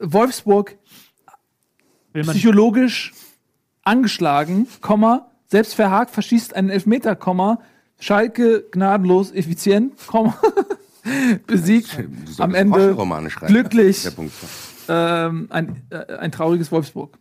[0.00, 0.76] Wolfsburg
[2.12, 3.12] Will man, psychologisch
[3.82, 7.60] angeschlagen, Komma, selbst Verhaag verschießt einen Elfmeter, Komma,
[8.00, 10.38] Schalke gnadenlos effizient, Komma,
[11.46, 11.98] besiegt
[12.38, 12.96] am Ende
[13.46, 14.08] glücklich
[14.88, 17.18] ähm, ein, äh, ein trauriges Wolfsburg.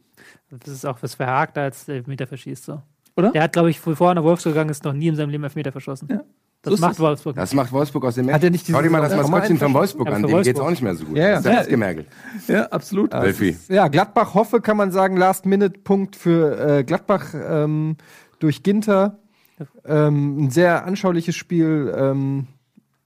[0.59, 2.63] Das ist auch was Verhagt als Elfmeter verschießt.
[2.65, 2.81] So.
[3.15, 3.31] Oder?
[3.31, 5.43] Der hat, glaube ich, bevor er nach Wolfsburg gegangen ist, noch nie in seinem Leben
[5.43, 6.07] Elfmeter verschossen.
[6.11, 6.21] Ja.
[6.63, 7.35] Das macht Wolfsburg.
[7.35, 10.07] Das macht Wolfsburg aus dem Hat er nicht Schau dir mal das Maskottchen von Wolfsburg
[10.07, 10.65] Ja, an, dem geht's Wolfsburg.
[10.65, 11.17] auch nicht mehr so gut.
[11.17, 11.41] Ja, ja.
[11.41, 12.07] Das ist der gemergelt.
[12.47, 13.11] Ja, absolut.
[13.11, 13.57] Wölfi.
[13.67, 17.97] Ja, Gladbach hoffe, kann man sagen, Last-Minute-Punkt für äh, Gladbach ähm,
[18.39, 19.19] durch Ginter.
[19.85, 22.47] Ähm, ein sehr anschauliches Spiel, ähm,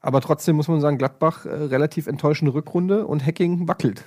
[0.01, 4.03] aber trotzdem muss man sagen, Gladbach äh, relativ enttäuschende Rückrunde und Hacking wackelt.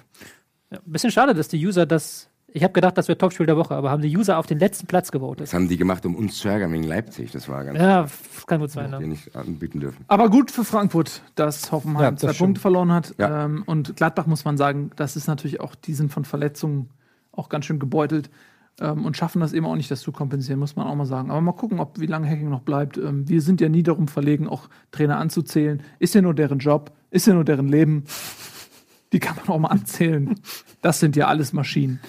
[0.71, 2.30] Ja, ein bisschen schade, dass die User das.
[2.53, 4.87] Ich habe gedacht, das wäre Topspiel der Woche, aber haben die User auf den letzten
[4.87, 5.43] Platz gewotet.
[5.45, 7.31] Das haben die gemacht, um uns zu ärgern wegen Leipzig.
[7.31, 8.91] Das war ganz Ja, das kann gut sein.
[8.93, 9.07] die Ne?
[9.09, 10.05] nicht anbieten dürfen.
[10.09, 12.47] Aber gut für Frankfurt, dass Hoffenheim Ja, das zwei stimmt.
[12.49, 13.15] Punkte verloren hat.
[13.19, 13.45] Ja.
[13.45, 16.91] Ähm, und Gladbach muss man sagen, das ist natürlich auch, die sind von Verletzungen
[17.33, 18.31] auch ganz schön gebeutelt
[18.81, 21.31] ähm, und schaffen das eben auch nicht, das zu kompensieren, muss man auch mal sagen.
[21.31, 22.97] Aber mal gucken, ob wie lange Hacking noch bleibt.
[22.99, 25.83] Ähm, wir sind ja nie darum verlegen, auch Trainer anzuzählen.
[26.01, 28.05] Ist ja nur deren Job, ist ja nur deren Leben.
[29.13, 30.35] Die kann man auch mal anzählen.
[30.83, 32.01] Das sind ja alles Maschinen.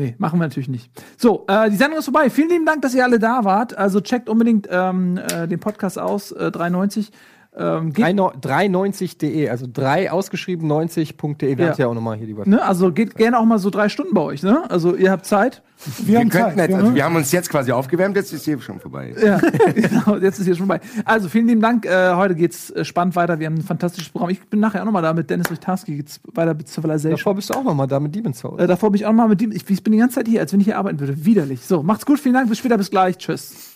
[0.00, 0.90] Nee, machen wir natürlich nicht.
[1.18, 2.30] So, äh, die Sendung ist vorbei.
[2.30, 3.76] Vielen lieben Dank, dass ihr alle da wart.
[3.76, 7.12] Also checkt unbedingt ähm, äh, den Podcast aus, äh, 93.
[7.60, 11.58] Ähm, geht 390.de, also 3 ausgeschrieben 90.de.
[11.58, 11.70] Wir Ja.
[11.72, 12.48] haben ja auch nochmal hier die Website.
[12.54, 14.62] Ne, also geht gerne auch mal so drei Stunden bei euch, ne?
[14.70, 15.62] Also ihr habt Zeit.
[15.98, 16.58] Wir, Wir, haben könnten Zeit.
[16.58, 19.14] jetzt, ja, also wir haben uns jetzt quasi aufgewärmt, jetzt ist hier schon vorbei.
[19.22, 19.38] Ja,
[19.74, 20.80] genau, jetzt ist hier schon vorbei.
[21.04, 21.84] Also vielen lieben Dank.
[21.86, 23.38] Äh, heute geht's äh, spannend weiter.
[23.38, 24.30] Wir haben ein fantastisches Programm.
[24.30, 25.96] Ich bin nachher auch nochmal da mit Dennis Richtarski.
[25.96, 27.12] Geht's weiter mit Civilization.
[27.18, 28.60] Davor bist du auch nochmal da mit Demon's Souls.
[28.62, 29.42] Äh, davor bin ich auch nochmal mit.
[29.42, 31.24] Ich, ich bin die ganze Zeit hier, als wenn ich hier arbeiten würde.
[31.24, 31.60] Widerlich.
[31.60, 32.18] So, macht's gut.
[32.20, 32.48] Vielen Dank.
[32.48, 32.76] Bis später.
[32.78, 33.18] Bis gleich.
[33.18, 33.74] Tschüss.